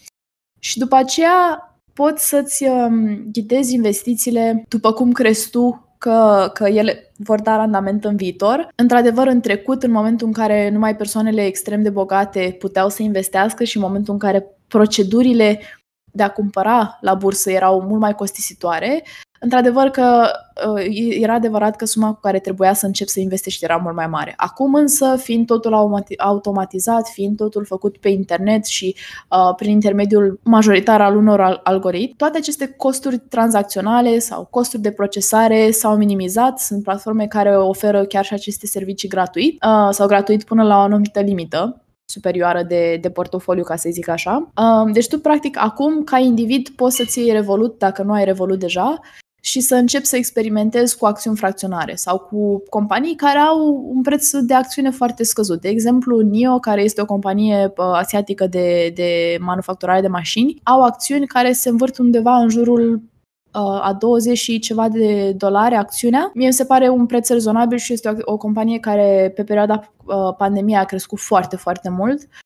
Și 0.59 0.79
după 0.79 0.97
aceea 0.97 1.69
poți 1.93 2.29
să-ți 2.29 2.65
um, 2.65 3.25
ghidezi 3.33 3.75
investițiile 3.75 4.65
după 4.69 4.93
cum 4.93 5.13
crezi 5.13 5.51
tu 5.51 5.89
că, 5.99 6.51
că 6.55 6.69
ele 6.69 7.13
vor 7.17 7.41
da 7.41 7.57
randament 7.57 8.05
în 8.05 8.17
viitor. 8.17 8.69
Într-adevăr, 8.75 9.27
în 9.27 9.41
trecut, 9.41 9.83
în 9.83 9.91
momentul 9.91 10.27
în 10.27 10.33
care 10.33 10.71
numai 10.71 10.97
persoanele 10.97 11.45
extrem 11.45 11.83
de 11.83 11.91
bogate 11.91 12.57
puteau 12.59 12.89
să 12.89 13.03
investească 13.03 13.65
și 13.65 13.77
în 13.77 13.83
momentul 13.83 14.13
în 14.13 14.19
care 14.19 14.47
procedurile 14.69 15.61
de 16.13 16.23
a 16.23 16.31
cumpăra 16.31 16.99
la 17.01 17.15
bursă 17.15 17.51
erau 17.51 17.81
mult 17.81 18.01
mai 18.01 18.15
costisitoare, 18.15 19.03
Într-adevăr 19.45 19.89
că 19.89 20.31
uh, 20.75 20.85
era 21.21 21.35
adevărat 21.35 21.77
că 21.77 21.85
suma 21.85 22.13
cu 22.13 22.21
care 22.21 22.39
trebuia 22.39 22.73
să 22.73 22.87
încep 22.87 23.07
să 23.07 23.21
investești 23.21 23.65
era 23.65 23.77
mult 23.77 23.95
mai 23.95 24.07
mare. 24.07 24.35
Acum 24.37 24.75
însă, 24.75 25.17
fiind 25.17 25.47
totul 25.47 26.01
automatizat, 26.19 27.09
fiind 27.09 27.37
totul 27.37 27.65
făcut 27.65 27.97
pe 27.97 28.09
internet 28.09 28.65
și 28.65 28.97
uh, 29.31 29.55
prin 29.57 29.71
intermediul 29.71 30.41
majoritar 30.43 31.01
al 31.01 31.17
unor 31.17 31.61
algoritmi, 31.63 32.15
toate 32.17 32.39
aceste 32.39 32.75
costuri 32.77 33.19
tranzacționale 33.19 34.19
sau 34.19 34.47
costuri 34.51 34.83
de 34.83 34.91
procesare 34.91 35.71
s-au 35.71 35.97
minimizat. 35.97 36.59
Sunt 36.59 36.83
platforme 36.83 37.27
care 37.27 37.57
oferă 37.57 38.05
chiar 38.05 38.25
și 38.25 38.35
aceste 38.35 38.67
servicii 38.67 39.09
gratuit 39.09 39.65
uh, 39.65 39.89
sau 39.91 40.07
gratuit 40.07 40.45
până 40.45 40.63
la 40.63 40.77
o 40.77 40.81
anumită 40.81 41.21
limită 41.21 41.79
superioară 42.07 42.63
de, 42.63 42.99
de 43.01 43.11
portofoliu, 43.11 43.63
ca 43.63 43.77
să 43.77 43.89
zic 43.93 44.09
așa. 44.09 44.53
Deci 44.93 45.09
tu, 45.09 45.19
practic, 45.19 45.57
acum, 45.61 46.05
ca 46.05 46.19
individ, 46.19 46.69
poți 46.69 46.97
să-ți 46.97 47.19
iei 47.19 47.33
Revolut 47.33 47.79
dacă 47.79 48.03
nu 48.03 48.13
ai 48.13 48.25
Revolut 48.25 48.59
deja 48.59 49.01
și 49.47 49.61
să 49.61 49.75
încep 49.75 50.05
să 50.05 50.17
experimentezi 50.17 50.97
cu 50.97 51.07
acțiuni 51.07 51.37
fracționare 51.37 51.95
sau 51.95 52.19
cu 52.19 52.63
companii 52.71 53.15
care 53.15 53.39
au 53.39 53.91
un 53.95 54.03
preț 54.03 54.31
de 54.31 54.55
acțiune 54.55 54.91
foarte 54.91 55.25
scăzut. 55.25 55.61
De 55.61 55.69
exemplu, 55.69 56.21
NIO, 56.21 56.59
care 56.59 56.83
este 56.83 57.01
o 57.01 57.05
companie 57.05 57.73
asiatică 57.77 58.47
de, 58.47 58.93
de 58.95 59.37
manufacturare 59.41 60.01
de 60.01 60.09
mașini, 60.09 60.61
au 60.63 60.83
acțiuni 60.83 61.27
care 61.27 61.53
se 61.53 61.69
învârt 61.69 61.99
undeva 61.99 62.37
în 62.37 62.49
jurul 62.49 63.03
a 63.81 63.97
20 63.99 64.39
și 64.39 64.59
ceva 64.59 64.89
de 64.89 65.33
dolari 65.33 65.75
acțiunea. 65.75 66.31
Mie 66.35 66.53
se 66.53 66.65
pare 66.65 66.89
un 66.89 67.07
preț 67.07 67.29
rezonabil 67.29 67.79
și 67.79 67.93
este 67.93 68.09
o, 68.09 68.33
o 68.33 68.37
companie 68.37 68.79
care 68.79 69.33
pe 69.35 69.45
perioada 69.45 69.93
pandemiei 70.39 70.79
a 70.79 70.85
crescut 70.85 71.19
foarte, 71.19 71.57
foarte 71.57 71.89
mult 71.89 72.23
uh, 72.23 72.44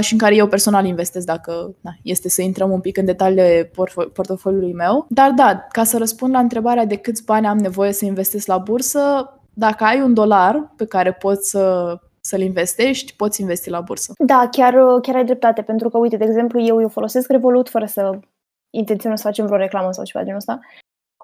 și 0.00 0.12
în 0.12 0.18
care 0.18 0.34
eu 0.34 0.46
personal 0.46 0.84
investesc 0.84 1.26
dacă 1.26 1.74
na, 1.80 1.90
este 2.02 2.28
să 2.28 2.42
intrăm 2.42 2.70
un 2.70 2.80
pic 2.80 2.96
în 2.96 3.04
detaliile 3.04 3.70
portofoliului 4.12 4.72
meu. 4.72 5.06
Dar 5.08 5.30
da, 5.30 5.66
ca 5.70 5.84
să 5.84 5.98
răspund 5.98 6.32
la 6.32 6.38
întrebarea 6.38 6.84
de 6.84 6.96
câți 6.96 7.24
bani 7.24 7.46
am 7.46 7.58
nevoie 7.58 7.92
să 7.92 8.04
investesc 8.04 8.46
la 8.46 8.58
bursă, 8.58 9.00
dacă 9.54 9.84
ai 9.84 10.00
un 10.00 10.14
dolar 10.14 10.72
pe 10.76 10.86
care 10.86 11.12
poți 11.12 11.50
să 11.50 11.96
să-l 12.24 12.40
investești, 12.40 13.14
poți 13.16 13.40
investi 13.40 13.70
la 13.70 13.80
bursă. 13.80 14.12
Da, 14.18 14.48
chiar, 14.50 14.74
chiar 15.02 15.16
ai 15.16 15.24
dreptate, 15.24 15.62
pentru 15.62 15.88
că, 15.88 15.98
uite, 15.98 16.16
de 16.16 16.24
exemplu, 16.24 16.60
eu, 16.60 16.80
eu 16.80 16.88
folosesc 16.88 17.30
Revolut 17.30 17.68
fără 17.68 17.86
să 17.86 18.18
intenționăm 18.70 19.16
să 19.16 19.22
facem 19.22 19.46
vreo 19.46 19.58
reclamă 19.58 19.92
sau 19.92 20.04
ceva 20.04 20.18
de 20.18 20.24
genul 20.24 20.40
ăsta. 20.40 20.60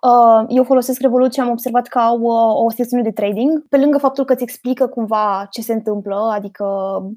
Uh, 0.03 0.45
eu 0.49 0.65
folosesc 0.65 1.01
Revolut 1.01 1.33
și 1.33 1.41
am 1.41 1.51
observat 1.51 1.87
că 1.87 1.99
au 1.99 2.21
uh, 2.21 2.65
o 2.65 2.71
secțiune 2.71 3.03
de 3.03 3.11
trading, 3.11 3.67
pe 3.69 3.77
lângă 3.77 3.99
faptul 3.99 4.25
că 4.25 4.33
îți 4.33 4.43
explică 4.43 4.87
cumva 4.87 5.47
ce 5.51 5.61
se 5.61 5.73
întâmplă, 5.73 6.31
adică 6.35 6.67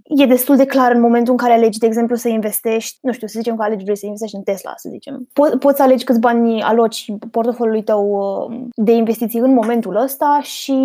e 0.03 0.25
destul 0.25 0.55
de 0.55 0.65
clar 0.65 0.91
în 0.91 1.01
momentul 1.01 1.31
în 1.31 1.37
care 1.37 1.53
alegi, 1.53 1.79
de 1.79 1.85
exemplu, 1.85 2.15
să 2.15 2.27
investești, 2.27 2.97
nu 3.01 3.11
știu, 3.11 3.27
să 3.27 3.33
zicem 3.37 3.55
că 3.55 3.63
alegi 3.63 3.83
vrei 3.83 3.97
să 3.97 4.05
investești 4.05 4.35
în 4.35 4.41
Tesla, 4.41 4.73
să 4.75 4.89
zicem. 4.91 5.27
Po- 5.27 5.59
poți 5.59 5.77
să 5.77 5.83
alegi 5.83 6.03
câți 6.03 6.19
bani 6.19 6.61
aloci 6.61 7.13
portofoliului 7.31 7.83
tău 7.83 8.09
uh, 8.49 8.57
de 8.75 8.91
investiții 8.91 9.39
în 9.39 9.53
momentul 9.53 9.95
ăsta 9.95 10.39
și, 10.41 10.79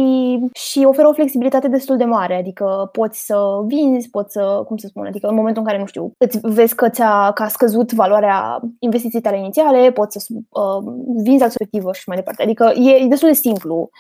și 0.53 0.85
oferă 0.85 1.09
o 1.09 1.13
flexibilitate 1.13 1.69
destul 1.69 1.97
de 1.97 2.05
mare, 2.05 2.39
adică 2.39 2.89
poți 2.93 3.27
să 3.27 3.37
vinzi, 3.67 4.11
poți 4.11 4.33
să, 4.33 4.63
cum 4.67 4.77
să 4.77 4.87
spun, 4.87 5.07
adică 5.07 5.27
în 5.27 5.35
momentul 5.35 5.63
în 5.63 5.69
care, 5.69 5.81
nu 5.81 5.87
știu, 5.87 6.13
îți 6.19 6.39
vezi 6.43 6.75
că, 6.75 6.89
ți-a, 6.89 7.31
că 7.35 7.43
a 7.43 7.49
scăzut 7.49 7.93
valoarea 7.93 8.61
investiției 8.79 9.23
tale 9.23 9.39
inițiale, 9.39 9.91
poți 9.91 10.19
să 10.19 10.35
uh, 10.49 10.93
vinzi 11.23 11.43
respectiv 11.43 11.86
respectivă 11.91 11.93
și 11.93 12.09
mai 12.09 12.17
departe. 12.17 12.43
Adică 12.43 12.91
e, 12.91 13.05
e 13.05 13.09
destul 13.09 13.29
de 13.29 13.35
simplu, 13.35 13.91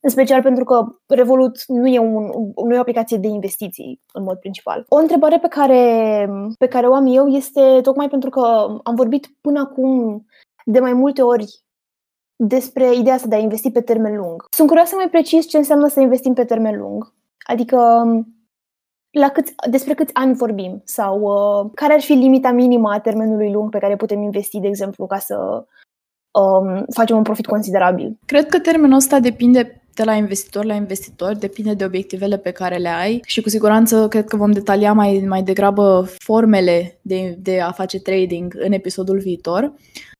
în 0.00 0.10
special 0.10 0.42
pentru 0.42 0.64
că 0.64 0.84
Revolut 1.06 1.64
nu 1.66 1.86
e, 1.86 1.98
un, 1.98 2.30
nu 2.66 2.74
e 2.74 2.76
o 2.76 2.80
aplicație 2.80 3.16
de 3.16 3.26
investiții 3.26 4.00
în 4.12 4.22
mod 4.22 4.36
principal. 4.38 4.84
O 4.88 4.96
întrebare 4.96 5.38
pe 5.38 5.48
care, 5.48 6.28
pe 6.58 6.66
care 6.66 6.86
o 6.88 6.94
am 6.94 7.06
eu 7.06 7.26
este 7.28 7.78
tocmai 7.82 8.08
pentru 8.08 8.30
că 8.30 8.40
am 8.82 8.94
vorbit 8.94 9.26
până 9.40 9.60
acum 9.60 10.24
de 10.64 10.80
mai 10.80 10.92
multe 10.92 11.22
ori 11.22 11.64
despre 12.36 12.94
ideea 12.94 13.14
asta 13.14 13.28
de 13.28 13.34
a 13.34 13.38
investi 13.38 13.70
pe 13.70 13.80
termen 13.80 14.16
lung. 14.16 14.44
Sunt 14.50 14.68
curioasă 14.68 14.94
mai 14.94 15.08
precis 15.08 15.48
ce 15.48 15.56
înseamnă 15.56 15.88
să 15.88 16.00
investim 16.00 16.32
pe 16.34 16.44
termen 16.44 16.78
lung. 16.78 17.14
Adică 17.46 18.04
la 19.10 19.28
câți, 19.28 19.54
despre 19.70 19.94
câți 19.94 20.14
ani 20.14 20.34
vorbim 20.34 20.82
sau 20.84 21.20
uh, 21.20 21.70
care 21.74 21.92
ar 21.92 22.00
fi 22.00 22.12
limita 22.12 22.50
minimă 22.50 22.92
a 22.92 23.00
termenului 23.00 23.52
lung 23.52 23.70
pe 23.70 23.78
care 23.78 23.96
putem 23.96 24.22
investi, 24.22 24.60
de 24.60 24.66
exemplu, 24.66 25.06
ca 25.06 25.18
să 25.18 25.66
um, 26.40 26.84
facem 26.94 27.16
un 27.16 27.22
profit 27.22 27.46
considerabil. 27.46 28.18
Cred 28.26 28.46
că 28.46 28.58
termenul 28.58 28.96
ăsta 28.96 29.20
depinde 29.20 29.80
de 29.94 30.04
la 30.04 30.14
investitor 30.14 30.64
la 30.64 30.74
investitor, 30.74 31.34
depinde 31.34 31.74
de 31.74 31.84
obiectivele 31.84 32.38
pe 32.38 32.50
care 32.50 32.76
le 32.76 32.88
ai 32.88 33.20
și 33.26 33.40
cu 33.40 33.48
siguranță 33.48 34.08
cred 34.08 34.24
că 34.24 34.36
vom 34.36 34.52
detalia 34.52 34.92
mai, 34.92 35.24
mai 35.28 35.42
degrabă 35.42 36.08
formele 36.18 36.98
de, 37.02 37.36
de 37.38 37.60
a 37.60 37.70
face 37.70 38.00
trading 38.00 38.54
în 38.58 38.72
episodul 38.72 39.18
viitor. 39.18 39.72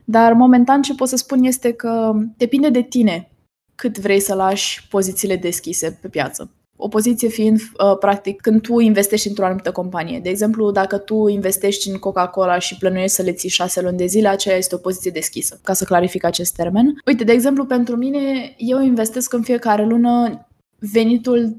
Dar 0.05 0.33
momentan 0.33 0.83
ce 0.83 0.95
pot 0.95 1.09
să 1.09 1.17
spun 1.17 1.45
este 1.45 1.73
că 1.73 2.13
depinde 2.37 2.69
de 2.69 2.83
tine 2.83 3.31
cât 3.75 3.99
vrei 3.99 4.21
să 4.21 4.35
lași 4.35 4.89
pozițiile 4.89 5.37
deschise 5.37 5.99
pe 6.03 6.09
piață. 6.09 6.51
O 6.77 6.89
poziție 6.89 7.29
fiind, 7.29 7.61
uh, 7.61 7.99
practic, 7.99 8.41
când 8.41 8.61
tu 8.61 8.79
investești 8.79 9.29
într-o 9.29 9.45
anumită 9.45 9.73
companie. 9.73 10.21
De 10.21 10.29
exemplu, 10.29 10.71
dacă 10.71 10.99
tu 10.99 11.27
investești 11.27 11.89
în 11.89 11.99
Coca-Cola 11.99 12.59
și 12.59 12.77
plănuiești 12.77 13.17
să 13.17 13.23
le 13.23 13.33
ții 13.33 13.49
șase 13.49 13.81
luni 13.81 13.97
de 13.97 14.07
zile, 14.07 14.29
aceea 14.29 14.57
este 14.57 14.75
o 14.75 14.79
poziție 14.79 15.11
deschisă, 15.11 15.61
ca 15.63 15.73
să 15.73 15.85
clarific 15.85 16.25
acest 16.25 16.55
termen. 16.55 17.01
Uite, 17.07 17.25
de 17.25 17.33
exemplu, 17.33 17.65
pentru 17.65 17.97
mine, 17.97 18.55
eu 18.57 18.81
investesc 18.83 19.33
în 19.33 19.43
fiecare 19.43 19.85
lună 19.85 20.47
venitul 20.79 21.57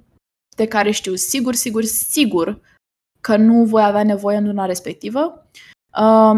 de 0.56 0.66
care 0.66 0.92
știu 0.92 1.16
sigur, 1.16 1.54
sigur, 1.54 1.84
sigur 1.84 2.62
că 3.22 3.38
nu 3.38 3.64
voi 3.64 3.84
avea 3.84 4.04
nevoie 4.04 4.38
în 4.38 4.46
luna 4.46 4.66
respectivă 4.66 5.48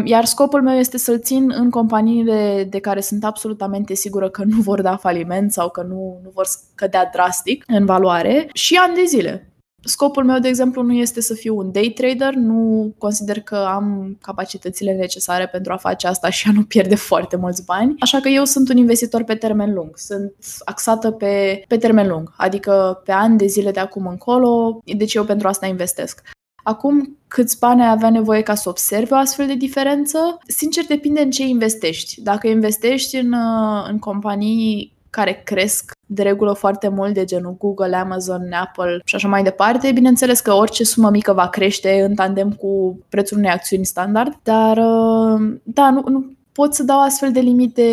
iar 0.04 0.24
scopul 0.24 0.62
meu 0.62 0.76
este 0.76 0.98
să-l 0.98 1.20
țin 1.20 1.52
în 1.54 1.70
companiile 1.70 2.66
de 2.70 2.78
care 2.78 3.00
sunt 3.00 3.24
absolutamente 3.24 3.94
sigură 3.94 4.28
că 4.28 4.44
nu 4.44 4.60
vor 4.60 4.80
da 4.82 4.96
faliment 4.96 5.52
sau 5.52 5.70
că 5.70 5.82
nu, 5.82 6.20
nu 6.22 6.30
vor 6.34 6.44
scădea 6.44 7.08
drastic 7.12 7.64
în 7.66 7.84
valoare 7.84 8.48
și 8.52 8.74
ani 8.74 8.94
de 8.94 9.04
zile. 9.04 9.44
Scopul 9.84 10.24
meu, 10.24 10.38
de 10.38 10.48
exemplu, 10.48 10.82
nu 10.82 10.92
este 10.92 11.20
să 11.20 11.34
fiu 11.34 11.56
un 11.56 11.72
day 11.72 11.92
trader, 11.94 12.34
nu 12.34 12.94
consider 12.98 13.40
că 13.40 13.56
am 13.56 14.18
capacitățile 14.20 14.92
necesare 14.92 15.46
pentru 15.46 15.72
a 15.72 15.76
face 15.76 16.06
asta 16.06 16.30
și 16.30 16.48
a 16.48 16.52
nu 16.52 16.64
pierde 16.64 16.94
foarte 16.94 17.36
mulți 17.36 17.64
bani. 17.64 17.94
Așa 17.98 18.20
că 18.20 18.28
eu 18.28 18.44
sunt 18.44 18.68
un 18.68 18.76
investitor 18.76 19.22
pe 19.22 19.34
termen 19.34 19.74
lung, 19.74 19.90
sunt 19.98 20.34
axată 20.64 21.10
pe, 21.10 21.64
pe 21.68 21.76
termen 21.76 22.08
lung, 22.08 22.32
adică 22.36 23.02
pe 23.04 23.12
ani 23.12 23.38
de 23.38 23.46
zile 23.46 23.70
de 23.70 23.80
acum 23.80 24.06
încolo, 24.06 24.80
deci 24.96 25.14
eu 25.14 25.24
pentru 25.24 25.48
asta 25.48 25.66
investesc. 25.66 26.22
Acum, 26.62 27.18
câți 27.28 27.58
bani 27.58 27.82
ai 27.82 27.90
avea 27.90 28.10
nevoie 28.10 28.42
ca 28.42 28.54
să 28.54 28.68
observi 28.68 29.12
o 29.12 29.16
astfel 29.16 29.46
de 29.46 29.54
diferență? 29.54 30.38
Sincer, 30.46 30.86
depinde 30.86 31.20
în 31.20 31.30
ce 31.30 31.42
investești. 31.42 32.22
Dacă 32.22 32.48
investești 32.48 33.16
în, 33.16 33.32
uh, 33.32 33.86
în 33.88 33.98
companii 33.98 34.98
care 35.10 35.42
cresc 35.44 35.92
de 36.06 36.22
regulă 36.22 36.52
foarte 36.52 36.88
mult, 36.88 37.14
de 37.14 37.24
genul 37.24 37.56
Google, 37.58 37.96
Amazon, 37.96 38.52
Apple 38.52 39.00
și 39.04 39.14
așa 39.14 39.28
mai 39.28 39.42
departe, 39.42 39.92
bineînțeles 39.92 40.40
că 40.40 40.52
orice 40.52 40.84
sumă 40.84 41.10
mică 41.10 41.32
va 41.32 41.48
crește 41.48 42.02
în 42.08 42.14
tandem 42.14 42.52
cu 42.52 42.98
prețul 43.08 43.38
unei 43.38 43.50
acțiuni 43.50 43.84
standard, 43.84 44.38
dar 44.42 44.76
uh, 44.76 45.58
da, 45.62 45.90
nu, 45.90 46.04
nu 46.06 46.24
pot 46.52 46.74
să 46.74 46.82
dau 46.82 47.00
astfel 47.00 47.32
de 47.32 47.40
limite 47.40 47.84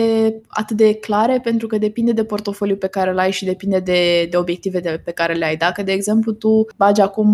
atât 0.47 0.77
de 0.77 0.93
clare 0.93 1.39
pentru 1.43 1.67
că 1.67 1.77
depinde 1.77 2.11
de 2.11 2.23
portofoliu 2.23 2.75
pe 2.75 2.87
care 2.87 3.11
îl 3.11 3.19
ai 3.19 3.31
și 3.31 3.45
depinde 3.45 3.79
de, 3.79 4.27
de 4.31 4.37
obiective 4.37 4.79
de, 4.79 5.01
pe 5.03 5.11
care 5.11 5.33
le 5.33 5.45
ai. 5.45 5.55
Dacă, 5.57 5.83
de 5.83 5.91
exemplu, 5.91 6.31
tu 6.31 6.65
bagi 6.77 7.01
acum 7.01 7.27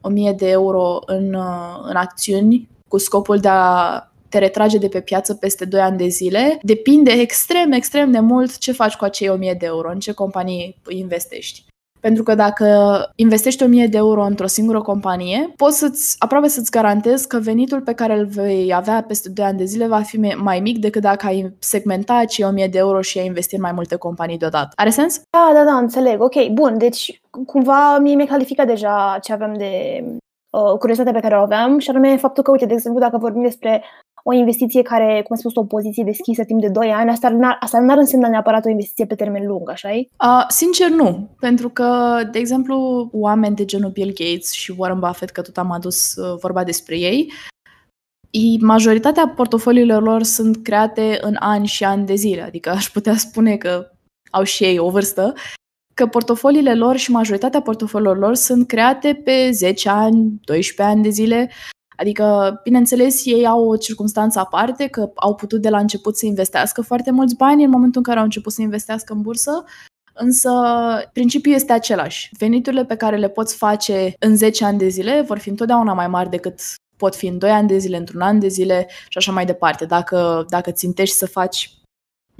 1000 0.00 0.32
de 0.32 0.48
euro 0.48 0.98
în, 1.06 1.34
uh, 1.34 1.78
în 1.82 1.96
acțiuni 1.96 2.68
cu 2.88 2.98
scopul 2.98 3.38
de 3.38 3.48
a 3.48 4.04
te 4.28 4.38
retrage 4.38 4.78
de 4.78 4.88
pe 4.88 5.00
piață 5.00 5.34
peste 5.34 5.64
2 5.64 5.80
ani 5.80 5.96
de 5.96 6.06
zile. 6.06 6.58
Depinde 6.62 7.10
extrem, 7.10 7.72
extrem 7.72 8.10
de 8.10 8.20
mult 8.20 8.58
ce 8.58 8.72
faci 8.72 8.94
cu 8.94 9.04
acei 9.04 9.28
1000 9.28 9.54
de 9.54 9.66
euro, 9.66 9.90
în 9.90 9.98
ce 9.98 10.12
companie 10.12 10.74
investești. 10.88 11.64
Pentru 12.00 12.22
că 12.22 12.34
dacă 12.34 12.66
investești 13.14 13.62
1000 13.62 13.86
de 13.86 13.96
euro 13.96 14.24
într-o 14.24 14.46
singură 14.46 14.82
companie, 14.82 15.52
poți 15.56 15.78
să-ți, 15.78 16.16
aproape 16.18 16.48
să-ți 16.48 16.70
garantez 16.70 17.24
că 17.24 17.38
venitul 17.38 17.80
pe 17.80 17.92
care 17.92 18.18
îl 18.18 18.26
vei 18.26 18.74
avea 18.74 19.04
peste 19.06 19.28
2 19.28 19.44
ani 19.44 19.58
de 19.58 19.64
zile 19.64 19.86
va 19.86 20.00
fi 20.00 20.16
mai 20.36 20.60
mic 20.60 20.78
decât 20.78 21.02
dacă 21.02 21.26
ai 21.26 21.54
segmenta 21.58 22.14
acei 22.14 22.44
1000 22.44 22.66
de 22.66 22.78
euro 22.78 23.00
și 23.00 23.18
ai 23.18 23.26
investi 23.26 23.54
în 23.54 23.60
mai 23.60 23.72
multe 23.72 23.96
companii 23.96 24.38
deodată. 24.38 24.68
Are 24.74 24.90
sens? 24.90 25.20
Da, 25.30 25.52
da, 25.54 25.64
da, 25.64 25.76
înțeleg. 25.76 26.20
Ok, 26.20 26.48
bun. 26.52 26.78
Deci, 26.78 27.20
cumva, 27.46 27.98
mie 27.98 28.14
mi-e 28.14 28.26
calificat 28.26 28.66
deja 28.66 29.18
ce 29.22 29.32
aveam 29.32 29.54
de 29.54 30.04
uh, 30.50 30.78
curiozitatea 30.78 31.20
pe 31.20 31.26
care 31.28 31.40
o 31.40 31.42
aveam 31.42 31.78
și 31.78 31.90
anume 31.90 32.16
faptul 32.16 32.42
că, 32.42 32.50
uite, 32.50 32.66
de 32.66 32.72
exemplu, 32.72 33.00
dacă 33.00 33.18
vorbim 33.18 33.42
despre 33.42 33.84
o 34.22 34.32
investiție 34.32 34.82
care, 34.82 35.04
cum 35.04 35.36
ai 35.36 35.38
spus, 35.38 35.54
o 35.54 35.64
poziție 35.64 36.04
deschisă 36.04 36.44
timp 36.44 36.60
de 36.60 36.68
2 36.68 36.88
ani, 36.88 37.10
asta, 37.10 37.28
n-ar, 37.28 37.56
asta 37.60 37.80
n-ar 37.80 37.98
însemna 37.98 38.28
neapărat 38.28 38.64
o 38.64 38.68
investiție 38.68 39.06
pe 39.06 39.14
termen 39.14 39.46
lung, 39.46 39.70
așa 39.70 39.92
e? 39.92 40.08
Uh, 40.24 40.44
sincer, 40.48 40.88
nu. 40.88 41.28
Pentru 41.40 41.68
că, 41.68 42.20
de 42.32 42.38
exemplu, 42.38 43.08
oameni 43.12 43.56
de 43.56 43.64
genul 43.64 43.90
Bill 43.90 44.12
Gates 44.14 44.50
și 44.50 44.74
Warren 44.76 44.98
Buffett, 44.98 45.32
că 45.32 45.42
tot 45.42 45.58
am 45.58 45.70
adus 45.70 46.14
uh, 46.14 46.38
vorba 46.40 46.64
despre 46.64 46.98
ei, 46.98 47.32
majoritatea 48.60 49.28
portofoliilor 49.28 50.02
lor 50.02 50.22
sunt 50.22 50.62
create 50.62 51.18
în 51.20 51.36
ani 51.38 51.66
și 51.66 51.84
ani 51.84 52.06
de 52.06 52.14
zile. 52.14 52.42
Adică 52.42 52.70
aș 52.70 52.88
putea 52.88 53.16
spune 53.16 53.56
că 53.56 53.90
au 54.30 54.42
și 54.42 54.64
ei 54.64 54.78
o 54.78 54.90
vârstă, 54.90 55.34
că 55.94 56.06
portofoliile 56.06 56.74
lor 56.74 56.96
și 56.96 57.10
majoritatea 57.10 57.60
portofoliilor 57.60 58.18
lor 58.18 58.34
sunt 58.34 58.66
create 58.66 59.20
pe 59.24 59.50
10 59.52 59.88
ani, 59.88 60.40
12 60.44 60.94
ani 60.94 61.02
de 61.02 61.08
zile 61.08 61.50
Adică, 62.00 62.60
bineînțeles, 62.62 63.24
ei 63.24 63.46
au 63.46 63.68
o 63.68 63.76
circunstanță 63.76 64.38
aparte, 64.38 64.86
că 64.86 65.10
au 65.14 65.34
putut 65.34 65.60
de 65.60 65.68
la 65.68 65.78
început 65.78 66.16
să 66.16 66.26
investească 66.26 66.82
foarte 66.82 67.10
mulți 67.10 67.36
bani 67.36 67.64
în 67.64 67.70
momentul 67.70 67.96
în 67.96 68.02
care 68.02 68.18
au 68.18 68.24
început 68.24 68.52
să 68.52 68.62
investească 68.62 69.12
în 69.12 69.20
bursă, 69.20 69.64
însă 70.12 70.50
principiul 71.12 71.54
este 71.54 71.72
același. 71.72 72.30
Veniturile 72.38 72.84
pe 72.84 72.96
care 72.96 73.16
le 73.16 73.28
poți 73.28 73.56
face 73.56 74.14
în 74.18 74.36
10 74.36 74.64
ani 74.64 74.78
de 74.78 74.88
zile 74.88 75.24
vor 75.26 75.38
fi 75.38 75.48
întotdeauna 75.48 75.92
mai 75.92 76.08
mari 76.08 76.30
decât 76.30 76.60
pot 76.96 77.14
fi 77.14 77.26
în 77.26 77.38
2 77.38 77.50
ani 77.50 77.68
de 77.68 77.78
zile, 77.78 77.96
într-un 77.96 78.20
an 78.20 78.38
de 78.38 78.48
zile 78.48 78.86
și 79.08 79.18
așa 79.18 79.32
mai 79.32 79.46
departe. 79.46 79.84
Dacă, 79.84 80.44
dacă 80.48 80.70
țintești 80.70 81.16
să 81.16 81.26
faci 81.26 81.80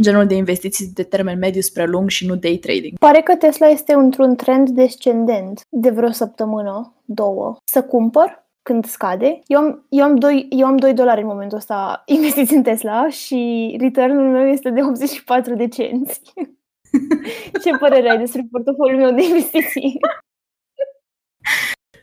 genul 0.00 0.26
de 0.26 0.34
investiții 0.34 0.90
de 0.94 1.02
termen 1.02 1.38
mediu 1.38 1.60
spre 1.60 1.86
lung 1.86 2.08
și 2.08 2.26
nu 2.26 2.34
day 2.34 2.56
trading. 2.56 2.98
Pare 2.98 3.20
că 3.20 3.36
Tesla 3.36 3.66
este 3.66 3.92
într-un 3.92 4.36
trend 4.36 4.68
descendent 4.68 5.60
de 5.68 5.90
vreo 5.90 6.10
săptămână, 6.10 6.94
două. 7.04 7.56
Să 7.64 7.82
cumpăr? 7.82 8.48
Când 8.62 8.84
scade. 8.84 9.40
Eu 9.46 9.58
am, 9.58 9.86
eu 9.88 10.04
am, 10.04 10.16
2, 10.16 10.46
eu 10.50 10.66
am 10.66 10.76
2 10.76 10.94
dolari 10.94 11.20
în 11.20 11.26
momentul 11.26 11.58
ăsta 11.58 12.02
investiți 12.16 12.54
în 12.54 12.62
Tesla 12.62 13.08
și 13.08 13.76
returnul 13.80 14.30
meu 14.30 14.46
este 14.46 14.70
de 14.70 14.82
84 14.82 15.54
de 15.54 15.68
cenți. 15.68 16.20
Ce 17.62 17.76
părere 17.78 18.10
ai 18.10 18.18
despre 18.18 18.48
portofoliul 18.50 19.00
meu 19.00 19.14
de 19.14 19.22
investiții? 19.22 19.98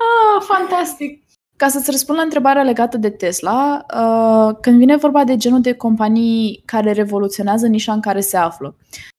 ah, 0.07 0.41
fantastic! 0.41 1.25
Ca 1.55 1.67
să-ți 1.67 1.91
răspund 1.91 2.17
la 2.17 2.23
întrebarea 2.23 2.63
legată 2.63 2.97
de 2.97 3.09
Tesla, 3.09 3.85
uh, 3.95 4.57
când 4.61 4.77
vine 4.77 4.95
vorba 4.95 5.23
de 5.23 5.37
genul 5.37 5.61
de 5.61 5.73
companii 5.73 6.61
care 6.65 6.91
revoluționează 6.91 7.67
nișa 7.67 7.93
în 7.93 8.01
care 8.01 8.19
se 8.19 8.37
află, 8.37 8.75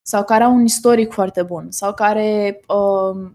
sau 0.06 0.24
care 0.24 0.44
au 0.44 0.54
un 0.54 0.64
istoric 0.64 1.12
foarte 1.12 1.42
bun, 1.42 1.66
sau 1.70 1.94
care 1.94 2.60
uh, 2.66 3.30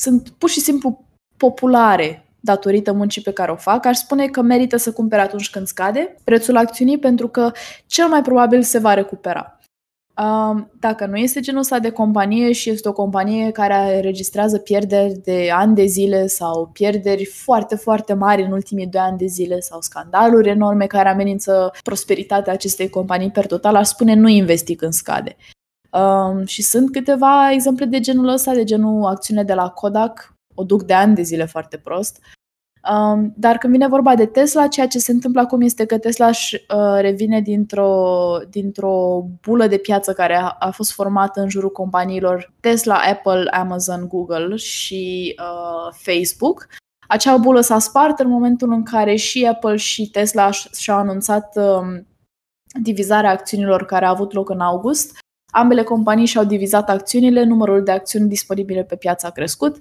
sunt 0.00 0.28
pur 0.28 0.48
și 0.48 0.60
simplu 0.60 1.04
populare 1.36 2.31
datorită 2.42 2.92
muncii 2.92 3.22
pe 3.22 3.32
care 3.32 3.50
o 3.50 3.56
fac, 3.56 3.86
aș 3.86 3.96
spune 3.96 4.26
că 4.26 4.42
merită 4.42 4.76
să 4.76 4.92
cumpere 4.92 5.22
atunci 5.22 5.50
când 5.50 5.66
scade 5.66 6.16
prețul 6.24 6.56
acțiunii 6.56 6.98
pentru 6.98 7.28
că 7.28 7.52
cel 7.86 8.08
mai 8.08 8.22
probabil 8.22 8.62
se 8.62 8.78
va 8.78 8.94
recupera. 8.94 9.56
Dacă 10.80 11.06
nu 11.06 11.16
este 11.16 11.40
genul 11.40 11.60
ăsta 11.60 11.78
de 11.78 11.90
companie 11.90 12.52
și 12.52 12.70
este 12.70 12.88
o 12.88 12.92
companie 12.92 13.50
care 13.50 14.00
registrează 14.00 14.58
pierderi 14.58 15.12
de 15.12 15.50
ani 15.52 15.74
de 15.74 15.84
zile 15.84 16.26
sau 16.26 16.70
pierderi 16.72 17.24
foarte, 17.24 17.74
foarte 17.76 18.14
mari 18.14 18.42
în 18.42 18.52
ultimii 18.52 18.86
doi 18.86 19.00
ani 19.00 19.18
de 19.18 19.26
zile 19.26 19.60
sau 19.60 19.80
scandaluri 19.80 20.48
enorme 20.48 20.86
care 20.86 21.08
amenință 21.08 21.72
prosperitatea 21.82 22.52
acestei 22.52 22.88
companii 22.88 23.30
per 23.30 23.46
total, 23.46 23.74
aș 23.76 23.86
spune 23.86 24.14
nu 24.14 24.28
investi 24.28 24.74
când 24.74 24.92
scade. 24.92 25.36
Um, 25.90 26.44
și 26.44 26.62
sunt 26.62 26.92
câteva 26.92 27.50
exemple 27.52 27.84
de 27.84 28.00
genul 28.00 28.28
ăsta, 28.28 28.54
de 28.54 28.64
genul 28.64 29.04
acțiune 29.04 29.42
de 29.42 29.54
la 29.54 29.68
Kodak, 29.68 30.34
o 30.54 30.64
duc 30.64 30.82
de 30.82 30.94
ani 30.94 31.14
de 31.14 31.22
zile 31.22 31.44
foarte 31.44 31.76
prost. 31.76 32.18
Um, 32.90 33.32
dar 33.36 33.58
când 33.58 33.72
vine 33.72 33.88
vorba 33.88 34.14
de 34.14 34.26
Tesla, 34.26 34.66
ceea 34.66 34.86
ce 34.86 34.98
se 34.98 35.12
întâmplă 35.12 35.40
acum 35.40 35.60
este 35.60 35.84
că 35.84 35.98
Tesla 35.98 36.26
își 36.26 36.54
uh, 36.54 36.98
revine 37.00 37.40
dintr-o, 37.40 38.38
dintr-o 38.50 39.24
bulă 39.42 39.66
de 39.66 39.76
piață 39.76 40.12
care 40.12 40.36
a, 40.36 40.56
a 40.58 40.70
fost 40.70 40.92
formată 40.92 41.40
în 41.40 41.48
jurul 41.48 41.70
companiilor 41.70 42.52
Tesla, 42.60 42.94
Apple, 42.94 43.50
Amazon, 43.50 44.08
Google 44.08 44.56
și 44.56 45.34
uh, 45.38 45.94
Facebook. 46.02 46.66
Acea 47.08 47.36
bulă 47.36 47.60
s-a 47.60 47.78
spart 47.78 48.18
în 48.18 48.28
momentul 48.28 48.72
în 48.72 48.82
care 48.82 49.14
și 49.14 49.46
Apple 49.46 49.76
și 49.76 50.10
Tesla 50.10 50.50
și-au 50.50 50.98
anunțat 50.98 51.56
um, 51.56 52.06
divizarea 52.82 53.30
acțiunilor 53.30 53.84
care 53.84 54.04
a 54.04 54.10
avut 54.10 54.32
loc 54.32 54.50
în 54.50 54.60
august. 54.60 55.18
Ambele 55.52 55.82
companii 55.82 56.26
și-au 56.26 56.44
divizat 56.44 56.90
acțiunile, 56.90 57.42
numărul 57.42 57.84
de 57.84 57.90
acțiuni 57.90 58.28
disponibile 58.28 58.84
pe 58.84 58.96
piață 58.96 59.26
a 59.26 59.30
crescut 59.30 59.78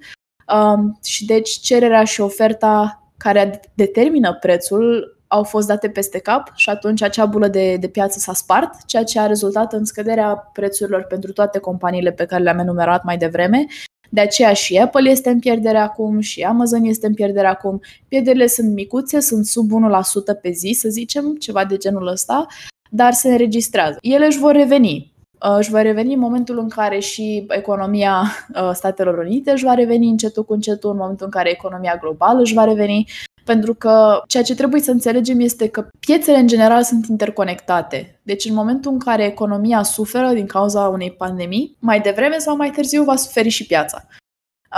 Um, 0.55 0.99
și 1.03 1.25
deci 1.25 1.49
cererea 1.49 2.03
și 2.03 2.21
oferta 2.21 3.03
care 3.17 3.59
determină 3.73 4.37
prețul 4.39 5.17
au 5.27 5.43
fost 5.43 5.67
date 5.67 5.89
peste 5.89 6.19
cap 6.19 6.51
și 6.55 6.69
atunci 6.69 7.01
acea 7.01 7.25
bulă 7.25 7.47
de, 7.47 7.75
de 7.75 7.87
piață 7.87 8.19
s-a 8.19 8.33
spart, 8.33 8.85
ceea 8.85 9.03
ce 9.03 9.19
a 9.19 9.25
rezultat 9.25 9.73
în 9.73 9.85
scăderea 9.85 10.49
prețurilor 10.53 11.03
pentru 11.03 11.31
toate 11.31 11.59
companiile 11.59 12.11
pe 12.11 12.25
care 12.25 12.43
le-am 12.43 12.59
enumerat 12.59 13.03
mai 13.03 13.17
devreme. 13.17 13.65
De 14.09 14.21
aceea 14.21 14.53
și 14.53 14.77
Apple 14.77 15.09
este 15.09 15.29
în 15.29 15.39
pierdere 15.39 15.77
acum 15.77 16.19
și 16.19 16.41
Amazon 16.41 16.83
este 16.83 17.07
în 17.07 17.13
pierdere 17.13 17.47
acum. 17.47 17.79
Pierderile 18.07 18.47
sunt 18.47 18.73
micuțe, 18.73 19.19
sunt 19.19 19.45
sub 19.45 19.69
1% 19.71 20.41
pe 20.41 20.51
zi, 20.51 20.77
să 20.79 20.89
zicem, 20.89 21.35
ceva 21.35 21.65
de 21.65 21.77
genul 21.77 22.07
ăsta, 22.07 22.45
dar 22.89 23.13
se 23.13 23.31
înregistrează. 23.31 23.97
Ele 24.01 24.25
își 24.25 24.39
vor 24.39 24.51
reveni. 24.51 25.10
Uh, 25.49 25.55
își 25.57 25.71
va 25.71 25.81
reveni 25.81 26.13
în 26.13 26.19
momentul 26.19 26.59
în 26.59 26.69
care 26.69 26.99
și 26.99 27.45
economia 27.49 28.21
uh, 28.55 28.69
Statelor 28.73 29.17
Unite 29.17 29.51
își 29.51 29.63
va 29.63 29.73
reveni 29.73 30.09
încetul 30.09 30.43
cu 30.43 30.53
încetul, 30.53 30.89
în 30.89 30.97
momentul 30.97 31.25
în 31.25 31.31
care 31.31 31.49
economia 31.49 31.97
globală 32.01 32.41
își 32.41 32.53
va 32.53 32.63
reveni, 32.63 33.09
pentru 33.45 33.73
că 33.73 34.21
ceea 34.27 34.43
ce 34.43 34.55
trebuie 34.55 34.81
să 34.81 34.91
înțelegem 34.91 35.39
este 35.39 35.67
că 35.67 35.87
piețele 35.99 36.37
în 36.37 36.47
general 36.47 36.83
sunt 36.83 37.05
interconectate. 37.05 38.19
Deci 38.23 38.45
în 38.45 38.53
momentul 38.53 38.91
în 38.91 38.99
care 38.99 39.25
economia 39.25 39.83
suferă 39.83 40.31
din 40.33 40.45
cauza 40.45 40.87
unei 40.87 41.11
pandemii, 41.11 41.77
mai 41.79 42.01
devreme 42.01 42.37
sau 42.37 42.55
mai 42.55 42.69
târziu 42.69 43.03
va 43.03 43.15
suferi 43.15 43.49
și 43.49 43.65
piața. 43.65 44.07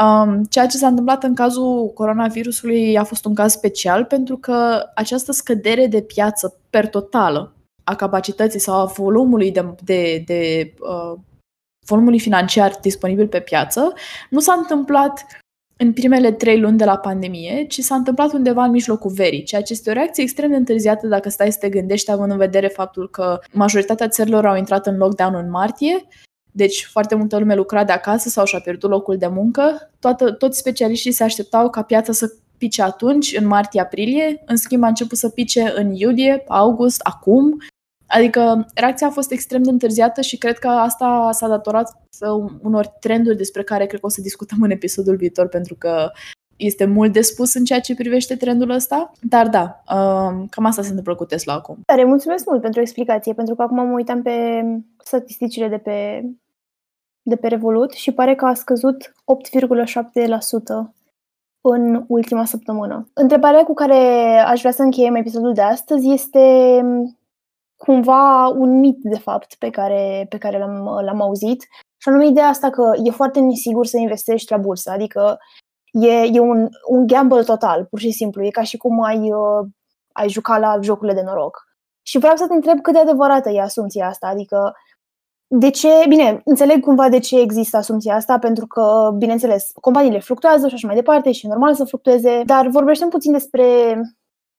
Um, 0.01 0.43
ceea 0.43 0.67
ce 0.67 0.77
s-a 0.77 0.87
întâmplat 0.87 1.23
în 1.23 1.35
cazul 1.35 1.91
coronavirusului 1.93 2.97
a 2.97 3.03
fost 3.03 3.25
un 3.25 3.33
caz 3.33 3.51
special 3.51 4.05
pentru 4.05 4.37
că 4.37 4.83
această 4.95 5.31
scădere 5.31 5.87
de 5.87 6.01
piață 6.01 6.59
per 6.69 6.87
totală 6.87 7.53
a 7.83 7.95
capacității 7.95 8.59
sau 8.59 8.79
a 8.79 8.85
volumului 8.85 9.51
de, 9.51 9.75
de, 9.83 10.23
de 10.25 10.73
uh, 10.79 11.19
volumului 11.85 12.19
financiar 12.19 12.77
disponibil 12.81 13.27
pe 13.27 13.39
piață 13.39 13.93
nu 14.29 14.39
s-a 14.39 14.53
întâmplat 14.53 15.25
în 15.77 15.93
primele 15.93 16.31
trei 16.31 16.59
luni 16.59 16.77
de 16.77 16.85
la 16.85 16.97
pandemie, 16.97 17.65
ci 17.65 17.79
s-a 17.79 17.95
întâmplat 17.95 18.33
undeva 18.33 18.63
în 18.63 18.71
mijlocul 18.71 19.11
verii, 19.11 19.43
ceea 19.43 19.61
ce 19.61 19.73
este 19.73 19.89
o 19.89 19.93
reacție 19.93 20.23
extrem 20.23 20.49
de 20.49 20.55
întârziată 20.55 21.07
dacă 21.07 21.29
stai 21.29 21.51
să 21.51 21.57
te 21.59 21.69
gândești, 21.69 22.11
având 22.11 22.31
în 22.31 22.37
vedere 22.37 22.67
faptul 22.67 23.09
că 23.09 23.39
majoritatea 23.51 24.07
țărilor 24.07 24.45
au 24.45 24.55
intrat 24.55 24.87
în 24.87 24.97
lockdown 24.97 25.35
în 25.35 25.49
martie, 25.49 26.07
deci 26.51 26.85
foarte 26.91 27.15
multă 27.15 27.37
lume 27.37 27.55
lucra 27.55 27.83
de 27.83 27.91
acasă 27.91 28.29
sau 28.29 28.45
și-a 28.45 28.59
pierdut 28.59 28.89
locul 28.89 29.17
de 29.17 29.27
muncă. 29.27 29.91
Toată, 29.99 30.31
toți 30.31 30.57
specialiștii 30.57 31.11
se 31.11 31.23
așteptau 31.23 31.69
ca 31.69 31.81
piața 31.81 32.11
să 32.11 32.33
pice 32.57 32.81
atunci, 32.81 33.35
în 33.37 33.47
martie-aprilie, 33.47 34.43
în 34.45 34.55
schimb 34.55 34.83
a 34.83 34.87
început 34.87 35.17
să 35.17 35.29
pice 35.29 35.73
în 35.75 35.93
iulie, 35.93 36.43
august, 36.47 37.01
acum. 37.01 37.57
Adică 38.07 38.67
reacția 38.73 39.07
a 39.07 39.11
fost 39.11 39.31
extrem 39.31 39.63
de 39.63 39.69
întârziată 39.69 40.21
și 40.21 40.37
cred 40.37 40.57
că 40.57 40.67
asta 40.67 41.29
s-a 41.31 41.47
datorat 41.47 42.01
unor 42.61 42.87
trenduri 42.87 43.37
despre 43.37 43.63
care 43.63 43.85
cred 43.85 43.99
că 43.99 44.05
o 44.05 44.09
să 44.09 44.21
discutăm 44.21 44.57
în 44.61 44.71
episodul 44.71 45.15
viitor 45.15 45.47
pentru 45.47 45.75
că 45.75 46.11
este 46.55 46.85
mult 46.85 47.13
de 47.13 47.21
spus 47.21 47.53
în 47.53 47.63
ceea 47.63 47.79
ce 47.79 47.95
privește 47.95 48.35
trendul 48.35 48.69
ăsta, 48.69 49.11
dar 49.21 49.49
da, 49.49 49.83
um, 49.95 50.47
cam 50.47 50.65
asta 50.65 50.81
se 50.81 50.89
întâmplă 50.89 51.15
cu 51.15 51.25
Tesla 51.25 51.53
acum. 51.53 51.77
Tare, 51.85 52.03
mulțumesc 52.03 52.45
mult 52.45 52.61
pentru 52.61 52.81
explicație, 52.81 53.33
pentru 53.33 53.55
că 53.55 53.61
acum 53.61 53.87
mă 53.87 53.93
uitam 53.93 54.21
pe 54.21 54.63
statisticile 55.03 55.67
de 55.67 55.77
pe, 55.77 56.23
de 57.21 57.35
pe 57.35 57.47
Revolut 57.47 57.91
și 57.91 58.11
pare 58.11 58.35
că 58.35 58.45
a 58.45 58.53
scăzut 58.53 59.13
8,7% 59.51 60.93
în 61.63 62.03
ultima 62.07 62.45
săptămână. 62.45 63.09
Întrebarea 63.13 63.63
cu 63.63 63.73
care 63.73 63.97
aș 64.45 64.59
vrea 64.59 64.71
să 64.71 64.81
încheiem 64.81 65.15
episodul 65.15 65.53
de 65.53 65.61
astăzi 65.61 66.11
este 66.11 66.39
cumva 67.77 68.47
un 68.47 68.79
mit, 68.79 68.97
de 69.01 69.17
fapt, 69.17 69.55
pe 69.55 69.69
care, 69.69 70.25
pe 70.29 70.37
care 70.37 70.57
l-am, 70.57 70.99
l-am 71.03 71.21
auzit. 71.21 71.61
Și 71.97 72.09
anume 72.09 72.27
ideea 72.27 72.47
asta 72.47 72.69
că 72.69 72.91
e 73.03 73.11
foarte 73.11 73.39
nesigur 73.39 73.85
să 73.85 73.97
investești 73.97 74.51
la 74.51 74.57
bursă, 74.57 74.91
adică 74.91 75.37
e, 75.91 76.11
e 76.11 76.39
un, 76.39 76.69
un 76.87 77.07
gamble 77.07 77.43
total, 77.43 77.85
pur 77.89 77.99
și 77.99 78.11
simplu. 78.11 78.43
E 78.43 78.49
ca 78.49 78.63
și 78.63 78.77
cum 78.77 79.03
ai, 79.03 79.31
uh, 79.31 79.67
ai 80.11 80.29
juca 80.29 80.57
la 80.57 80.79
jocurile 80.81 81.15
de 81.15 81.21
noroc. 81.25 81.61
Și 82.01 82.17
vreau 82.17 82.35
să 82.35 82.47
te 82.47 82.53
întreb 82.53 82.81
cât 82.81 82.93
de 82.93 82.99
adevărată 82.99 83.49
e 83.49 83.61
asumția 83.61 84.07
asta, 84.07 84.27
adică 84.27 84.73
de 85.55 85.69
ce, 85.69 85.87
bine, 86.07 86.41
înțeleg 86.45 86.79
cumva 86.79 87.09
de 87.09 87.19
ce 87.19 87.39
există 87.39 87.77
asumția 87.77 88.15
asta, 88.15 88.37
pentru 88.37 88.67
că, 88.67 89.13
bineînțeles, 89.17 89.71
companiile 89.81 90.19
fluctuează 90.19 90.67
și 90.67 90.73
așa 90.73 90.87
mai 90.87 90.95
departe 90.95 91.31
și 91.31 91.45
e 91.45 91.49
normal 91.49 91.73
să 91.73 91.83
fluctueze, 91.83 92.41
dar 92.45 92.67
vorbește 92.67 93.05
puțin 93.05 93.31
despre 93.31 93.63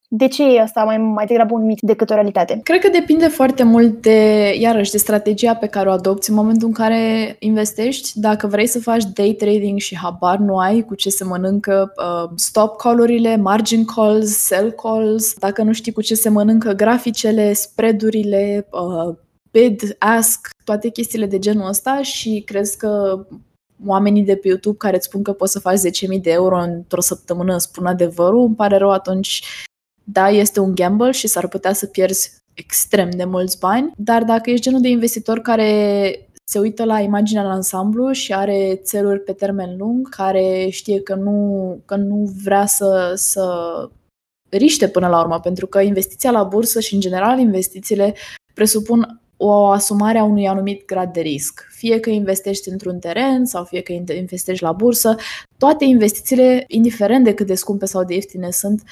de 0.08 0.28
ce 0.28 0.54
e 0.54 0.60
asta 0.60 0.84
mai, 0.84 0.98
mai 0.98 1.26
degrabă 1.26 1.54
un 1.54 1.64
mit 1.64 1.80
decât 1.80 2.10
o 2.10 2.14
realitate? 2.14 2.60
Cred 2.62 2.80
că 2.80 2.88
depinde 2.88 3.28
foarte 3.28 3.62
mult 3.62 4.02
de, 4.02 4.52
iarăși, 4.58 4.90
de 4.90 4.98
strategia 4.98 5.54
pe 5.54 5.66
care 5.66 5.88
o 5.88 5.92
adopți 5.92 6.30
în 6.30 6.36
momentul 6.36 6.68
în 6.68 6.74
care 6.74 7.36
investești. 7.38 8.20
Dacă 8.20 8.46
vrei 8.46 8.66
să 8.66 8.80
faci 8.80 9.04
day 9.14 9.34
trading 9.38 9.78
și 9.78 9.96
habar 9.96 10.38
nu 10.38 10.56
ai 10.56 10.82
cu 10.82 10.94
ce 10.94 11.10
se 11.10 11.24
mănâncă 11.24 11.92
uh, 11.96 12.30
stop 12.34 12.76
call-urile, 12.76 13.36
margin 13.36 13.84
calls, 13.84 14.36
sell 14.36 14.70
calls, 14.70 15.34
dacă 15.38 15.62
nu 15.62 15.72
știi 15.72 15.92
cu 15.92 16.00
ce 16.00 16.14
se 16.14 16.28
mănâncă 16.28 16.72
graficele, 16.72 17.52
spreadurile, 17.52 18.66
uh, 18.70 19.14
bid, 19.54 19.96
ask, 19.98 20.48
toate 20.64 20.88
chestiile 20.88 21.26
de 21.26 21.38
genul 21.38 21.68
ăsta 21.68 22.02
și 22.02 22.42
crezi 22.46 22.76
că 22.76 23.24
oamenii 23.86 24.22
de 24.22 24.36
pe 24.36 24.48
YouTube 24.48 24.76
care 24.76 24.96
îți 24.96 25.06
spun 25.06 25.22
că 25.22 25.32
poți 25.32 25.52
să 25.52 25.58
faci 25.58 25.78
10.000 25.78 26.20
de 26.20 26.30
euro 26.30 26.62
într-o 26.62 27.00
săptămână 27.00 27.58
spun 27.58 27.86
adevărul, 27.86 28.44
îmi 28.44 28.54
pare 28.54 28.76
rău 28.76 28.90
atunci 28.90 29.44
da, 30.04 30.28
este 30.28 30.60
un 30.60 30.74
gamble 30.74 31.10
și 31.10 31.26
s-ar 31.26 31.48
putea 31.48 31.72
să 31.72 31.86
pierzi 31.86 32.42
extrem 32.54 33.10
de 33.10 33.24
mulți 33.24 33.58
bani, 33.58 33.92
dar 33.96 34.24
dacă 34.24 34.50
ești 34.50 34.64
genul 34.64 34.80
de 34.80 34.88
investitor 34.88 35.38
care 35.38 36.28
se 36.44 36.58
uită 36.58 36.84
la 36.84 37.00
imaginea 37.00 37.44
în 37.44 37.50
ansamblu 37.50 38.12
și 38.12 38.34
are 38.34 38.80
țeluri 38.82 39.20
pe 39.20 39.32
termen 39.32 39.76
lung, 39.76 40.08
care 40.08 40.68
știe 40.70 41.00
că 41.00 41.14
nu, 41.14 41.80
că 41.84 41.96
nu 41.96 42.32
vrea 42.42 42.66
să, 42.66 43.12
să 43.16 43.46
riște 44.48 44.88
până 44.88 45.08
la 45.08 45.20
urmă, 45.20 45.40
pentru 45.40 45.66
că 45.66 45.80
investiția 45.80 46.30
la 46.30 46.42
bursă 46.42 46.80
și, 46.80 46.94
în 46.94 47.00
general, 47.00 47.38
investițiile 47.38 48.14
presupun 48.54 49.20
o 49.36 49.66
asumare 49.66 50.18
a 50.18 50.24
unui 50.24 50.48
anumit 50.48 50.84
grad 50.86 51.12
de 51.12 51.20
risc. 51.20 51.66
Fie 51.70 52.00
că 52.00 52.10
investești 52.10 52.68
într-un 52.68 52.98
teren 52.98 53.44
sau 53.44 53.64
fie 53.64 53.80
că 53.80 53.92
investești 53.92 54.62
la 54.62 54.72
bursă, 54.72 55.16
toate 55.58 55.84
investițiile, 55.84 56.64
indiferent 56.68 57.24
de 57.24 57.34
cât 57.34 57.46
de 57.46 57.54
scumpe 57.54 57.86
sau 57.86 58.04
de 58.04 58.14
ieftine 58.14 58.50
sunt, 58.50 58.82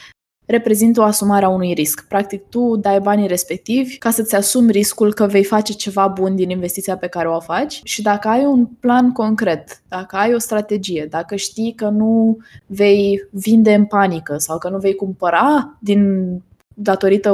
reprezintă 0.46 1.00
o 1.00 1.04
asumare 1.04 1.44
a 1.44 1.48
unui 1.48 1.72
risc. 1.72 2.04
Practic, 2.08 2.48
tu 2.48 2.76
dai 2.76 3.00
banii 3.00 3.26
respectivi 3.26 3.96
ca 3.96 4.10
să-ți 4.10 4.34
asumi 4.34 4.72
riscul 4.72 5.14
că 5.14 5.26
vei 5.26 5.44
face 5.44 5.72
ceva 5.72 6.06
bun 6.06 6.36
din 6.36 6.50
investiția 6.50 6.96
pe 6.96 7.06
care 7.06 7.28
o 7.28 7.40
faci 7.40 7.80
și 7.84 8.02
dacă 8.02 8.28
ai 8.28 8.44
un 8.44 8.66
plan 8.66 9.12
concret, 9.12 9.82
dacă 9.88 10.16
ai 10.16 10.34
o 10.34 10.38
strategie, 10.38 11.06
dacă 11.10 11.36
știi 11.36 11.72
că 11.76 11.88
nu 11.88 12.38
vei 12.66 13.28
vinde 13.30 13.74
în 13.74 13.84
panică 13.84 14.36
sau 14.36 14.58
că 14.58 14.68
nu 14.68 14.78
vei 14.78 14.94
cumpăra 14.94 15.76
din 15.80 16.30
datorită 16.74 17.30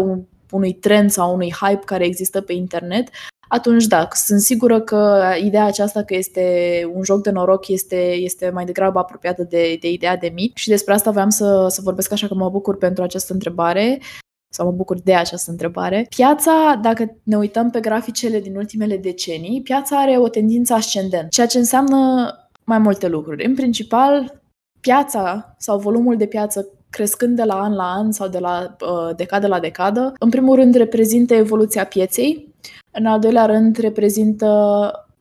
unui 0.51 0.73
trend 0.73 1.11
sau 1.11 1.35
unui 1.35 1.53
hype 1.61 1.85
care 1.85 2.05
există 2.05 2.41
pe 2.41 2.53
internet, 2.53 3.09
atunci 3.49 3.87
da, 3.87 4.09
sunt 4.13 4.41
sigură 4.41 4.81
că 4.81 5.23
ideea 5.43 5.65
aceasta 5.65 6.03
că 6.03 6.15
este 6.15 6.83
un 6.95 7.03
joc 7.03 7.23
de 7.23 7.31
noroc 7.31 7.69
este, 7.69 8.13
este 8.13 8.51
mai 8.51 8.65
degrabă 8.65 8.99
apropiată 8.99 9.43
de, 9.43 9.77
de 9.81 9.91
ideea 9.91 10.17
de 10.17 10.31
mic 10.35 10.57
și 10.57 10.69
despre 10.69 10.95
asta 10.95 11.11
vreau 11.11 11.31
să, 11.31 11.67
să 11.69 11.81
vorbesc 11.85 12.13
așa 12.13 12.27
că 12.27 12.35
mă 12.35 12.51
bucur 12.51 12.77
pentru 12.77 13.03
această 13.03 13.33
întrebare 13.33 14.01
sau 14.55 14.67
mă 14.67 14.73
bucur 14.73 15.01
de 15.01 15.15
această 15.15 15.51
întrebare. 15.51 16.07
Piața, 16.17 16.79
dacă 16.83 17.17
ne 17.23 17.37
uităm 17.37 17.71
pe 17.71 17.81
graficele 17.81 18.41
din 18.41 18.57
ultimele 18.57 18.97
decenii, 18.97 19.63
piața 19.63 20.01
are 20.01 20.19
o 20.19 20.29
tendință 20.29 20.75
ascendentă, 20.75 21.27
ceea 21.31 21.47
ce 21.47 21.59
înseamnă 21.59 22.33
mai 22.65 22.79
multe 22.79 23.09
lucruri. 23.09 23.45
În 23.45 23.55
principal, 23.55 24.43
piața 24.81 25.55
sau 25.59 25.79
volumul 25.79 26.17
de 26.17 26.27
piață 26.27 26.69
crescând 26.91 27.36
de 27.36 27.43
la 27.43 27.55
an 27.55 27.74
la 27.74 27.84
an 27.84 28.12
sau 28.12 28.28
de 28.28 28.39
la 28.39 28.76
uh, 28.80 29.16
decadă 29.16 29.47
la 29.47 29.61
decadă, 29.61 30.12
în 30.18 30.28
primul 30.28 30.57
rând 30.57 30.74
reprezintă 30.74 31.34
evoluția 31.34 31.84
pieței, 31.84 32.55
în 32.91 33.07
al 33.07 33.20
doilea 33.20 33.47
rând, 33.47 33.76
reprezintă 33.76 34.47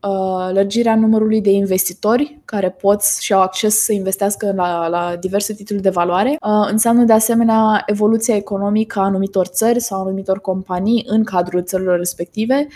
uh, 0.01 0.49
lărgirea 0.53 0.95
numărului 0.95 1.41
de 1.41 1.51
investitori 1.51 2.41
care 2.45 2.69
pot 2.69 3.03
și 3.03 3.33
au 3.33 3.41
acces 3.41 3.83
să 3.83 3.93
investească 3.93 4.53
la, 4.55 4.87
la 4.87 5.15
diverse 5.19 5.53
titluri 5.53 5.81
de 5.81 5.89
valoare. 5.89 6.29
Uh, 6.29 6.67
înseamnă 6.71 7.03
de 7.03 7.13
asemenea 7.13 7.83
evoluția 7.85 8.35
economică 8.35 8.99
a 8.99 9.03
anumitor 9.03 9.45
țări 9.45 9.79
sau 9.79 9.97
a 9.97 10.01
anumitor 10.01 10.39
companii 10.39 11.05
în 11.07 11.23
cadrul 11.23 11.63
țărilor 11.63 11.97
respective. 11.97 12.67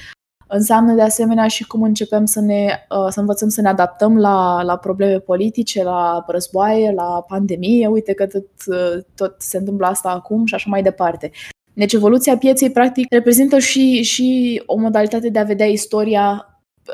Înseamnă 0.54 0.94
de 0.94 1.02
asemenea 1.02 1.48
și 1.48 1.68
cum 1.68 1.84
începem 1.84 2.26
să, 2.26 2.42
ne, 2.42 2.86
uh, 2.90 3.08
să 3.10 3.20
învățăm 3.20 3.50
să 3.50 3.62
ne 3.62 3.68
adaptăm 3.68 4.18
la, 4.18 4.62
la 4.64 4.78
probleme 4.78 5.20
politice, 5.20 5.84
la 5.84 6.24
războaie, 6.28 6.92
la 6.96 7.26
pandemie. 7.28 7.88
Uite 7.88 8.14
că 8.14 8.28
tot, 8.28 8.46
uh, 8.66 9.04
tot 9.16 9.36
se 9.38 9.58
întâmplă 9.58 9.86
asta 9.86 10.10
acum 10.10 10.46
și 10.46 10.54
așa 10.54 10.70
mai 10.70 10.82
departe. 10.82 11.32
Deci 11.74 11.94
evoluția 11.94 12.38
pieței, 12.38 12.72
practic, 12.72 13.06
reprezintă 13.10 13.60
și, 13.60 14.02
și 14.02 14.62
o 14.66 14.78
modalitate 14.78 15.30
de 15.30 15.40
a 15.40 15.44
vedea 15.44 15.66
istoria 15.66 16.46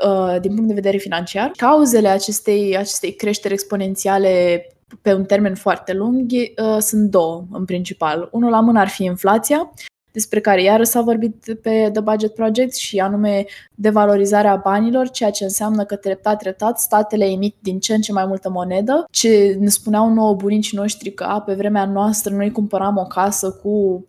uh, 0.04 0.40
din 0.40 0.54
punct 0.54 0.68
de 0.68 0.74
vedere 0.74 0.96
financiar. 0.96 1.50
Cauzele 1.56 2.08
acestei, 2.08 2.76
acestei 2.76 3.14
creșteri 3.14 3.54
exponențiale 3.54 4.62
pe 5.02 5.14
un 5.14 5.24
termen 5.24 5.54
foarte 5.54 5.92
lung 5.92 6.30
uh, 6.30 6.76
sunt 6.78 7.10
două, 7.10 7.44
în 7.52 7.64
principal. 7.64 8.28
Unul 8.32 8.50
la 8.50 8.60
mână 8.60 8.80
ar 8.80 8.88
fi 8.88 9.04
inflația, 9.04 9.72
despre 10.18 10.40
care 10.40 10.62
iară 10.62 10.84
s-a 10.84 11.00
vorbit 11.00 11.58
pe 11.62 11.90
The 11.92 12.00
Budget 12.00 12.34
Project 12.34 12.74
și 12.74 12.98
anume 12.98 13.44
devalorizarea 13.74 14.56
banilor, 14.56 15.10
ceea 15.10 15.30
ce 15.30 15.44
înseamnă 15.44 15.84
că 15.84 15.96
treptat, 15.96 16.38
treptat 16.38 16.78
statele 16.78 17.24
emit 17.24 17.56
din 17.58 17.78
ce 17.78 17.94
în 17.94 18.00
ce 18.00 18.12
mai 18.12 18.26
multă 18.26 18.50
monedă. 18.50 19.04
Ce 19.10 19.56
ne 19.60 19.68
spuneau 19.68 20.12
nouă 20.12 20.34
bunicii 20.34 20.76
noștri 20.76 21.10
că 21.10 21.24
a, 21.24 21.40
pe 21.40 21.54
vremea 21.54 21.84
noastră 21.84 22.34
noi 22.34 22.52
cumpăram 22.52 22.96
o 22.96 23.04
casă 23.04 23.50
cu 23.62 24.06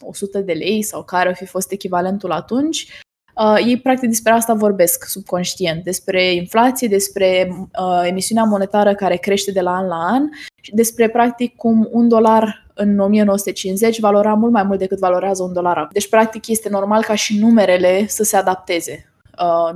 100 0.00 0.40
de 0.40 0.52
lei 0.52 0.82
sau 0.82 1.02
care 1.02 1.28
ar 1.28 1.34
fi 1.34 1.46
fost 1.46 1.72
echivalentul 1.72 2.32
atunci, 2.32 3.03
uh, 3.34 3.64
ei 3.66 3.80
practic 3.80 4.08
despre 4.08 4.32
asta 4.32 4.54
vorbesc 4.54 5.04
subconștient, 5.04 5.84
despre 5.84 6.34
inflație, 6.34 6.88
despre 6.88 7.48
uh, 7.50 8.02
emisiunea 8.08 8.44
monetară 8.44 8.94
care 8.94 9.16
crește 9.16 9.52
de 9.52 9.60
la 9.60 9.74
an 9.74 9.86
la 9.86 9.96
an 9.96 10.22
și 10.60 10.74
despre 10.74 11.08
practic 11.08 11.56
cum 11.56 11.88
un 11.90 12.08
dolar 12.08 12.66
în 12.74 12.98
1950 12.98 14.00
valora 14.00 14.34
mult 14.34 14.52
mai 14.52 14.62
mult 14.62 14.78
decât 14.78 14.98
valorează 14.98 15.42
un 15.42 15.52
dolar. 15.52 15.88
Deci 15.92 16.08
practic 16.08 16.48
este 16.48 16.68
normal 16.68 17.02
ca 17.02 17.14
și 17.14 17.38
numerele 17.38 18.06
să 18.06 18.22
se 18.22 18.36
adapteze 18.36 19.04
uh, 19.06 19.13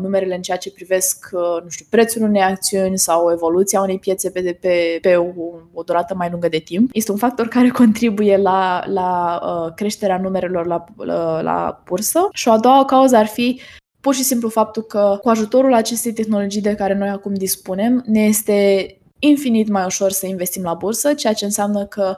numerele 0.00 0.34
în 0.34 0.42
ceea 0.42 0.56
ce 0.56 0.72
privesc, 0.72 1.28
uh, 1.32 1.62
nu 1.62 1.68
știu, 1.68 1.86
prețul 1.90 2.22
unei 2.22 2.42
acțiuni 2.42 2.98
sau 2.98 3.32
evoluția 3.32 3.80
unei 3.80 3.98
piețe 3.98 4.30
pe, 4.30 4.58
pe, 4.60 4.98
pe 5.00 5.16
o, 5.16 5.26
o 5.72 5.82
durată 5.82 6.14
mai 6.14 6.28
lungă 6.30 6.48
de 6.48 6.58
timp. 6.58 6.90
Este 6.92 7.10
un 7.10 7.18
factor 7.18 7.48
care 7.48 7.68
contribuie 7.82 8.36
la, 8.36 8.82
la 8.86 9.40
uh, 9.42 9.74
creșterea 9.74 10.18
numerelor 10.18 10.66
la, 10.66 10.84
la, 10.96 11.40
la 11.40 11.82
bursă. 11.84 12.28
Și 12.32 12.48
o 12.48 12.52
a 12.52 12.58
doua 12.58 12.84
cauză 12.84 13.16
ar 13.16 13.26
fi 13.26 13.60
pur 14.00 14.14
și 14.14 14.22
simplu 14.22 14.48
faptul 14.48 14.82
că 14.82 15.18
cu 15.22 15.28
ajutorul 15.28 15.74
acestei 15.74 16.12
tehnologii 16.12 16.60
de 16.60 16.74
care 16.74 16.94
noi 16.94 17.08
acum 17.08 17.34
dispunem, 17.34 18.02
ne 18.06 18.24
este 18.24 18.86
infinit 19.18 19.68
mai 19.68 19.84
ușor 19.84 20.10
să 20.10 20.26
investim 20.26 20.62
la 20.62 20.74
bursă, 20.74 21.14
ceea 21.14 21.32
ce 21.32 21.44
înseamnă 21.44 21.86
că 21.86 22.16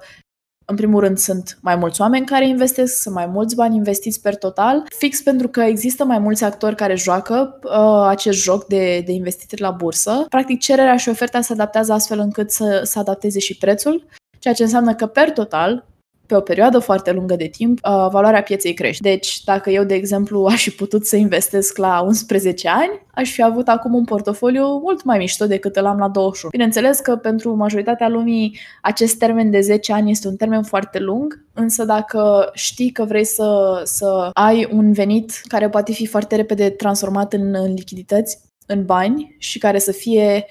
în 0.70 0.76
primul 0.76 1.00
rând, 1.00 1.18
sunt 1.18 1.58
mai 1.60 1.76
mulți 1.76 2.00
oameni 2.00 2.26
care 2.26 2.48
investesc, 2.48 3.00
sunt 3.00 3.14
mai 3.14 3.26
mulți 3.26 3.54
bani 3.54 3.76
investiți 3.76 4.20
per 4.20 4.36
total, 4.36 4.84
fix 4.98 5.22
pentru 5.22 5.48
că 5.48 5.60
există 5.60 6.04
mai 6.04 6.18
mulți 6.18 6.44
actori 6.44 6.74
care 6.74 6.96
joacă 6.96 7.58
uh, 7.62 8.06
acest 8.08 8.42
joc 8.42 8.66
de, 8.66 9.02
de 9.06 9.12
investiții 9.12 9.60
la 9.60 9.70
bursă. 9.70 10.26
Practic, 10.28 10.60
cererea 10.60 10.96
și 10.96 11.08
oferta 11.08 11.40
se 11.40 11.52
adaptează 11.52 11.92
astfel 11.92 12.18
încât 12.18 12.50
să, 12.50 12.80
să 12.84 12.98
adapteze 12.98 13.38
și 13.38 13.58
prețul, 13.58 14.06
ceea 14.38 14.54
ce 14.54 14.62
înseamnă 14.62 14.94
că, 14.94 15.06
per 15.06 15.30
total, 15.30 15.86
pe 16.30 16.36
o 16.36 16.40
perioadă 16.40 16.78
foarte 16.78 17.12
lungă 17.12 17.36
de 17.36 17.46
timp, 17.46 17.78
uh, 17.78 18.08
valoarea 18.10 18.42
pieței 18.42 18.74
crește. 18.74 19.08
Deci, 19.08 19.44
dacă 19.44 19.70
eu, 19.70 19.84
de 19.84 19.94
exemplu, 19.94 20.44
aș 20.44 20.62
fi 20.62 20.70
putut 20.70 21.06
să 21.06 21.16
investesc 21.16 21.76
la 21.76 22.02
11 22.06 22.68
ani, 22.68 23.06
aș 23.14 23.30
fi 23.30 23.42
avut 23.42 23.68
acum 23.68 23.94
un 23.94 24.04
portofoliu 24.04 24.78
mult 24.82 25.04
mai 25.04 25.18
mișto 25.18 25.46
decât 25.46 25.76
îl 25.76 25.86
am 25.86 25.98
la 25.98 26.08
21. 26.08 26.50
Bineînțeles 26.50 26.98
că 26.98 27.16
pentru 27.16 27.54
majoritatea 27.54 28.08
lumii 28.08 28.58
acest 28.82 29.18
termen 29.18 29.50
de 29.50 29.60
10 29.60 29.92
ani 29.92 30.10
este 30.10 30.28
un 30.28 30.36
termen 30.36 30.62
foarte 30.62 30.98
lung, 30.98 31.44
însă 31.54 31.84
dacă 31.84 32.50
știi 32.54 32.90
că 32.90 33.04
vrei 33.04 33.24
să, 33.24 33.80
să 33.84 34.30
ai 34.32 34.68
un 34.72 34.92
venit 34.92 35.40
care 35.48 35.68
poate 35.68 35.92
fi 35.92 36.06
foarte 36.06 36.36
repede 36.36 36.70
transformat 36.70 37.32
în, 37.32 37.54
în 37.54 37.74
lichidități, 37.74 38.38
în 38.66 38.84
bani 38.84 39.36
și 39.38 39.58
care 39.58 39.78
să 39.78 39.92
fie 39.92 40.46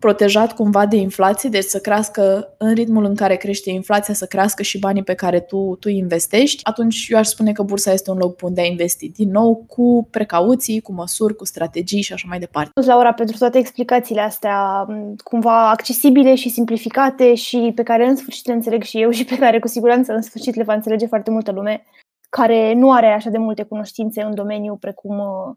protejat 0.00 0.54
cumva 0.54 0.86
de 0.86 0.96
inflație, 0.96 1.48
deci 1.48 1.64
să 1.64 1.78
crească 1.78 2.54
în 2.58 2.74
ritmul 2.74 3.04
în 3.04 3.14
care 3.14 3.36
crește 3.36 3.70
inflația, 3.70 4.14
să 4.14 4.26
crească 4.26 4.62
și 4.62 4.78
banii 4.78 5.02
pe 5.02 5.14
care 5.14 5.40
tu, 5.40 5.76
tu 5.80 5.88
investești, 5.88 6.64
atunci 6.64 7.06
eu 7.08 7.18
aș 7.18 7.26
spune 7.26 7.52
că 7.52 7.62
bursa 7.62 7.92
este 7.92 8.10
un 8.10 8.16
loc 8.16 8.36
bun 8.36 8.54
de 8.54 8.60
a 8.60 8.64
investi. 8.64 9.08
Din 9.08 9.30
nou, 9.30 9.64
cu 9.68 10.08
precauții, 10.10 10.80
cu 10.80 10.92
măsuri, 10.92 11.36
cu 11.36 11.44
strategii 11.44 12.02
și 12.02 12.12
așa 12.12 12.26
mai 12.28 12.38
departe. 12.38 12.80
Laura, 12.86 13.12
pentru 13.12 13.36
toate 13.38 13.58
explicațiile 13.58 14.20
astea 14.20 14.86
cumva 15.24 15.70
accesibile 15.70 16.34
și 16.34 16.48
simplificate 16.48 17.34
și 17.34 17.72
pe 17.74 17.82
care 17.82 18.06
în 18.06 18.16
sfârșit 18.16 18.46
le 18.46 18.52
înțeleg 18.52 18.82
și 18.82 19.00
eu 19.00 19.10
și 19.10 19.24
pe 19.24 19.38
care 19.38 19.58
cu 19.58 19.68
siguranță 19.68 20.12
în 20.12 20.22
sfârșit 20.22 20.54
le 20.54 20.62
va 20.62 20.74
înțelege 20.74 21.06
foarte 21.06 21.30
multă 21.30 21.52
lume 21.52 21.84
care 22.28 22.74
nu 22.74 22.92
are 22.92 23.06
așa 23.06 23.30
de 23.30 23.38
multe 23.38 23.62
cunoștințe 23.62 24.22
în 24.22 24.34
domeniu 24.34 24.76
precum 24.76 25.18
uh, 25.18 25.56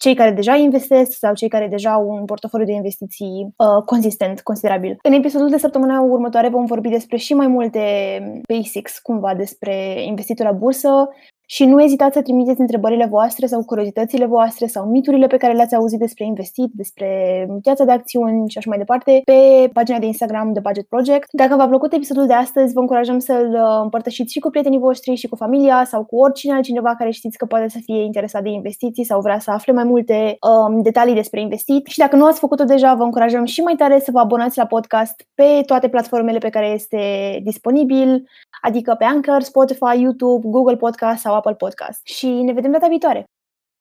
cei 0.00 0.14
care 0.14 0.30
deja 0.30 0.54
investesc 0.54 1.12
sau 1.12 1.34
cei 1.34 1.48
care 1.48 1.68
deja 1.68 1.92
au 1.92 2.08
un 2.08 2.24
portofoliu 2.24 2.66
de 2.66 2.72
investiții 2.72 3.54
uh, 3.56 3.82
consistent, 3.84 4.40
considerabil. 4.40 4.96
În 5.02 5.12
episodul 5.12 5.50
de 5.50 5.58
săptămâna 5.58 6.00
următoare 6.00 6.48
vom 6.48 6.64
vorbi 6.64 6.88
despre 6.88 7.16
și 7.16 7.34
mai 7.34 7.46
multe 7.46 7.80
basics, 8.48 8.98
cumva, 8.98 9.34
despre 9.34 10.04
investitul 10.04 10.44
la 10.44 10.52
bursă, 10.52 11.08
și 11.46 11.64
nu 11.64 11.82
ezitați 11.82 12.14
să 12.14 12.22
trimiteți 12.22 12.60
întrebările 12.60 13.06
voastre 13.06 13.46
sau 13.46 13.64
curiozitățile 13.64 14.26
voastre 14.26 14.66
sau 14.66 14.86
miturile 14.86 15.26
pe 15.26 15.36
care 15.36 15.52
le-ați 15.52 15.74
auzit 15.74 15.98
despre 15.98 16.24
investit, 16.24 16.70
despre 16.72 17.08
piața 17.62 17.84
de 17.84 17.92
acțiuni 17.92 18.48
și 18.48 18.58
așa 18.58 18.68
mai 18.68 18.78
departe 18.78 19.20
pe 19.24 19.70
pagina 19.72 19.98
de 19.98 20.06
Instagram 20.06 20.52
The 20.52 20.60
Budget 20.60 20.86
Project. 20.86 21.28
Dacă 21.32 21.56
v-a 21.56 21.68
plăcut 21.68 21.92
episodul 21.92 22.26
de 22.26 22.32
astăzi, 22.32 22.72
vă 22.72 22.80
încurajăm 22.80 23.18
să-l 23.18 23.50
uh, 23.52 23.80
împărtășiți 23.82 24.32
și 24.32 24.38
cu 24.38 24.50
prietenii 24.50 24.78
voștri 24.78 25.14
și 25.14 25.28
cu 25.28 25.36
familia 25.36 25.84
sau 25.84 26.04
cu 26.04 26.16
oricine 26.16 26.52
altcineva 26.52 26.94
care 26.94 27.10
știți 27.10 27.38
că 27.38 27.46
poate 27.46 27.68
să 27.68 27.78
fie 27.82 28.02
interesat 28.02 28.42
de 28.42 28.48
investiții 28.48 29.04
sau 29.04 29.20
vrea 29.20 29.38
să 29.38 29.50
afle 29.50 29.72
mai 29.72 29.84
multe 29.84 30.36
um, 30.40 30.82
detalii 30.82 31.14
despre 31.14 31.40
investit. 31.40 31.86
Și 31.86 31.98
dacă 31.98 32.16
nu 32.16 32.26
ați 32.26 32.38
făcut-o 32.38 32.64
deja, 32.64 32.94
vă 32.94 33.02
încurajăm 33.02 33.44
și 33.44 33.60
mai 33.60 33.74
tare 33.74 34.00
să 34.00 34.10
vă 34.10 34.18
abonați 34.18 34.58
la 34.58 34.66
podcast 34.66 35.26
pe 35.34 35.62
toate 35.66 35.88
platformele 35.88 36.38
pe 36.38 36.48
care 36.48 36.66
este 36.66 37.00
disponibil, 37.42 38.28
adică 38.62 38.94
pe 38.98 39.04
Anchor, 39.04 39.42
Spotify, 39.42 40.00
YouTube, 40.00 40.48
Google 40.48 40.76
Podcast 40.76 41.20
sau 41.20 41.33
Apple 41.34 41.54
Podcast. 41.54 42.06
Și 42.06 42.26
ne 42.26 42.52
vedem 42.52 42.70
data 42.70 42.86
viitoare! 42.88 43.24